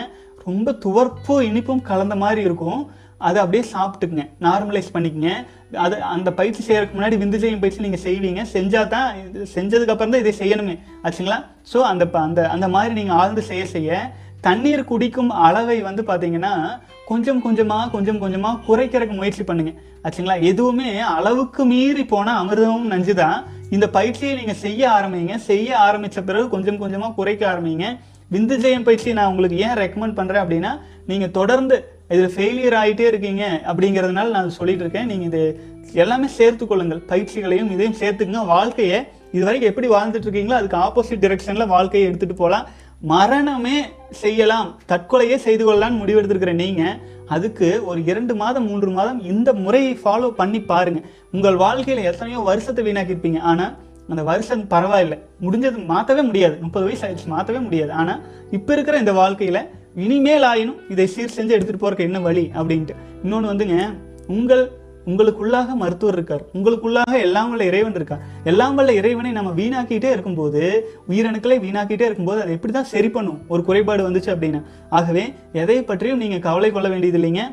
ரொம்ப 0.48 0.72
துவர்ப்பு 0.72 1.42
இனிப்பும் 1.42 1.82
கலந்த 1.82 2.14
மாதிரி 2.14 2.40
இருக்கும். 2.40 2.90
அதை 3.18 3.42
அப்படியே 3.42 3.72
சாப்பிட்டுக்குங்க. 3.72 4.24
நார்மலைஸ் 4.40 4.92
பண்ணிக்கங்க. 4.92 5.30
அது 5.76 6.02
அந்த 6.02 6.32
பயிற்சி 6.32 6.62
செய்கிறதுக்கு 6.62 6.96
முன்னாடி 6.96 7.16
விந்து 7.22 7.38
செய்யும் 7.38 7.60
பயிற்சி 7.60 7.82
நீங்கள் 7.82 8.04
செய்வீங்க. 8.04 8.44
செஞ்சால் 8.52 8.88
தான் 8.88 9.14
இது 9.28 9.96
தான் 9.96 10.12
இதை 10.12 10.34
செய்யணுமே. 10.38 10.78
ஆச்சுங்களா? 11.04 11.44
ஸோ 11.72 11.76
அந்த 11.76 12.06
ப- 12.06 12.20
அந்த 12.20 12.48
அந்த 12.48 12.68
மாதிரி 12.68 12.94
நீங்கள் 12.94 13.16
ஆழ்ந்து 13.16 13.42
செய்ய 13.42 13.66
செய்ய 13.66 14.12
தண்ணீர் 14.40 14.84
குடிக்கும் 14.84 15.30
அளவை 15.30 15.80
வந்து 15.80 16.02
பார்த்தீங்கன்னா 16.02 16.80
கொஞ்சம் 17.06 17.42
கொஞ்சமாக 17.42 17.90
கொஞ்சம் 17.90 18.18
கொஞ்சமாக 18.18 18.58
குறைக்கிறதுக்கு 18.68 19.14
முயற்சி 19.14 19.42
பண்ணுங்க. 19.42 19.72
ஆச்சுங்களா? 20.04 20.40
எதுவுமே 20.40 20.98
அளவுக்கு 20.98 21.64
மீறி 21.64 22.04
போனால் 22.04 22.38
அமிர்தமும் 22.38 22.90
நஞ்சு 22.92 23.14
தான் 23.14 23.44
இந்த 23.70 23.88
பயிற்சியை 23.88 24.34
நீங்கள் 24.34 24.54
செய்ய 24.54 24.88
ஆரம்பிங்க. 24.88 25.36
செய்ய 25.36 25.78
ஆரம்பித்த 25.78 26.22
பிறகு 26.22 26.48
கொஞ்சம் 26.48 26.78
கொஞ்சமாக 26.78 27.12
குறைக்க 27.12 27.42
ஆரம்பிங்க. 27.52 27.84
விந்து 28.34 28.56
ஜெயம் 28.64 28.86
பயிற்சி 28.86 29.14
நான் 29.18 29.30
உங்களுக்கு 29.32 29.58
ஏன் 29.66 29.78
ரெக்கமெண்ட் 29.82 30.18
பண்ணுறேன் 30.18 30.42
அப்படின்னா 30.44 30.72
நீங்கள் 31.10 31.34
தொடர்ந்து 31.38 31.76
இதில் 32.12 32.34
ஃபெயிலியர் 32.34 32.76
ஆகிட்டே 32.80 33.06
இருக்கீங்க 33.12 33.44
அப்படிங்கிறதுனால 33.70 34.34
நான் 34.36 34.56
சொல்லிட்டு 34.58 34.84
இருக்கேன். 34.84 35.08
நீங்கள் 35.12 35.28
இது 35.30 35.42
எல்லாமே 36.02 36.28
சேர்த்து 36.38 36.64
கொள்ளுங்கள். 36.66 37.00
பயிற்சிகளையும் 37.12 37.70
இதையும் 37.74 37.98
சேர்த்துக்குங்க. 38.02 38.42
வாழ்க்கையை 38.54 38.98
இது 39.34 39.42
வரைக்கும் 39.46 39.70
எப்படி 39.70 39.88
வாழ்ந்துட்டு 39.94 40.26
இருக்கீங்களோ 40.28 40.58
அதுக்கு 40.60 40.78
ஆப்போசிட் 40.86 41.24
டிரெக்ஷனில் 41.24 41.72
வாழ்க்கையை 41.74 42.04
எடுத்துகிட்டு 42.08 42.42
போகலாம் 42.42 42.68
மரணமே 43.12 43.76
செய்யலாம். 44.22 44.68
தற்கொலையே 44.90 45.36
செய்து 45.46 45.62
கொள்ளலாம்னு 45.64 46.00
முடிவெடுத்திருக்கிற 46.02 46.54
நீங்கள் 46.62 46.96
அதுக்கு 47.34 47.68
ஒரு 47.90 48.00
இரண்டு 48.10 48.34
மாதம் 48.42 48.66
மூன்று 48.68 48.90
மாதம் 48.98 49.18
இந்த 49.32 49.48
முறையை 49.64 49.92
ஃபாலோ 50.02 50.28
பண்ணி 50.40 50.60
பாருங்கள் 50.70 51.06
உங்கள் 51.36 51.60
வாழ்க்கையில் 51.64 52.08
எத்தனையோ 52.10 52.40
வருஷத்தை 52.50 52.82
வீணாக்கியிருப்பீங்க. 52.86 53.40
ஆனால் 53.50 53.74
அந்த 54.12 54.22
வருஷம் 54.30 54.64
பரவாயில்ல. 54.74 55.16
முடிஞ்சது 55.44 55.78
மாற்றவே 55.92 56.22
முடியாது. 56.28 56.56
முப்பது 56.66 56.84
வயசு 56.88 57.04
ஆயிடுச்சு 57.06 57.28
மாற்றவே 57.34 57.60
முடியாது. 57.66 57.92
ஆனால் 58.00 58.20
இப்போ 58.58 58.72
இருக்கிற 58.76 58.98
இந்த 59.04 59.14
வாழ்க்கையில் 59.20 59.62
இனிமேல் 60.04 60.46
ஆயினும் 60.50 60.80
இதை 60.94 61.06
சீர் 61.14 61.36
செஞ்சு 61.36 61.54
எடுத்துகிட்டு 61.56 61.84
போறதுக்கு 61.84 62.08
என்ன 62.08 62.18
வழி 62.26 62.44
அப்படின்ட்டு. 62.58 62.96
இன்னொன்று 63.24 63.52
வந்துங்க 63.52 63.78
உங்கள் 64.36 64.64
உங்களுக்குள்ளாக 65.10 65.74
மருத்துவர் 65.82 66.16
இருக்கார். 66.16 66.42
உங்களுக்குள்ளாக 66.56 67.12
எல்லாம் 67.26 67.50
வல்ல 67.50 67.68
இறைவன் 67.70 67.94
இருக்கார். 67.98 68.24
எல்லாம் 68.50 68.74
வல்ல 68.78 68.96
இறைவனை 69.00 69.30
நம்ம 69.36 69.50
வீணாக்கிட்டே 69.60 70.10
இருக்கும்போது 70.14 70.62
உயிரணுக்களை 71.12 71.56
வீணாக்கிட்டே 71.64 72.06
இருக்கும்போது 72.08 72.42
அதை 72.42 72.52
எப்படி 72.56 72.72
தான் 72.72 72.90
சரி 72.92 73.08
பண்ணும்? 73.14 73.38
ஒரு 73.52 73.62
குறைபாடு 73.68 74.02
வந்துச்சு 74.08 74.30
அப்படின்னா. 74.34 74.60
ஆகவே 74.98 75.24
எதை 75.62 75.78
பற்றியும் 75.90 76.22
நீங்கள் 76.24 76.44
கவலை 76.48 76.70
கொள்ள 76.74 76.90
வேண்டியது 76.94 77.18
இல்லைங்க 77.20 77.44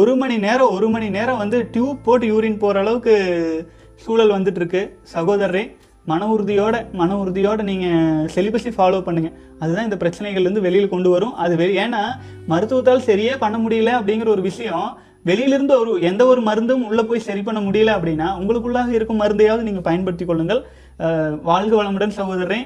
ஒரு 0.00 0.12
மணி 0.22 0.36
நேரம் 0.46 0.74
ஒரு 0.76 0.88
மணி 0.92 1.08
நேரம் 1.18 1.40
வந்து 1.42 1.58
டியூப் 1.72 2.04
போட்டு 2.04 2.26
யூரின் 2.32 2.60
போகிற 2.62 2.82
அளவுக்கு 2.84 3.14
சூழல் 4.04 4.36
வந்துட்டுருக்கு. 4.36 4.82
சகோதரரே 5.14 5.64
மன 6.10 6.26
உறுதியோட 6.32 6.76
மன 7.00 7.10
உறுதியோட 7.20 7.60
நீங்கள் 7.68 8.26
செலிபஸை 8.34 8.72
ஃபாலோ 8.76 8.98
பண்ணுங்கள் 9.06 9.36
அதுதான் 9.62 9.86
இந்த 9.88 9.98
பிரச்சனைகள்லேருந்து 10.02 10.64
வெளியில் 10.66 10.92
கொண்டு 10.94 11.10
வரும். 11.14 11.34
அது 11.44 11.54
வெளி 11.60 11.74
ஏன்னா 11.84 12.02
மருத்துவத்தால் 12.52 13.06
சரியே 13.08 13.34
பண்ண 13.44 13.56
முடியல 13.64 13.92
அப்படிங்கிற 13.98 14.30
ஒரு 14.36 14.42
விஷயம் 14.50 14.88
வெளியிலிருந்து 15.28 15.74
ஒரு 15.82 15.92
எந்த 16.08 16.22
ஒரு 16.30 16.40
மருந்தும் 16.48 16.82
உள்ளே 16.88 17.02
போய் 17.10 17.26
சரி 17.26 17.42
பண்ண 17.46 17.60
முடியல 17.66 17.92
அப்படின்னா 17.98 18.26
உங்களுக்குள்ளாக 18.40 18.90
இருக்கும் 18.96 19.22
மருந்தையாவது 19.22 19.66
நீங்கள் 19.68 19.86
பயன்படுத்தி 19.86 20.24
கொள்ளுங்கள். 20.30 20.60
வாழ்க 21.48 21.72
வளமுடன் 21.78 22.14
சகோதரரே. 22.18 22.58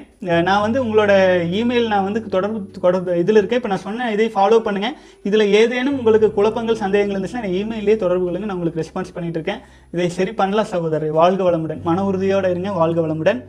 நான் 0.47 0.63
வந்து 0.65 0.79
உங்களோட 0.85 1.11
இமெயில் 1.59 1.87
நான் 1.93 2.05
வந்து 2.07 2.21
தொடர்பு 2.35 2.59
தொடர்பு 2.83 3.17
இதில் 3.21 3.39
இருக்கேன். 3.39 3.59
இப்போ 3.61 3.71
நான் 3.73 3.85
சொன்ன 3.85 4.09
இதை 4.15 4.27
ஃபாலோ 4.35 4.57
பண்ணுங்கள் 4.67 4.95
இதில் 5.27 5.45
ஏதேனும் 5.59 5.97
உங்களுக்கு 5.99 6.29
குழப்பங்கள் 6.37 6.81
சந்தேகங்கள் 6.83 7.17
இருந்துச்சுன்னா 7.17 7.43
நான் 7.45 7.57
இமெயிலே 7.61 7.95
தொடர்பு 8.03 8.25
கொள்ளுங்க. 8.25 8.47
நான் 8.49 8.57
உங்களுக்கு 8.59 8.81
ரெஸ்பான்ஸ் 8.83 9.13
பண்ணிட்டு 9.15 9.39
இருக்கேன். 9.39 9.61
இதை 9.93 10.09
சரி 10.17 10.33
பண்ணலாம் 10.41 10.71
சகோதரர். 10.73 11.17
வாழ்க 11.21 11.43
வளமுடன். 11.49 11.81
மன 11.89 12.05
உறுதியோடு 12.09 12.53
இருங்க. 12.55 12.71
வாழ்க 12.81 12.99
வளமுடன். 13.07 13.41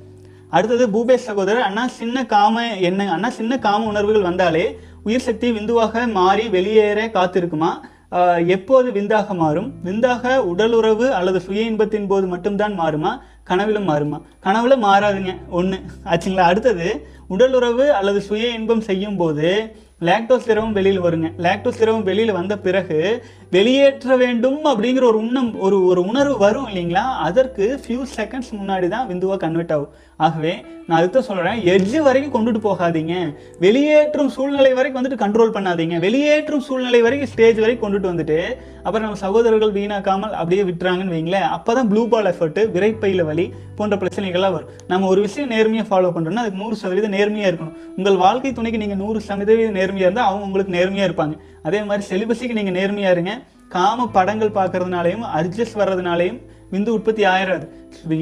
அடுத்தது 0.56 0.84
பூபேஷ் 0.94 1.28
சகோதரர் 1.30 1.66
அண்ணா 1.68 1.86
சின்ன 2.00 2.26
காம 2.34 2.62
என்ன 2.88 3.10
அண்ணா 3.16 3.28
சின்ன 3.40 3.58
காம 3.66 3.86
உணர்வுகள் 3.92 4.28
வந்தாலே 4.30 4.66
உயிர் 5.08 5.26
சக்தி 5.26 5.48
விந்துவாக 5.58 6.06
மாறி 6.18 6.44
வெளியேற 6.54 7.00
காத்திருக்குமா? 7.16 7.70
எப்போது 8.54 8.88
விந்தாக 8.96 9.34
மாறும்? 9.40 9.68
விந்தாக 9.86 10.32
உடலுறவு 10.52 11.06
அல்லது 11.18 11.38
சுய 11.44 11.60
இன்பத்தின் 11.70 12.08
போது 12.12 12.26
மட்டும்தான் 12.32 12.74
மாறுமா? 12.80 13.12
கனவிலும் 13.44 13.88
மாறுமா? 13.88 14.18
கனவுல 14.44 14.74
மாறாதுங்க. 14.86 15.34
ஒன்று 15.48 15.78
ஆச்சுங்களா? 16.04 16.46
அடுத்தது 16.52 17.08
உடல் 17.28 17.52
உறவு 17.52 17.92
அல்லது 17.92 18.20
சுய 18.20 18.48
இன்பம் 18.48 18.80
செய்யும் 18.80 19.16
போது 19.16 19.72
லாக்டோஸ் 20.00 20.46
திரவம் 20.46 20.72
வெளியில் 20.72 21.02
வருங்க. 21.02 21.28
லாக்டோஸ் 21.38 21.78
திரவம் 21.78 22.02
வெளியில் 22.02 22.32
வந்த 22.32 22.58
பிறகு 22.58 23.24
வெளியேற்ற 23.54 24.16
வேண்டும் 24.20 24.58
அப்படிங்கிற 24.70 25.04
ஒரு 25.10 25.18
உண்ணம் 25.24 25.48
ஒரு 25.66 25.76
ஒரு 25.90 26.00
உணர்வு 26.10 26.34
வரும் 26.42 26.68
இல்லைங்களா? 26.70 27.04
அதற்கு 27.28 27.64
ஃபியூ 27.82 28.02
செகண்ட்ஸ் 28.18 28.50
முன்னாடி 28.58 28.88
தான் 28.92 29.08
விந்துவா 29.08 29.36
கன்வெர்ட் 29.44 29.72
ஆகும். 29.76 29.94
ஆகவே 30.26 30.52
நான் 30.86 30.98
அதுதான் 30.98 31.26
சொல்கிறேன் 31.28 31.58
எட்ஜு 31.72 31.98
வரைக்கும் 32.06 32.34
கொண்டுட்டு 32.34 32.60
போகாதீங்க. 32.66 33.14
வெளியேற்றும் 33.64 34.30
சூழ்நிலை 34.36 34.70
வரைக்கும் 34.78 35.00
வந்துட்டு 35.00 35.22
கண்ட்ரோல் 35.22 35.54
பண்ணாதீங்க. 35.56 35.96
வெளியேற்றும் 36.04 36.64
சூழ்நிலை 36.68 37.00
வரைக்கும் 37.06 37.30
ஸ்டேஜ் 37.32 37.58
வரைக்கும் 37.64 37.84
கொண்டுட்டு 37.84 38.10
வந்துட்டு 38.12 38.38
அப்புறம் 38.84 39.04
நம்ம 39.04 39.18
சகோதரர்கள் 39.24 39.74
வீணாக்காமல் 39.78 40.34
அப்படியே 40.40 40.62
விட்டுறாங்கன்னு 40.68 41.14
வைங்களேன் 41.16 41.48
அப்போ 41.56 41.70
தான் 41.78 41.88
ப்ளூ 41.90 42.02
பால் 42.12 42.30
எஃபர்ட்டு 42.32 42.62
விரைப்பையில் 42.76 43.24
வலி 43.30 43.46
போன்ற 43.78 43.96
பிரச்சனைகள்லாம் 44.02 44.54
வரும். 44.56 44.70
நம்ம 44.92 45.08
ஒரு 45.12 45.20
விஷயம் 45.26 45.52
நேர்மையாக 45.54 45.88
ஃபாலோ 45.90 46.10
பண்ணுறோம்னா 46.14 46.44
அதுக்கு 46.44 46.62
நூறு 46.62 46.76
சதவீதம் 46.82 47.16
நேர்மையாக 47.18 47.50
இருக்கணும். 47.52 47.76
உங்கள் 47.98 48.18
வாழ்க்கை 48.24 48.52
துணைக்கு 48.58 48.82
நீங்கள் 48.84 49.00
நூறு 49.04 49.20
சதவீதம் 49.28 49.78
நேர்மையாக 49.80 50.08
இருந்தால் 50.08 50.28
அவங்க 50.30 50.46
உங்களுக்கு 50.48 50.76
நேர்மையாக 50.78 51.08
இருப்பாங்க. 51.10 51.36
அதே 51.62 51.80
மாதிரி 51.82 52.02
செலிபஸுக்கு 52.10 52.58
நீங்கள் 52.58 52.76
நேர்மையாக 52.78 53.14
இருங்க. 53.16 53.34
காம 53.74 54.06
படங்கள் 54.16 54.56
பார்க்கறதுனாலையும் 54.58 55.24
அட்ஜஸ்ட் 55.38 55.78
வர்றதுனாலையும் 55.80 56.40
விந்து 56.72 56.90
உற்பத்தி 56.96 57.22
ஆயிடாது 57.24 57.64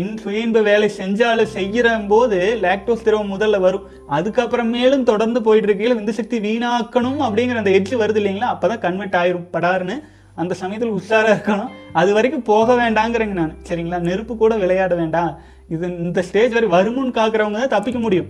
இன் 0.03 0.19
சுய 0.23 0.39
இன்ப 0.39 0.61
வேலை 0.69 0.87
செஞ்சாலும் 0.99 1.51
செய்கிற 1.57 1.89
போது 2.13 2.39
லாக்டோஸ் 2.63 3.05
திரவம் 3.07 3.33
முதல்ல 3.35 3.57
வரும். 3.61 3.85
அதுக்கப்புறம் 4.17 4.71
மேலும் 4.77 5.05
தொடர்ந்து 5.11 5.43
போயிட்டு 5.43 5.69
இருக்கையில் 5.69 5.97
விந்து 5.99 6.15
சக்தி 6.19 6.39
வீணாக்கணும் 6.47 7.21
அப்படிங்கிற 7.27 7.61
அந்த 7.63 7.71
எட்ஜ் 7.71 7.95
வருது 8.03 8.21
இல்லைங்களா? 8.23 8.51
அப்போ 8.55 8.69
தான் 8.69 8.83
கன்வெர்ட் 8.87 9.19
ஆயிரும். 9.23 9.47
படாருன்னு 9.53 9.97
அந்த 10.35 10.55
சமயத்தில் 10.55 10.95
உஷாராக 10.99 11.35
இருக்கணும். 11.37 11.71
அது 12.01 12.13
வரைக்கும் 12.13 12.43
போக 12.43 12.75
வேண்டாங்கிறேங்க 12.83 13.37
நான். 13.43 13.55
சரிங்களா? 13.69 13.99
நெருப்பு 13.99 14.37
கூட 14.37 14.57
விளையாட 14.57 14.95
வேண்டாம். 14.95 15.33
இது 15.69 15.87
இந்த 16.07 16.23
ஸ்டேஜ் 16.23 16.57
வரை 16.59 16.69
வருமுன்னு 16.77 17.17
காக்குறவங்க 17.21 17.59
தான் 17.63 17.75
தப்பிக்க 17.77 17.99
முடியும். 17.99 18.29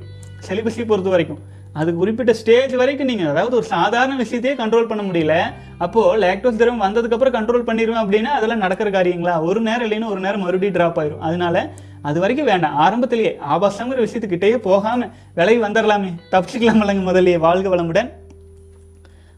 செலிபஸை 0.48 0.86
பொறுத்த 0.86 1.10
வரைக்கும் 1.10 1.40
அது 1.72 1.94
குறிப்பிட்ட 1.94 2.32
ஸ்டேஜ் 2.32 2.74
வரைக்கும் 2.74 3.06
நீங்கள் 3.06 3.26
அதாவது 3.26 3.56
ஒரு 3.56 3.64
சாதாரண 3.64 4.22
விஷயத்தையே 4.22 4.54
கண்ட்ரோல் 4.60 4.86
பண்ண 4.86 5.02
முடியல. 5.02 5.52
அப்போ 5.78 6.16
லாக்டோஸ் 6.16 6.56
திரவம் 6.56 6.82
வந்ததுக்கப்புறம் 6.82 7.36
கண்ட்ரோல் 7.36 7.68
பண்ணிடுவேன் 7.68 8.00
அப்படின்னா 8.02 8.32
அதெல்லாம் 8.38 8.58
நடக்கிற 8.58 8.90
காரியங்களா? 8.90 9.42
ஒரு 9.42 9.60
நேரம் 9.60 9.90
இல்லைன்னா 9.90 10.10
ஒரு 10.10 10.20
நேரம் 10.20 10.40
மறுபடியும் 10.40 10.74
ட்ராப் 10.74 10.98
ஆயிரும். 10.98 11.18
அதனால 11.18 11.72
அது 12.02 12.20
வரைக்கும் 12.20 12.46
வேண்டாம். 12.46 12.76
ஆரம்பத்திலேயே 12.76 13.38
ஆபாசங்கிற 13.50 14.06
விஷயத்துக்கிட்டேயே 14.06 14.56
போகாமல் 14.56 15.10
விலகி 15.34 15.60
வந்துடலாமே 15.60 16.10
தப்பிச்சுக்கலாம் 16.30 16.82
இல்லைங்க 16.82 17.04
முதல்லயே. 17.10 17.38
வாழ்க 17.38 17.76
வளமுடன். 17.76 18.10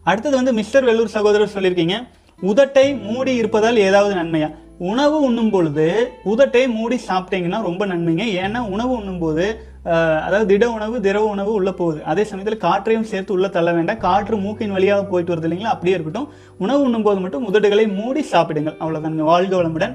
அடுத்தது 0.03 0.37
வந்து 0.37 0.53
மிஸ்டர் 0.53 0.85
வெள்ளூர் 0.85 1.14
சகோதரர் 1.16 1.55
சொல்லியிருக்கீங்க 1.55 2.09
உதட்டை 2.43 3.01
மூடி 3.03 3.35
இருப்பதால் 3.35 3.76
ஏதாவது 3.76 4.14
நன்மையா? 4.14 4.55
உணவு 4.78 5.22
உண்ணும் 5.22 5.51
பொழுது 5.51 6.12
உதட்டை 6.24 6.66
மூடி 6.66 7.01
சாப்பிட்டீங்கன்னா 7.09 7.62
ரொம்ப 7.62 7.87
நன்மைங்க. 7.87 8.24
ஏன்னா 8.45 8.59
உணவு 8.59 8.91
உண்ணும் 8.91 9.18
போது 9.18 9.68
அதாவது 10.24 10.47
திட 10.53 10.64
உணவு 10.76 10.97
திரவ 11.07 11.24
உணவு 11.35 11.51
உள்ளே 11.59 11.72
போகுது. 11.81 12.01
அதே 12.12 12.24
சமயத்தில் 12.31 12.62
காற்றையும் 12.64 13.07
சேர்த்து 13.11 13.33
உள்ளே 13.37 13.49
தள்ள 13.57 13.70
வேண்டாம். 13.76 14.01
காற்று 14.07 14.37
மூக்கின் 14.45 14.74
வழியாக 14.76 15.05
போயிட்டு 15.11 15.33
வருது 15.33 15.49
இல்லைங்களா? 15.49 15.72
அப்படியே 15.74 15.95
இருக்கட்டும். 15.97 16.28
உணவு 16.64 16.81
உண்ணும் 16.87 17.07
போது 17.07 17.20
மட்டும் 17.24 17.47
உதடுகளை 17.51 17.85
மூடி 17.99 18.22
சாப்பிடுங்கள். 18.33 18.76
அவ்வளோதாங்க 18.83 19.28
வாழ்க 19.33 19.55
வளமுடன். 19.61 19.95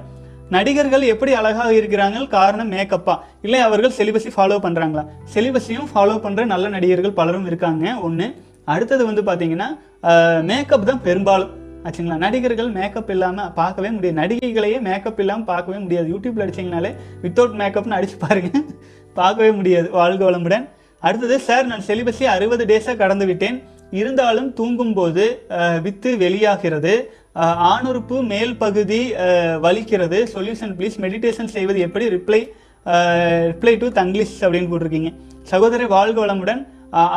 நடிகர்கள் 0.55 1.03
எப்படி 1.11 1.31
அழகாக 1.41 1.69
இருக்கிறாங்க 1.79 2.17
காரணம் 2.37 2.71
மேக்கப்பா. 2.71 3.13
இல்லை 3.45 3.59
அவர்கள் 3.67 3.95
செலிபஸை 3.99 4.31
ஃபாலோ 4.35 4.57
பண்ணுறாங்களா 4.65 5.03
செலிபஸையும் 5.35 5.87
ஃபாலோ 5.91 6.15
பண்ணுற 6.25 6.45
நல்ல 6.53 6.65
நடிகர்கள் 6.75 7.17
பலரும் 7.19 7.47
இருக்காங்க. 7.51 7.85
ஒன்று 8.07 8.27
அடுத்தது 8.73 9.03
வந்து 9.09 9.21
பார்த்தீங்கன்னா 9.29 9.69
மேக்கப் 10.49 10.89
தான் 10.89 11.01
பெரும்பாலும். 11.07 11.53
ஆச்சுங்களா? 11.87 12.17
நடிகர்கள் 12.25 12.69
மேக்கப் 12.77 13.09
இல்லாமல் 13.13 13.51
பார்க்கவே 13.57 13.89
முடியாது. 13.95 14.19
நடிகைகளையே 14.21 14.77
மேக்கப் 14.89 15.19
இல்லாமல் 15.23 15.49
பார்க்கவே 15.49 15.79
முடியாது. 15.83 16.07
யூடியூப்பில் 16.13 16.45
அடிச்சிங்கனாலே 16.45 16.91
வித்தவுட் 17.23 17.57
மேக்கப்னு 17.61 17.97
அடிச்சு 17.97 18.17
பாருங்க. 18.23 18.51
பார்க்கவே 19.19 19.51
முடியாது. 19.59 19.87
வாழ்க 19.99 20.21
வளமுடன். 20.29 20.65
அடுத்தது 21.07 21.35
சார் 21.47 21.65
நான் 21.71 21.87
செலிபஸை 21.87 22.27
அறுபது 22.35 22.63
டேஸாக 22.71 23.01
கடந்து 23.03 23.25
விட்டேன் 23.29 23.57
இருந்தாலும் 24.01 24.49
தூங்கும்போது 24.59 25.23
வித்து 25.85 26.11
வெளியாகிறது. 26.23 26.93
ஆணுறுப்பு 27.71 28.17
மேல் 28.31 28.53
பகுதி 28.63 29.01
வலிக்கிறது. 29.65 30.19
சொல்யூஷன் 30.35 30.73
ப்ளீஸ் 30.77 30.97
மெடிடேஷன் 31.05 31.53
செய்வது 31.55 31.79
எப்படி? 31.87 32.05
ரிப்ளை 32.15 32.41
ரிப்ளை 33.49 33.73
டு 33.81 33.87
தங்கிலீஷ் 33.99 34.33
அப்படின்னு 34.45 34.71
போட்டிருக்கீங்க. 34.71 35.11
சகோதரி 35.51 35.85
வாழ்க 35.97 36.17
வளமுடன். 36.25 36.61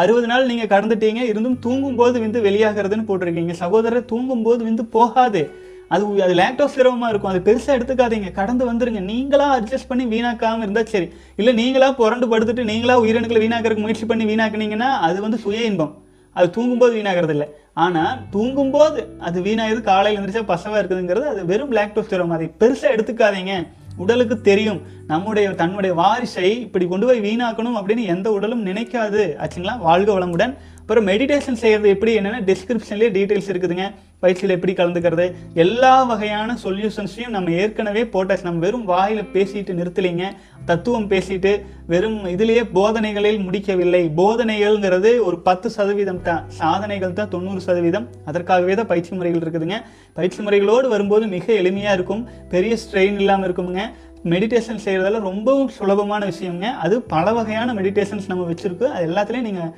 அறுபது 0.02 0.26
நாள் 0.30 0.48
நீங்கள் 0.50 0.72
கடந்துட்டீங்க. 0.74 1.20
இருந்தும் 1.30 1.58
தூங்கும்போது 1.64 2.16
விந்து 2.22 2.38
வெளியாகிறதுன்னு 2.48 3.08
போட்டிருக்கீங்க. 3.08 3.54
சகோதரர் 3.62 4.10
தூங்கும்போது 4.12 4.60
விந்து 4.68 4.84
போகாது. 4.96 5.42
அது 5.88 6.22
அது 6.22 6.34
லாக்டோஸ் 6.34 6.74
திரவமாக 6.74 7.12
இருக்கும். 7.14 7.30
அது 7.30 7.40
பெருசாக 7.48 7.76
எடுத்துக்காதீங்க. 7.76 8.32
கடந்து 8.32 8.72
வந்துருங்க. 8.72 9.00
நீங்களாக 9.12 9.54
அட்ஜஸ்ட் 9.58 9.88
பண்ணி 9.88 10.04
வீணாக்காமல் 10.04 10.58
இருந்தால் 10.58 10.86
சரி. 10.86 11.12
இல்லை 11.36 11.52
நீங்களா 11.52 11.92
புரண்டு 11.92 12.26
படுத்துட்டு 12.26 12.70
நீங்களாக 12.72 13.02
உயிரணுக்களை 13.04 13.40
வீணாக்கிறதுக்கு 13.44 13.84
முயற்சி 13.86 14.06
பண்ணி 14.06 14.34
வீணாக்குனீங்கன்னா 14.34 14.90
அது 15.08 15.20
வந்து 15.20 15.38
சுய 15.38 15.64
இன்பம். 15.64 15.94
அது 16.32 16.50
தூங்கும்போது 16.50 17.02
வீணாகிறது 17.02 17.28
இல்லை. 17.28 17.48
ஆனால் 17.74 18.18
தூங்கும்போது 18.30 19.08
அது 19.18 19.40
வீணாகிறது 19.40 19.80
காலையில் 19.80 20.22
எழுந்திரிச்சா 20.22 20.44
பசவாக 20.44 20.82
இருக்குதுங்கிறது 20.82 21.26
அது 21.32 21.44
வெறும் 21.44 21.72
லாக்டோஸ் 21.72 22.06
திரவம் 22.06 22.30
அதை 22.30 22.50
பெருசாக 22.60 22.94
எடுத்துக்காதீங்க. 22.96 23.66
உடலுக்கு 23.96 24.40
தெரியும். 24.40 24.80
நம்முடைய 25.06 25.50
தன்னுடைய 25.50 25.96
வாரிசை 25.96 26.60
இப்படி 26.60 26.86
கொண்டு 26.86 27.06
போய் 27.06 27.20
வீணாக்கணும் 27.20 27.78
அப்படின்னு 27.78 28.04
எந்த 28.06 28.32
உடலும் 28.32 28.66
நினைக்காது. 28.66 29.22
ஆச்சுங்களா? 29.36 29.78
வாழ்க 29.78 30.18
வளமுடன். 30.18 30.54
அப்புறம் 30.88 31.08
மெடிடேஷன் 31.08 31.58
செய்கிறது 31.62 31.88
எப்படி? 31.94 32.12
என்னென்னா 32.18 32.38
டிஸ்கிரிப்ஷன்லேயே 32.50 33.08
டீட்டெயில்ஸ் 33.16 33.48
இருக்குதுங்க. 33.52 33.86
பயிற்சியில் 34.22 34.54
எப்படி 34.54 34.72
கலந்துக்கிறது? 34.78 35.26
எல்லா 35.64 35.90
வகையான 36.10 36.54
சொல்யூஷன்ஸையும் 36.62 37.34
நம்ம 37.34 37.50
ஏற்கனவே 37.62 38.02
போட்டாச்சு. 38.14 38.46
நம்ம 38.48 38.62
வெறும் 38.66 38.86
வாயில் 38.92 39.20
பேசிட்டு 39.34 39.76
நிறுத்தலைங்க. 39.80 40.24
தத்துவம் 40.70 41.08
பேசிட்டு 41.12 41.52
வெறும் 41.92 42.16
இதுலேயே 42.34 42.62
போதனைகளில் 42.78 43.38
முடிக்கவில்லை. 43.44 44.02
போதனைகள்ங்கிறது 44.20 45.12
ஒரு 45.26 45.38
பத்து 45.48 45.70
சதவீதம் 45.76 46.22
தான். 46.30 46.42
சாதனைகள் 46.60 47.16
தான் 47.20 47.32
தொண்ணூறு 47.34 47.60
சதவீதம். 47.68 48.08
அதற்காகவே 48.32 48.76
தான் 48.80 48.90
பயிற்சி 48.94 49.12
முறைகள் 49.18 49.44
இருக்குதுங்க. 49.44 49.78
பயிற்சி 50.20 50.40
முறைகளோடு 50.48 50.88
வரும்போது 50.96 51.26
மிக 51.36 51.46
எளிமையாக 51.62 51.98
இருக்கும். 52.00 52.24
பெரிய 52.56 52.74
ஸ்ட்ரெயின் 52.84 53.20
இல்லாமல் 53.24 53.48
இருக்குமுங்க. 53.48 53.84
மெடிடேஷன் 54.32 54.82
செய்கிறதெல்லாம் 54.84 55.28
ரொம்பவும் 55.30 55.70
சுலபமான 55.74 56.22
விஷயங்க 56.30 56.66
அது 56.84 56.94
பல 57.12 57.32
வகையான 57.36 57.74
மெடிடேஷன்ஸ் 57.74 58.26
நம்ம 58.30 58.46
வச்சுருக்கோம் 58.48 58.94
அது 58.96 59.04
எல்லாத்துலேயும் 59.10 59.48
நீங்கள் 59.48 59.70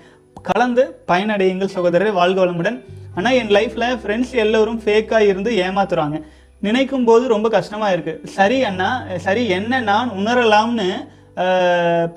கலந்து 0.49 0.83
பயனடையுங்கள் 1.11 1.73
சகோதரரை 1.77 2.13
வாழ்க 2.19 2.39
வளமுடன். 2.43 2.79
ஆனால் 3.17 3.37
என் 3.41 3.55
லைஃப்பில் 3.57 3.97
ஃப்ரெண்ட்ஸ் 4.03 4.35
எல்லோரும் 4.45 4.79
ஃபேக்காக 4.85 5.31
இருந்து 5.31 5.51
ஏமாத்துறாங்க. 5.65 6.19
நினைக்கும் 6.67 7.07
போது 7.09 7.25
ரொம்ப 7.35 7.49
கஷ்டமாக 7.57 7.95
இருக்குது 7.97 8.31
சரி 8.37 8.59
அண்ணா 8.69 8.91
சரி 9.27 9.43
என்ன 9.59 9.81
நான் 9.91 10.15
உணரலாம்னு 10.21 10.89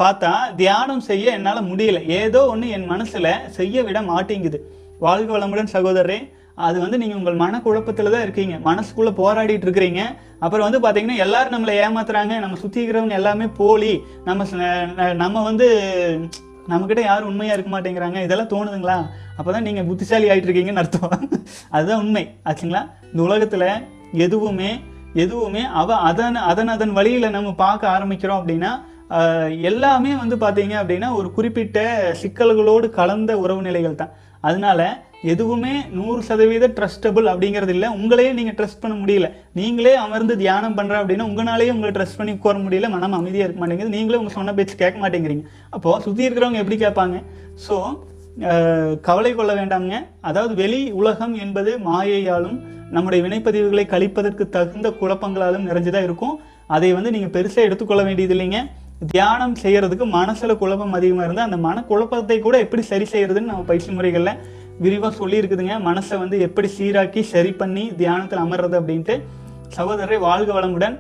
பார்த்தா 0.02 0.32
தியானம் 0.62 1.04
செய்ய 1.10 1.36
என்னால் 1.38 1.68
முடியல. 1.72 2.00
ஏதோ 2.20 2.40
ஒன்று 2.54 2.70
என் 2.78 2.88
மனசில் 2.94 3.30
செய்ய 3.58 3.84
விட 3.88 3.98
மாட்டேங்குது. 4.12 4.60
வாழ்க 5.06 5.30
வளமுடன் 5.36 5.74
சகோதரரே. 5.76 6.20
அது 6.68 6.78
வந்து 6.84 6.98
நீங்கள் 7.02 7.20
உங்கள் 7.20 7.42
மனக்குழப்பத்தில் 7.44 8.14
தான் 8.14 8.26
இருக்கீங்க. 8.26 8.56
மனசுக்குள்ளே 8.70 9.14
போராடிட்டு 9.22 9.66
இருக்கிறீங்க. 9.68 10.02
அப்புறம் 10.44 10.66
வந்து 10.68 10.82
பார்த்தீங்கன்னா 10.84 11.22
எல்லாரும் 11.26 11.56
நம்மளை 11.56 11.76
ஏமாத்துறாங்க. 11.84 12.34
நம்ம 12.44 12.58
சுற்றி 12.64 12.82
இருக்கிறவங்க 12.84 13.20
எல்லாமே 13.22 13.48
போலி. 13.62 13.94
நம்ம 14.28 14.44
நம்ம 15.24 15.44
வந்து 15.50 15.70
நம்மக்கிட்ட 16.70 17.02
யாரும் 17.10 17.30
உண்மையாக 17.32 17.56
இருக்க 17.58 17.72
மாட்டேங்கிறாங்க. 17.76 18.20
இதெல்லாம் 18.26 18.52
தோணுதுங்களா? 18.54 18.98
அப்போ 19.38 19.50
தான் 19.56 19.68
நீங்கள் 19.68 19.88
புத்திசாலி 19.90 20.28
ஆகிட்டு 20.32 20.50
இருக்கீங்கன்னு 20.50 20.82
அர்த்தம். 20.84 21.14
அதுதான் 21.76 22.02
உண்மை. 22.04 22.24
ஆச்சுங்களா? 22.50 22.82
இந்த 23.12 23.22
உலகத்தில் 23.28 23.70
எதுவுமே 24.26 24.72
எதுவுமே 25.24 25.64
அவ 25.80 25.96
அதன் 26.10 26.38
அதன் 26.52 26.72
அதன் 26.74 26.94
வழியில் 26.98 27.34
நம்ம 27.36 27.50
பார்க்க 27.64 27.94
ஆரம்பிக்கிறோம் 27.96 28.40
அப்படின்னா 28.42 28.72
எல்லாமே 29.70 30.12
வந்து 30.22 30.36
பார்த்தீங்க 30.44 30.76
அப்படின்னா 30.82 31.10
ஒரு 31.20 31.28
குறிப்பிட்ட 31.38 31.80
சிக்கல்களோடு 32.22 32.88
கலந்த 33.00 33.32
உறவு 33.44 33.62
நிலைகள் 33.68 34.00
தான். 34.02 34.14
அதனால 34.48 34.80
எதுவுமே 35.32 35.74
நூறு 35.98 36.20
சதவீத 36.28 36.66
ட்ரஸ்டபுள் 36.78 37.28
அப்படிங்கிறது 37.32 37.74
இல்லை. 37.76 37.88
உங்களையே 37.98 38.32
நீங்கள் 38.40 38.56
ட்ரஸ்ட் 38.60 38.82
பண்ண 38.84 38.96
முடியல. 39.02 39.28
நீங்களே 39.60 39.94
அமர்ந்து 40.06 40.34
தியானம் 40.42 40.78
பண்ணுற 40.80 40.96
அப்படின்னா 41.02 41.28
உங்களாலேயே 41.32 41.74
உங்களை 41.76 41.92
ட்ரஸ்ட் 41.98 42.20
பண்ணி 42.20 42.34
உட்கார 42.38 42.58
முடியல. 42.66 42.90
மனம் 42.96 43.18
அமைதியாக 43.20 43.48
இருக்க 43.48 43.62
மாட்டேங்குது. 43.62 43.94
நீங்களே 43.98 44.20
உங்கள் 44.22 44.38
சொன்ன 44.38 44.54
பேச்சு 44.60 44.76
கேட்க 44.84 44.98
மாட்டேங்கிறீங்க. 45.04 45.46
அப்போது 45.76 46.04
சுற்றி 46.08 46.28
இருக்கிறவங்க 46.28 46.64
எப்படி 46.64 46.80
கேட்பாங்க? 46.86 47.18
ஸோ 47.66 47.78
கவலை 49.08 49.32
கொள்ள 49.40 49.52
வேண்டாம்ங்க. 49.58 49.98
அதாவது 50.30 50.54
வெளி 50.62 50.80
உலகம் 51.02 51.36
என்பது 51.46 51.72
மாயையாலும் 51.90 52.56
நம்முடைய 52.96 53.20
வினைப்பதிவுகளை 53.26 53.84
கழிப்பதற்கு 53.92 54.44
தகுந்த 54.56 54.88
குழப்பங்களாலும் 55.02 55.68
நிறைஞ்சுதான் 55.70 56.08
இருக்கும். 56.08 56.36
அதை 56.76 56.90
வந்து 56.98 57.14
நீங்கள் 57.16 57.36
பெருசாக 57.36 57.68
எடுத்துக்கொள்ள 57.68 58.02
வேண்டியது 58.08 58.36
இல்லைங்க. 58.36 58.60
தியானம் 59.14 59.56
செய்கிறதுக்கு 59.62 60.06
மனசில் 60.18 60.60
குழப்பம் 60.60 60.98
அதிகமாக 60.98 61.26
இருந்தால் 61.28 61.48
அந்த 61.50 61.58
மன 61.68 61.78
குழப்பத்தை 61.90 62.38
கூட 62.46 62.56
எப்படி 62.66 62.84
சரி 62.92 63.06
செய்கிறதுன்னு 63.14 63.52
நம்ம 63.52 63.66
பயிற்சி 63.70 63.90
முறைகளில் 63.98 64.38
விரிவாக 64.80 65.28
சொல்லியிருக்குதுங்க. 65.28 65.80
மனசை 65.86 66.18
வந்து 66.18 66.40
எப்படி 66.40 66.70
சீராக்கி 66.80 67.22
சரி 67.22 67.52
பண்ணி 67.52 67.96
தியானத்தில் 67.96 68.40
அமர்றது 68.40 68.82
அப்படின்ட்டு 68.82 69.22
சகோதரரை 69.78 70.20
வாழ்க 70.20 70.62
வளமுடன். 70.62 71.00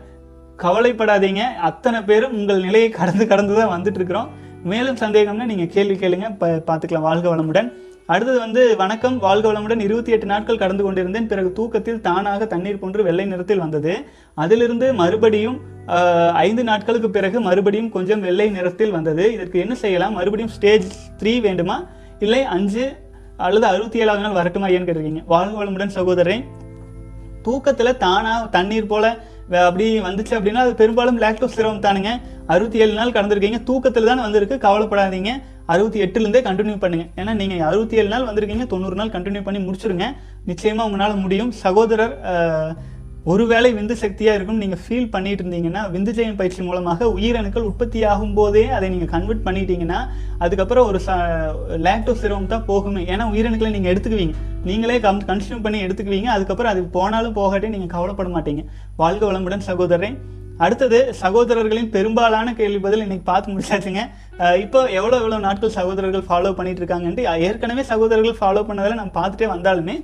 கவலைப்படாதீங்க. 0.57 1.39
அத்தனை 1.39 2.01
பேரும் 2.01 2.33
உங்கள் 2.33 2.61
நிலையை 2.61 2.89
கடந்து 2.89 3.27
கடந்து 3.27 3.55
தான் 3.55 3.81
வந்துட்டு 3.81 3.95
இருக்கிறோம் 3.95 4.29
மேலும் 4.63 4.95
சந்தேகம்னா 4.95 5.45
நீங்கள் 5.45 5.67
கேள்வி 5.67 6.07
கேளுங்க. 6.07 6.37
ப- 6.37 6.63
பார்த்துக்கலாம். 6.67 6.99
வாழ்க 6.99 7.35
வளமுடன். 7.35 7.73
அடுத்தது 8.05 8.39
வந்து 8.39 8.75
வணக்கம். 8.75 9.17
வாழ்க 9.17 9.53
வளமுடன். 9.53 9.79
இருபத்தி 9.79 10.11
எட்டு 10.11 10.25
நாட்கள் 10.25 10.57
கடந்து 10.57 10.83
கொண்டிருந்தேன். 10.83 11.27
பிறகு 11.27 11.51
தூக்கத்தில் 11.51 12.01
தானாக 12.01 12.45
தண்ணீர் 12.45 12.79
போன்று 12.79 13.03
வெள்ளை 13.03 13.25
நிறத்தில் 13.25 13.57
வந்தது. 13.57 14.05
அதிலிருந்து 14.33 14.93
மறுபடியும் 14.93 15.59
ஐந்து 16.33 16.63
நாட்களுக்கு 16.63 17.09
பிறகு 17.09 17.41
மறுபடியும் 17.41 17.89
கொஞ்சம் 17.89 18.21
வெள்ளை 18.21 18.49
நிறத்தில் 18.49 18.91
வந்தது. 18.91 19.33
இதற்கு 19.33 19.59
என்ன 19.59 19.75
செய்யலாம்? 19.75 20.13
மறுபடியும் 20.13 20.51
ஸ்டேஜ் 20.51 20.97
த்ரீ 21.23 21.41
வேண்டுமா? 21.41 21.87
இல்லை 22.19 22.43
அஞ்சு 22.43 23.02
அல்லது 23.37 23.65
அறுபத்தி 23.65 23.99
ஏழாவது 23.99 24.23
நாள் 24.23 24.37
வரட்டுமா 24.39 24.67
ஏன்னு 24.67 24.87
கேட்டிருக்கீங்க. 24.87 25.23
வாழ்க 25.25 25.65
வளமுடன் 25.65 25.95
சகோதரன் 25.97 26.43
தூக்கத்தில் 27.41 27.97
தானாக 27.97 28.47
தண்ணீர் 28.47 28.87
போல 28.87 29.05
அப்படி 29.67 29.99
வந்துச்சு 29.99 30.33
அப்படின்னா 30.37 30.61
அது 30.65 30.75
பெரும்பாலும் 30.75 31.19
லாக்டோஸ் 31.21 31.55
சிரமம் 31.55 31.81
தானுங்க. 31.81 32.11
அறுபத்தி 32.47 32.79
ஏழு 32.79 32.93
நாள் 32.93 33.11
கடந்திருக்கீங்க. 33.11 33.63
தூக்கத்தில் 33.63 34.05
தான் 34.05 34.21
வந்திருக்கு. 34.21 34.55
கவலைப்படாதீங்க. 34.55 35.31
அறுபத்தி 35.65 36.01
எட்டுலேருந்தே 36.01 36.41
கண்டினியூ 36.47 36.77
பண்ணுங்க. 36.79 37.05
ஏன்னா 37.15 37.33
நீங்கள் 37.33 37.59
அறுபத்தி 37.59 37.95
ஏழு 37.97 38.07
நாள் 38.07 38.25
வந்திருக்கீங்க. 38.25 38.65
தொண்ணூறு 38.67 38.95
நாள் 38.95 39.07
கண்டினியூ 39.07 39.43
பண்ணி 39.43 39.59
முடிச்சிருங்க. 39.67 40.07
நிச்சயமா 40.47 40.81
உங்களால் 40.87 41.15
முடியும். 41.15 41.51
சகோதரர் 41.51 42.15
ஒருவேளை 43.31 43.69
விந்து 43.75 43.95
சக்தியாக 44.01 44.37
இருக்கும் 44.37 44.59
நீங்கள் 44.63 44.81
ஃபீல் 44.83 45.09
பண்ணிட்டு 45.13 45.43
இருந்தீங்கன்னா 45.43 45.81
விந்து 45.93 46.11
ஜெயம் 46.17 46.39
பயிற்சி 46.39 46.61
மூலமாக 46.67 47.07
உயிரணுக்கள் 47.17 47.67
உற்பத்தி 47.69 47.99
ஆகும் 48.13 48.33
போதே 48.39 48.63
அதை 48.77 48.87
நீங்கள் 48.93 49.11
கன்வெர்ட் 49.13 49.45
பண்ணிட்டீங்கன்னா 49.45 49.99
அதுக்கப்புறம் 50.45 50.87
ஒரு 50.89 50.99
ச 51.05 51.15
லேக்டோ 51.85 52.13
சிரமம் 52.21 52.51
தான் 52.53 52.65
போகுமே. 52.71 53.03
ஏன்னா 53.13 53.27
உயிரணுக்களை 53.33 53.71
நீங்கள் 53.75 53.93
எடுத்துக்குவீங்க. 53.93 54.35
நீங்களே 54.69 54.99
கம் 55.05 55.23
கன்சியூம் 55.31 55.63
பண்ணி 55.67 55.79
எடுத்துக்குவீங்க. 55.85 56.29
அதுக்கப்புறம் 56.35 56.73
அது 56.73 56.83
போனாலும் 56.97 57.37
போகாட்டே 57.39 57.69
நீங்கள் 57.75 57.93
கவலைப்பட 57.95 58.29
மாட்டீங்க. 58.35 58.63
வாழ்க 59.01 59.23
வளமுடன் 59.31 59.67
சகோதரன் 59.69 60.17
அடுத்தது 60.65 60.97
சகோதரர்களின் 61.21 61.89
பெரும்பாலான 61.93 62.53
கேள்வி 62.57 62.79
பதில் 62.85 63.03
இன்னைக்கு 63.05 63.25
பார்த்து 63.29 63.53
முடிச்சாச்சுங்க. 63.53 64.01
இப்போ 64.63 64.79
எவ்வளோ 64.97 65.15
எவ்வளோ 65.21 65.37
நாட்கள் 65.45 65.73
சகோதரர்கள் 65.77 66.25
ஃபாலோ 66.27 66.51
பண்ணிட்டு 66.57 66.81
இருக்காங்கன்ட்டு 66.81 67.23
ஏற்கனவே 67.47 67.83
சகோதரர்கள் 67.91 68.37
ஃபாலோ 68.39 68.61
பண்ணதில் 68.67 68.99
நம்ம 68.99 69.13
பார்த்துட்டே 69.19 69.47
வந்தாலுமே 69.53 69.95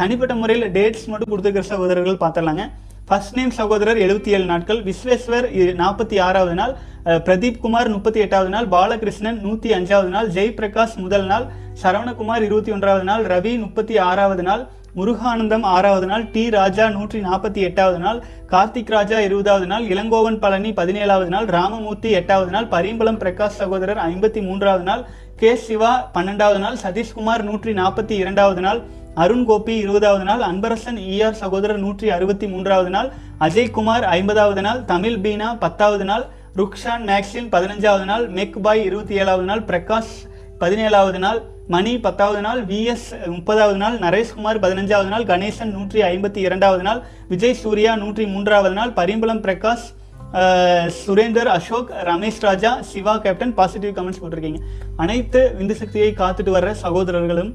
தனிப்பட்ட 0.00 0.34
முறையில் 0.42 0.66
டேட்ஸ் 0.76 1.08
மட்டும் 1.10 1.30
கொடுத்துருக்கிற 1.32 1.66
சகோதரர்கள் 1.72 2.22
பார்த்துடலாங்க. 2.22 2.64
ஃபர்ஸ்ட் 3.08 3.36
நேம் 3.38 3.52
சகோதரர் 3.58 4.00
எழுபத்தி 4.04 4.30
ஏழு 4.36 4.46
நாட்கள் 4.50 4.80
விஸ்வேஸ்வர் 4.88 5.46
நாற்பத்தி 5.80 6.16
ஆறாவது 6.26 6.54
நாள் 6.60 6.74
பிரதீப் 7.26 7.62
குமார் 7.64 7.88
முப்பத்தி 7.94 8.20
எட்டாவது 8.24 8.50
நாள் 8.54 8.68
பாலகிருஷ்ணன் 8.74 9.40
நூற்றி 9.46 9.70
அஞ்சாவது 9.78 10.10
நாள் 10.16 10.28
ஜெய் 10.36 10.56
பிரகாஷ் 10.60 10.96
முதல் 11.04 11.26
நாள் 11.32 11.46
சரவணகுமார் 11.82 12.46
இருபத்தி 12.48 12.72
ஒன்றாவது 12.76 13.04
நாள் 13.10 13.24
ரவி 13.32 13.52
முப்பத்தி 13.64 13.96
ஆறாவது 14.10 14.44
நாள் 14.48 14.62
முருகானந்தம் 14.92 15.64
ஆறாவது 15.68 16.06
நாள் 16.06 16.24
டி. 16.30 16.42
ராஜா 16.54 16.86
நூற்றி 16.90 17.18
நாற்பத்தி 17.22 17.60
எட்டாவது 17.62 17.98
நாள் 17.98 18.18
கார்த்திக் 18.50 18.90
ராஜா 18.90 19.18
இருபதாவது 19.20 19.66
நாள் 19.66 19.84
இளங்கோவன் 19.88 20.38
பழனி 20.38 20.70
பதினேழாவது 20.72 21.30
நாள் 21.30 21.46
ராமமூர்த்தி 21.54 22.10
எட்டாவது 22.18 22.50
நாள் 22.50 22.68
பரிம்பளம் 22.68 23.20
பிரகாஷ் 23.22 23.58
சகோதரர் 23.60 24.00
ஐம்பத்தி 24.06 24.40
மூன்றாவது 24.48 24.84
நாள் 24.84 25.02
கே. 25.40 25.52
சிவா 25.62 25.92
பன்னெண்டாவது 26.14 26.60
நாள் 26.64 26.76
சதீஷ்குமார் 26.82 27.44
நூற்றி 27.44 27.72
நாற்பத்தி 27.74 28.16
இரண்டாவது 28.18 28.60
நாள் 28.60 28.80
அருண் 29.16 29.44
கோபி 29.44 29.74
இருபதாவது 29.78 30.24
நாள் 30.24 30.42
அன்பரசன் 30.44 31.00
ஈஆர் 31.08 31.40
சகோதரர் 31.40 31.80
நூற்றி 31.80 32.06
அறுபத்தி 32.10 32.46
மூன்றாவது 32.52 32.90
நாள் 32.90 33.08
அஜய்குமார் 33.40 34.04
ஐம்பதாவது 34.12 34.62
நாள் 34.62 34.80
தமிழ் 34.86 35.18
பீனா 35.24 35.48
பத்தாவது 35.60 36.04
நாள் 36.04 36.24
ருக்ஷான் 36.56 37.04
மேக்ஸின் 37.08 37.48
பதினஞ்சாவது 37.52 38.06
நாள் 38.06 38.24
மெக் 38.36 38.58
பாய் 38.64 38.82
இருபத்தி 38.84 39.14
ஏழாவது 39.20 39.46
நாள் 39.50 39.64
பிரகாஷ் 39.68 40.14
பதினேழாவது 40.62 41.18
நாள் 41.24 41.40
மணி 41.74 41.92
பத்தாவது 42.04 42.40
நாள் 42.46 42.60
விஎஸ் 42.70 43.06
முப்பதாவது 43.34 43.78
நாள் 43.82 43.96
நரேஷ்குமார் 44.04 44.60
பதினஞ்சாவது 44.64 45.10
நாள் 45.12 45.26
கணேசன் 45.30 45.72
நூற்றி 45.76 46.00
ஐம்பத்தி 46.10 46.40
இரண்டாவது 46.46 46.82
நாள் 46.88 47.00
விஜய் 47.32 47.58
சூர்யா 47.62 47.92
நூற்றி 48.02 48.24
மூன்றாவது 48.34 48.74
நாள் 48.78 48.92
பரிம்பளம் 48.98 49.42
Prakash 49.46 49.88
Surender 51.00 51.50
Ashok 51.54 51.90
Ramesh 52.08 52.40
Raja 52.44 52.70
Siva 52.90 53.14
captain 53.24 53.54
positive 53.58 53.96
comments 53.96 54.20
போட்டிருக்கீங்க. 54.22 54.60
அனைத்து 55.02 55.40
விந்து 55.58 55.74
சக்தியை 55.80 56.10
காத்துட்டு 56.20 56.54
வர்ற 56.56 56.70
சகோதரர்களும் 56.84 57.50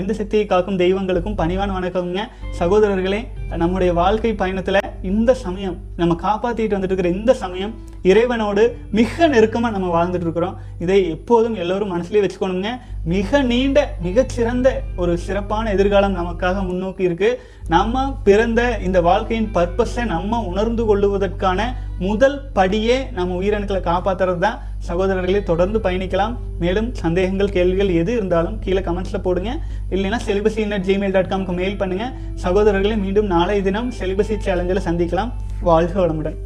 விந்து 0.00 0.14
சக்தியை 0.20 0.44
காக்கும் 0.46 0.78
தெய்வங்களுக்கும் 0.82 1.38
பணிவான 1.40 1.70
வணக்கம்ங்க. 1.78 2.22
சகோதரர்களே 2.60 3.20
நம்முடைய 3.62 3.92
வாழ்க்கை 4.00 4.32
பயணத்தில் 4.42 4.80
இந்த 5.12 5.30
சமயம் 5.44 5.76
நம்ம 6.00 6.16
காப்பாற்றிட்டு 6.26 6.76
வந்துட்டு 6.76 6.94
இருக்கிற 6.94 7.10
இந்த 7.18 7.34
சமயம் 7.42 7.74
இறைவனோடு 8.10 8.62
மிக 8.98 9.26
நெருக்கமாக 9.32 9.78
நம்ம 9.78 9.88
வாழ்ந்துட்டு 9.96 10.26
இருக்கிறோம். 10.26 10.56
இதை 10.84 11.10
எப்போதும் 11.10 11.54
எல்லோரும் 11.54 11.92
மனசுலேயே 11.94 12.22
வச்சுக்கணுங்க. 12.24 12.70
மிக 13.04 13.40
நீண்ட 13.50 13.78
மிகச்சிறந்த 14.06 14.68
ஒரு 15.02 15.12
சிறப்பான 15.18 15.70
எதிர்காலம் 15.70 16.16
நமக்காக 16.20 16.66
முன்னோக்கி 16.66 17.02
இருக்கு. 17.08 17.30
நம்ம 17.68 18.02
பிறந்த 18.28 18.60
இந்த 18.86 19.00
வாழ்க்கையின் 19.08 19.48
பர்பஸை 19.54 20.04
நம்ம 20.04 20.40
உணர்ந்து 20.50 20.84
கொள்ளுவதற்கான 20.88 21.60
முதல் 21.98 22.38
படியே 22.52 22.98
நம்ம 23.18 23.40
உயிரணுக்களை 23.40 23.82
காப்பாத்துறது 23.90 24.38
தான் 24.38 24.60
சகோதரர்களே 24.88 25.42
தொடர்ந்து 25.42 25.78
பயணிக்கலாம். 25.78 26.36
மேலும் 26.58 26.94
சந்தேகங்கள் 26.94 27.54
கேள்விகள் 27.56 27.96
எது 28.02 28.12
இருந்தாலும் 28.12 28.58
கீழே 28.58 28.80
கமெண்ட்ஸில் 28.80 29.26
போடுங்க. 29.26 29.52
இல்லைன்னா 29.90 30.20
செலிபசி 30.28 30.66
நட் 30.66 30.88
ஜிமெயில் 30.90 31.16
டாட் 31.18 31.32
காம்க்கு 31.34 31.58
மெயில் 31.62 31.80
பண்ணுங்கள் 31.82 32.14
சகோதரர்களை 32.46 32.96
மீண்டும் 33.04 33.26
நாளை 33.26 33.62
தினம் 33.62 33.92
செலிபசி 34.00 34.36
சேலஞ்சில் 34.38 34.86
சந்திக்கலாம். 34.88 35.32
வாழ்க 35.60 36.06
வளமுடன். 36.06 36.38